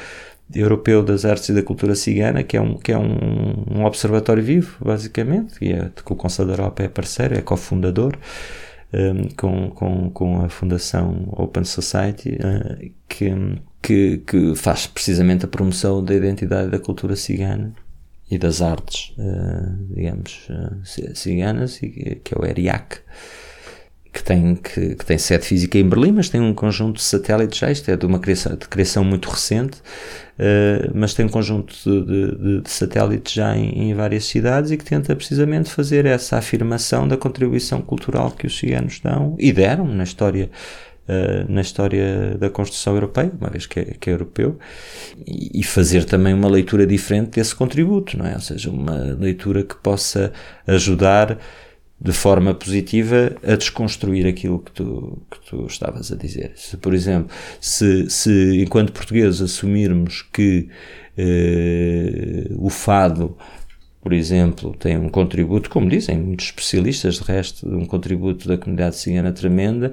[0.52, 4.42] Europeu das Artes e da Cultura Cigana, que é um, que é um, um observatório
[4.42, 8.18] vivo, basicamente, e é, que o Conselho da Europa é parceiro, é cofundador,
[9.36, 13.30] com, com, com a Fundação Open Society, uh, que,
[13.82, 17.74] que, que faz precisamente a promoção da identidade da cultura cigana
[18.30, 23.00] e das artes, uh, digamos, uh, ciganas, que é o ERIAC,
[24.12, 27.58] que tem, que, que, tem sede física em Berlim, mas tem um conjunto de satélites
[27.58, 31.74] já, isto é de uma criação, de criação muito recente, uh, mas tem um conjunto
[31.84, 36.38] de, de, de satélites já em, em, várias cidades e que tenta precisamente fazer essa
[36.38, 40.50] afirmação da contribuição cultural que os ciganos dão e deram na história
[41.08, 44.58] uh, na história da construção europeia, uma vez que é, que é europeu,
[45.26, 48.34] e, e, fazer também uma leitura diferente desse contributo, não é?
[48.34, 50.32] Ou seja, uma leitura que possa
[50.66, 51.38] ajudar
[52.00, 56.52] de forma positiva a desconstruir aquilo que tu, que tu estavas a dizer.
[56.54, 60.68] Se, por exemplo, se, se enquanto portugueses assumirmos que
[61.18, 63.36] uh, o fado
[64.00, 68.96] por exemplo, tem um contributo, como dizem muitos especialistas, de resto, um contributo da comunidade
[68.96, 69.92] cigana tremenda,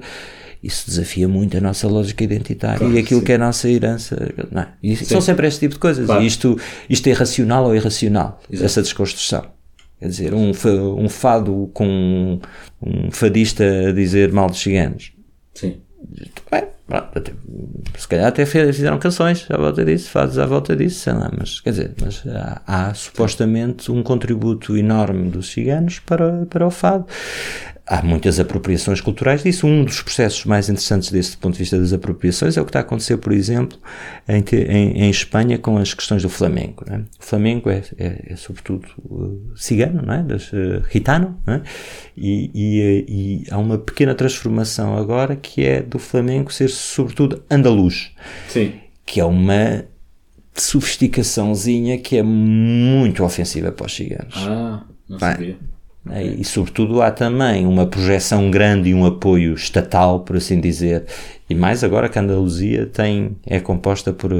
[0.62, 3.26] isso desafia muito a nossa lógica identitária claro, e aquilo sim.
[3.26, 4.32] que é a nossa herança.
[4.50, 4.68] Não é?
[4.82, 6.06] E são sempre este tipo de coisas.
[6.06, 6.22] Claro.
[6.22, 6.58] E isto,
[6.88, 8.64] isto é racional ou irracional, Exato.
[8.64, 9.55] essa desconstrução.
[9.98, 10.52] Quer dizer, um,
[10.98, 12.38] um fado com
[12.82, 15.12] um fadista a dizer mal dos ciganos.
[15.54, 15.80] Sim.
[16.50, 17.32] Bem, pronto,
[17.96, 21.60] se calhar até fizeram canções à volta disso, fados à volta disso, sei lá, mas
[21.60, 27.06] quer dizer, mas há, há supostamente um contributo enorme dos ciganos para, para o fado
[27.86, 29.66] há muitas apropriações culturais disso.
[29.66, 32.80] Um dos processos mais interessantes desse ponto de vista das apropriações é o que está
[32.80, 33.78] a acontecer, por exemplo,
[34.28, 36.84] em, em, em Espanha com as questões do flamenco.
[36.90, 36.98] É?
[36.98, 40.22] O flamenco é, é, é, sobretudo uh, cigano, não é?
[40.22, 41.60] Das, uh, gitano, é?
[42.16, 48.12] e, e, e, há uma pequena transformação agora que é do flamenco ser sobretudo andaluz.
[48.48, 48.74] Sim.
[49.04, 49.84] Que é uma
[50.54, 54.34] sofisticaçãozinha que é muito ofensiva para os ciganos.
[54.36, 55.56] Ah, não sabia.
[56.10, 61.04] É, e, sobretudo, há também uma projeção grande e um apoio estatal, por assim dizer.
[61.50, 64.36] E mais agora que a Andaluzia tem, é composta por, eh,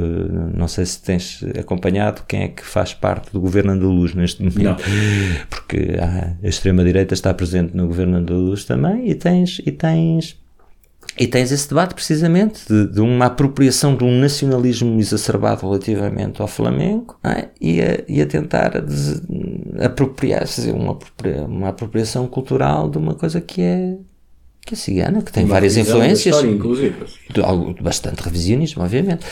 [0.53, 4.63] não sei se tens acompanhado, quem é que faz parte do governo andaluz neste momento.
[4.63, 4.77] Não.
[5.49, 10.37] Porque a extrema-direita está presente no governo andaluz também e tens, e tens
[11.19, 16.47] e tens esse debate precisamente de, de, uma apropriação de um nacionalismo exacerbado relativamente ao
[16.47, 17.49] Flamengo é?
[17.59, 18.73] e, a, e, a, tentar
[19.79, 20.97] apropriar-se, uma,
[21.47, 23.97] uma apropriação cultural de uma coisa que é
[24.67, 26.35] que é cigana, que tem uma várias influências.
[26.35, 26.95] História, inclusive.
[27.33, 29.25] De, algo, bastante revisionismo, obviamente.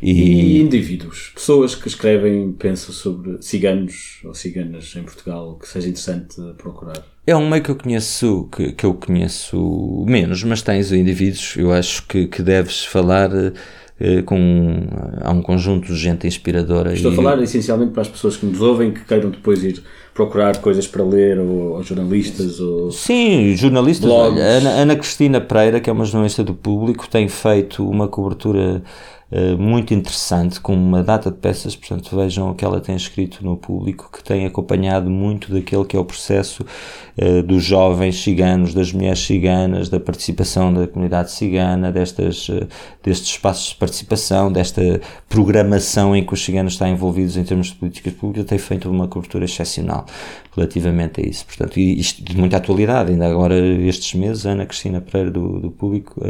[0.00, 0.12] E...
[0.12, 0.60] e...
[0.60, 7.04] indivíduos, pessoas que escrevem, pensam sobre ciganos ou ciganas em Portugal, que seja interessante procurar.
[7.28, 11.70] É um meio que eu conheço, que, que eu conheço menos, mas tens indivíduos, eu
[11.70, 13.30] acho que, que deves falar
[14.00, 14.86] eh, com
[15.20, 16.94] há um conjunto de gente inspiradora.
[16.94, 17.14] Estou e...
[17.14, 19.82] a falar essencialmente para as pessoas que nos ouvem que queiram depois ir
[20.14, 24.10] procurar coisas para ler, ou, ou jornalistas, ou Sim, jornalistas.
[24.10, 28.82] Olha, Ana, Ana Cristina Pereira, que é uma jornalista do público, tem feito uma cobertura
[28.82, 28.82] eh,
[29.58, 33.56] muito interessante, com uma data de peças, portanto vejam o que ela tem escrito no
[33.58, 36.64] público, que tem acompanhado muito daquele que é o processo
[37.18, 42.66] uh, dos jovens ciganos, das mulheres ciganas, da participação da comunidade cigana, destas, uh,
[43.02, 47.74] destes espaços de participação, desta programação em que os ciganos estão envolvidos em termos de
[47.74, 50.06] políticas públicas, tem feito uma cobertura excepcional
[50.56, 51.44] relativamente a isso.
[51.44, 55.70] Portanto, e isto de muita atualidade, ainda agora estes meses, Ana Cristina Pereira do, do
[55.70, 56.20] Público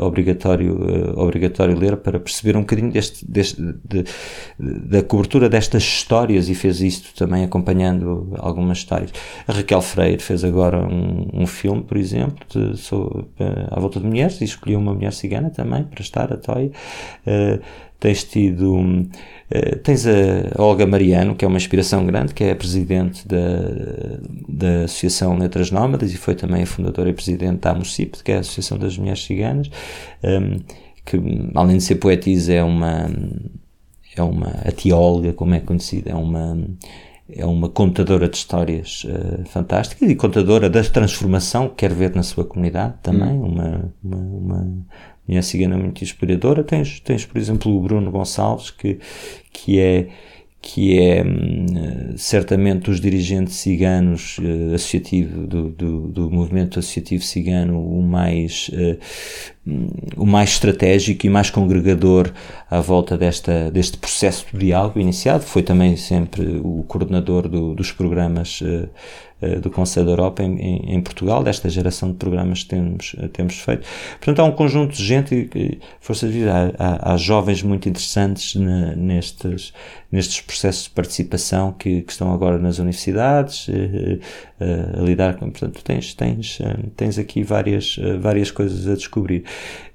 [0.00, 4.04] obrigatório, uh, obrigatório ler para perceber um bocadinho deste, deste de,
[4.58, 9.12] da cobertura destas histórias e fez isto também acompanhando algumas histórias.
[9.46, 14.00] A Raquel Freire fez agora um, um filme, por exemplo, de, sobre, uh, à volta
[14.00, 16.72] de mulheres e escolheu uma mulher cigana também para estar a Toy.
[17.26, 17.60] Uh,
[18.02, 18.74] tens tido.
[18.74, 23.38] Uh, tens a Olga Mariano, que é uma inspiração grande, que é a presidente da,
[24.48, 28.36] da Associação Letras Nómadas e foi também a fundadora e presidente da AMUCIP, que é
[28.36, 29.70] a Associação das Mulheres Ciganas,
[30.22, 30.56] um, ehm,
[31.04, 31.16] que
[31.54, 33.08] além de ser poetisa é uma.
[34.16, 34.48] é uma.
[34.48, 36.58] a teóloga, como é conhecida, é uma
[37.34, 42.22] é uma contadora de histórias uh, fantásticas e contadora da transformação que quer ver na
[42.22, 43.46] sua comunidade também, hum.
[43.46, 44.86] uma, uma, uma,
[45.32, 46.62] minha cigana muito inspiradora.
[46.62, 48.98] Tens, tens, por exemplo, o Bruno Gonçalves, que,
[49.52, 50.08] que é
[50.64, 57.84] que é hum, certamente dos dirigentes ciganos uh, associativo do, do, do, movimento associativo cigano
[57.84, 58.96] o mais uh,
[60.16, 62.32] o mais estratégico e mais congregador
[62.70, 65.42] à volta desta, deste processo de diálogo iniciado.
[65.42, 68.88] Foi também sempre o coordenador do, dos programas uh,
[69.60, 73.28] do Conselho da Europa em, em, em, Portugal, desta geração de programas que temos, uh,
[73.28, 73.86] temos feito.
[74.18, 78.94] Portanto, há um conjunto de gente, força de vida, há, há, jovens muito interessantes na,
[78.94, 79.72] nestes,
[80.10, 83.68] nestes processos de participação que, que estão agora nas universidades
[84.60, 85.50] a lidar com.
[85.50, 86.58] Portanto, tens, tens,
[86.96, 89.44] tens aqui várias, várias coisas a descobrir.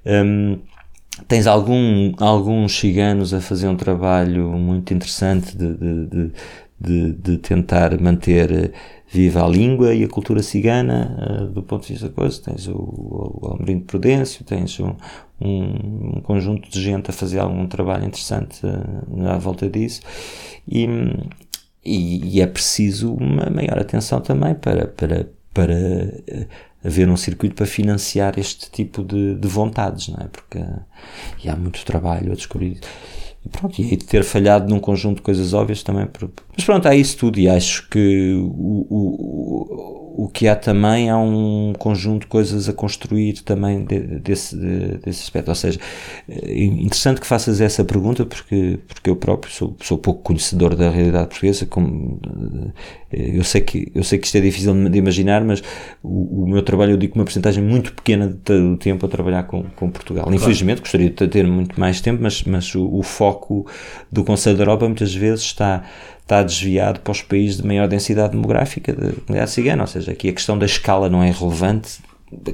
[0.04, 0.58] Um,
[1.26, 6.32] tens algum, alguns ciganos a fazer um trabalho muito interessante de, de,
[6.80, 8.72] de, de tentar manter
[9.10, 12.40] viva a língua e a cultura cigana uh, do ponto de vista da coisa.
[12.42, 14.94] Tens o, o Almerindo Prudêncio, tens um,
[15.40, 20.02] um, conjunto de gente a fazer algum trabalho interessante uh, à volta disso.
[20.66, 20.86] E,
[21.84, 26.46] e, e, é preciso uma maior atenção também para, para, para uh,
[26.84, 30.28] haver um circuito para financiar este tipo de, de vontades, não é?
[30.28, 30.62] Porque
[31.42, 32.78] e há muito trabalho a descobrir.
[33.52, 36.08] Pronto, e aí ter falhado num conjunto de coisas óbvias também.
[36.56, 41.16] Mas pronto, há isso tudo e acho que o, o o que há também há
[41.16, 45.48] um conjunto de coisas a construir também de, desse, de, desse aspecto.
[45.48, 45.78] Ou seja,
[46.28, 50.90] é interessante que faças essa pergunta porque, porque eu próprio sou, sou pouco conhecedor da
[50.90, 51.66] realidade portuguesa.
[51.66, 52.20] Como,
[53.12, 55.62] eh, eu, sei que, eu sei que isto é difícil de imaginar, mas
[56.02, 59.62] o, o meu trabalho, eu digo uma porcentagem muito pequena do tempo a trabalhar com,
[59.76, 60.24] com Portugal.
[60.24, 60.36] Claro.
[60.36, 63.70] Infelizmente, gostaria de ter muito mais tempo, mas, mas o, o foco
[64.10, 65.84] do Conselho da Europa muitas vezes está
[66.28, 70.28] está desviado para os países de maior densidade demográfica da comunidade cigana, ou seja, aqui
[70.28, 72.00] a questão da escala não é relevante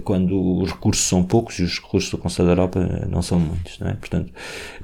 [0.05, 3.76] quando os recursos são poucos e os recursos do Conselho da Europa não são muitos,
[3.80, 3.94] não é?
[3.94, 4.32] Portanto,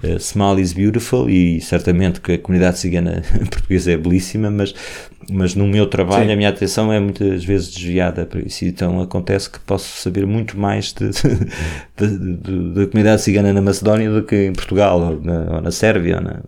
[0.02, 4.74] uh, small is beautiful e certamente que a comunidade cigana portuguesa é belíssima, mas,
[5.30, 6.32] mas no meu trabalho Sim.
[6.32, 10.58] a minha atenção é muitas vezes desviada para isso, então acontece que posso saber muito
[10.58, 10.92] mais
[11.96, 16.22] da comunidade cigana na Macedónia do que em Portugal ou na, ou na Sérvia, ou
[16.22, 16.40] na,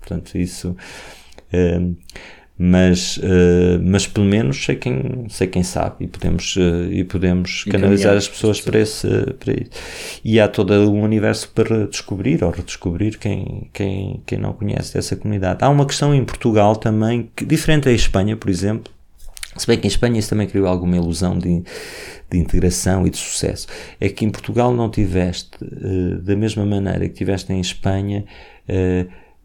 [0.00, 0.76] portanto, isso
[2.56, 7.64] mas, uh, mas pelo menos sei quem, sei quem sabe e podemos, uh, e podemos
[7.64, 9.08] canalizar as pessoas para, esse,
[9.40, 9.70] para isso.
[10.24, 15.16] E há todo um universo para descobrir ou redescobrir quem, quem, quem não conhece essa
[15.16, 15.64] comunidade.
[15.64, 18.92] Há uma questão em Portugal também, que, diferente da Espanha, por exemplo,
[19.56, 21.60] se bem que em Espanha isso também criou alguma ilusão de,
[22.30, 23.66] de integração e de sucesso,
[24.00, 28.24] é que em Portugal não tiveste, uh, da mesma maneira que tiveste em Espanha,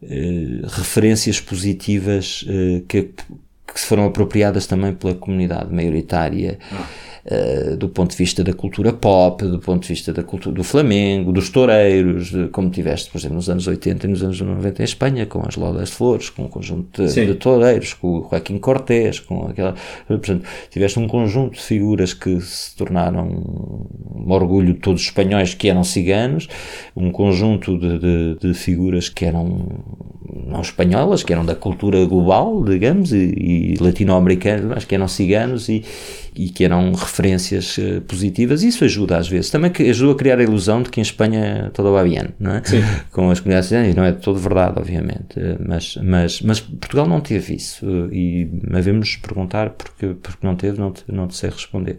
[0.02, 6.58] eh, referências positivas uh, que, que foram apropriadas também pela comunidade maioritária.
[6.72, 6.86] Ah
[7.26, 10.64] uh, do ponto de vista da cultura pop, do ponto de vista da cultura do
[10.64, 14.82] Flamengo, dos toureiros, de, como tiveste, por exemplo, nos anos 80 e nos anos 90
[14.82, 18.28] em Espanha, com as Lodas de Flores, com um conjunto de, de toureiros, com o
[18.28, 19.74] Joaquim Cortés, com aquela.
[20.06, 23.26] Portanto, tiveste um conjunto de figuras que se tornaram
[24.14, 26.48] um orgulho de todos os espanhóis que eram ciganos,
[26.96, 29.82] um conjunto de, de, de figuras que eram
[30.46, 35.68] não espanholas, que eram da cultura global, digamos, e, e latino-americanas, mas que eram ciganos
[35.68, 35.84] e,
[36.40, 38.62] e que eram referências uh, positivas.
[38.62, 39.50] Isso ajuda às vezes.
[39.50, 42.54] Também que ajuda a criar a ilusão de que em Espanha todo va bien, não
[42.54, 42.62] é?
[42.64, 42.82] Sim.
[43.12, 45.38] Com as comunidades e não é de todo verdade, obviamente.
[45.38, 50.56] Uh, mas, mas, mas Portugal não teve isso uh, e devemos perguntar porque, porque não
[50.56, 51.98] teve, não te, não te sei responder.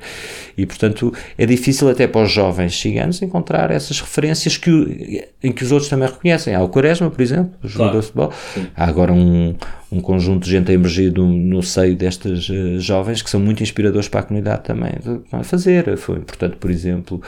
[0.57, 5.63] E portanto é difícil até para os jovens ciganos encontrar essas referências que, em que
[5.63, 6.55] os outros também reconhecem.
[6.55, 7.99] Há o Quaresma, por exemplo, o jogador claro.
[7.99, 8.34] de futebol.
[8.55, 8.68] Sim.
[8.76, 9.53] Há agora um
[9.91, 14.07] um conjunto de gente a emergir no, seio destas uh, jovens que são muito inspiradores
[14.07, 14.93] para a comunidade também
[15.31, 15.97] a fazer.
[15.97, 17.22] Foi importante, por exemplo,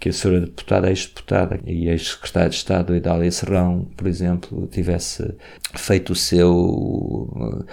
[0.00, 5.34] que a senhora deputada, ex-deputada e ex-secretária de Estado, Idália Serrão, por exemplo, tivesse
[5.74, 7.66] feito o seu.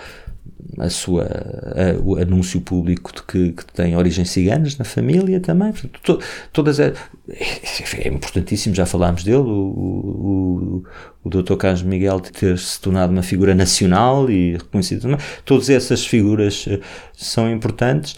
[0.80, 5.72] A sua, a, o anúncio público de que, que, tem origens ciganas na família também.
[6.04, 6.20] To,
[6.52, 6.94] todas é,
[7.30, 10.84] é, importantíssimo, já falámos dele, o, o,
[11.24, 11.56] o Dr.
[11.56, 15.18] Carlos Miguel ter se tornado uma figura nacional e reconhecido também.
[15.46, 16.80] Todas essas figuras eh,
[17.14, 18.16] são importantes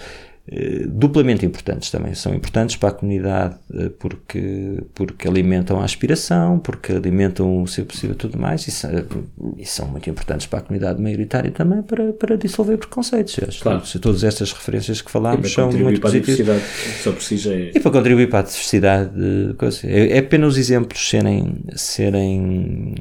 [0.88, 2.14] duplamente importantes também.
[2.16, 7.86] São importantes para a comunidade eh, porque, porque alimentam a aspiração, porque alimentam o seu
[7.86, 8.92] possível tudo mais e, são,
[9.58, 13.38] e são muito importantes para a comunidade maioritária também para, para dissolver preconceitos.
[13.62, 13.82] Claro.
[14.02, 16.62] Todas estas referências que falámos são muito positivas.
[17.04, 17.72] Só precisa é...
[17.76, 19.12] E para contribuir para a diversidade.
[19.84, 22.96] É, é apenas os exemplos serem, serem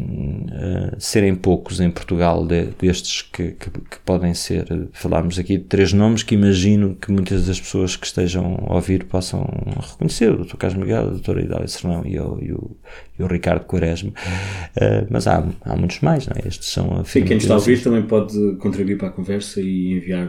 [0.49, 4.67] uh, serem poucos em Portugal de, destes que, que, que, podem ser.
[4.93, 9.05] Falámos aqui de três nomes que imagino que muitas das pessoas que estejam a ouvir
[9.05, 9.47] possam
[9.91, 10.57] reconhecer: o Dr.
[10.57, 11.41] Carlos Miguel, a Dra.
[11.41, 12.71] Idália Serrão e o, e o,
[13.19, 14.11] e o Ricardo Quaresma.
[14.11, 16.49] Uh, mas há, há muitos mais, não é?
[16.49, 17.05] Estes são.
[17.05, 20.29] Sim, quem está a ouvir também pode contribuir para a conversa e enviar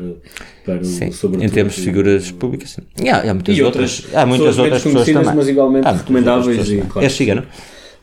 [0.66, 2.82] para sim, sobre Em termos de figuras públicas, sim.
[3.04, 5.36] E há, há muitas e outras, outras, há muitas outras pessoas também.
[5.36, 6.70] mas igualmente recomendáveis.
[6.70, 7.44] E, claro, és cigano?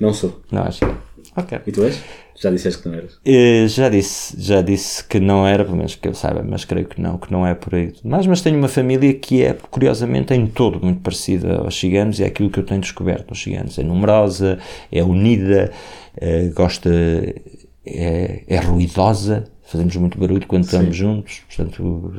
[0.01, 0.41] Não sou.
[0.51, 0.99] Não és cigano.
[1.37, 1.59] Ok.
[1.67, 2.01] E tu és?
[2.39, 3.15] Já disseste que não eras?
[3.15, 6.87] Uh, já disse, já disse que não era, pelo menos que eu saiba, mas creio
[6.87, 7.95] que não, que não é por aí.
[8.05, 12.25] Mas, mas tenho uma família que é, curiosamente, em todo muito parecida aos ciganos e
[12.25, 13.79] é aquilo que eu tenho descoberto nos ciganos.
[13.79, 14.59] É numerosa,
[14.93, 15.73] é unida,
[16.17, 16.91] uh, gosta,
[17.87, 20.77] é, é ruidosa, fazemos muito barulho quando Sim.
[20.77, 22.13] estamos juntos, portanto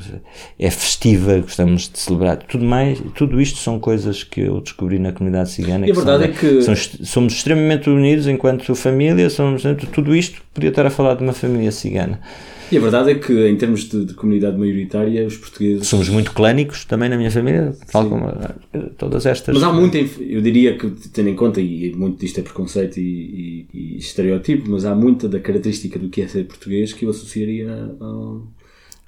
[0.60, 2.38] é festiva, gostamos de celebrar.
[2.38, 5.88] Tudo mais, tudo isto são coisas que eu descobri na comunidade cigana.
[5.88, 10.42] E a verdade são, é que somos, somos, extremamente unidos enquanto família, somos tudo isto
[10.54, 12.20] podia estar a falar de uma família cigana.
[12.72, 15.88] E a verdade é que, em termos de, de comunidade maioritária, os portugueses.
[15.88, 18.26] Somos muito clânicos também na minha família, tal como
[18.98, 19.54] todas estas.
[19.54, 23.68] Mas há muito, eu diria que, tendo em conta, e muito disto é preconceito e,
[23.74, 27.10] e, e estereotipo, mas há muita da característica do que é ser português que eu
[27.10, 28.48] associaria ao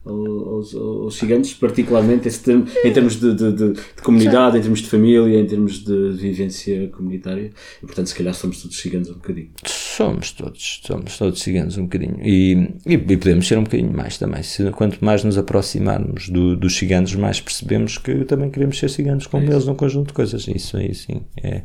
[0.05, 4.89] aos, aos gigantes, particularmente termo, em termos de, de, de, de, comunidade, em termos de
[4.89, 7.51] família, em termos de vivência comunitária.
[7.81, 9.49] E, portanto, se calhar somos todos ciganos um bocadinho.
[9.65, 12.17] Somos todos, somos todos ciganos um bocadinho.
[12.21, 12.53] E,
[12.85, 14.43] e, e, podemos ser um bocadinho mais também.
[14.43, 19.27] Se, quanto mais nos aproximarmos do, dos ciganos, mais percebemos que também queremos ser ciganos
[19.27, 20.47] como é eles num conjunto de coisas.
[20.47, 21.63] Isso aí sim é,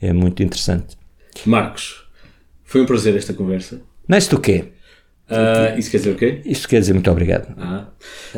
[0.00, 0.96] é muito interessante.
[1.44, 2.04] Marcos,
[2.64, 3.82] foi um prazer esta conversa.
[4.08, 4.72] Nice to quê?
[5.30, 6.40] Uh, isso quer dizer o quê?
[6.44, 7.54] Isto quer dizer muito obrigado.
[7.56, 7.86] Ah,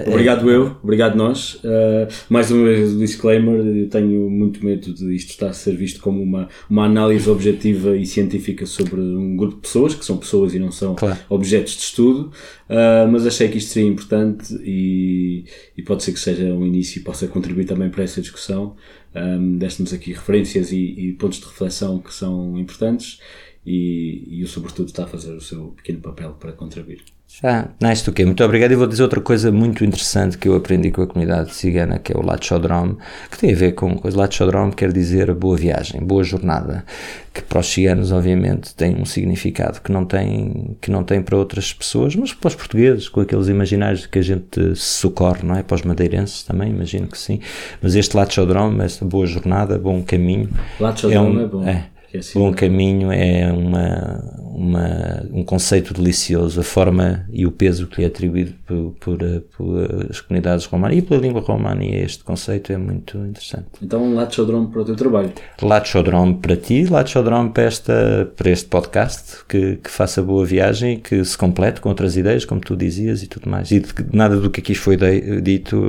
[0.07, 1.55] obrigado eu, obrigado nós.
[1.55, 5.75] Uh, mais uma vez o disclaimer, eu tenho muito medo de isto estar a ser
[5.75, 10.19] visto como uma, uma análise objetiva e científica sobre um grupo de pessoas, que são
[10.19, 11.19] pessoas e não são claro.
[11.31, 12.31] objetos de estudo,
[12.69, 15.45] uh, mas achei que isto seria importante e,
[15.77, 18.77] e pode ser que seja um início e possa contribuir também para essa discussão.
[19.15, 23.19] Um, Deste-nos aqui referências e, e pontos de reflexão que são importantes
[23.65, 27.03] e, e o sobretudo está a fazer o seu pequeno papel para contribuir.
[27.43, 28.73] Ah, nice to Muito obrigado.
[28.73, 32.13] E vou dizer outra coisa muito interessante que eu aprendi com a comunidade cigana, que
[32.13, 32.97] é o Lachodrom,
[33.31, 34.19] que tem a ver com coisa.
[34.19, 36.85] Lachodrom quer dizer boa viagem, boa jornada,
[37.33, 41.37] que para os ciganos, obviamente, tem um significado que não tem, que não tem para
[41.37, 45.57] outras pessoas, mas para os portugueses, com aqueles imaginários que a gente se socorre, não
[45.57, 45.63] é?
[45.63, 47.41] Para os madeirenses também, imagino que sim.
[47.81, 50.51] Mas este Lachodrom, esta boa jornada, bom caminho.
[50.79, 51.67] Lachodrom é, um, é bom.
[51.67, 51.87] É,
[52.17, 57.87] é assim, Bom Caminho é uma, uma, um conceito delicioso, a forma e o peso
[57.87, 59.19] que lhe é atribuído por, por,
[59.57, 63.67] por as comunidades romanas e pela língua romana, e este conceito é muito interessante.
[63.83, 65.33] Então, Lachodrome para o teu trabalho.
[65.61, 71.25] Lachodrome para ti, Lachodrome para, esta, para este podcast, que, que faça boa viagem que
[71.25, 73.71] se complete com outras ideias, como tu dizias e tudo mais.
[73.71, 73.83] E
[74.13, 74.97] nada do que aqui foi
[75.43, 75.83] dito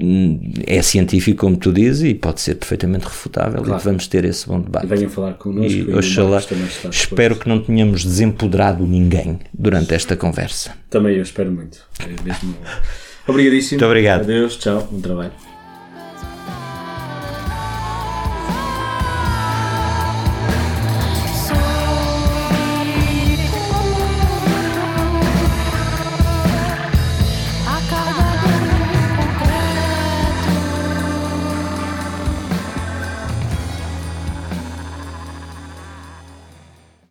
[0.00, 3.80] eh, é científico, como tu dizes, e pode ser perfeitamente refutável claro.
[3.80, 4.86] e vamos ter esse bom debate.
[4.86, 5.90] E venham falar connosco.
[5.90, 6.42] E, oxalá,
[6.90, 10.72] espero que não tenhamos desempoderado ninguém durante esta conversa.
[10.88, 11.78] Também eu espero muito.
[12.00, 12.56] É mesmo...
[13.28, 13.78] Obrigadíssimo.
[13.78, 14.22] Muito obrigado.
[14.22, 15.53] Adeus, tchau, bom trabalho.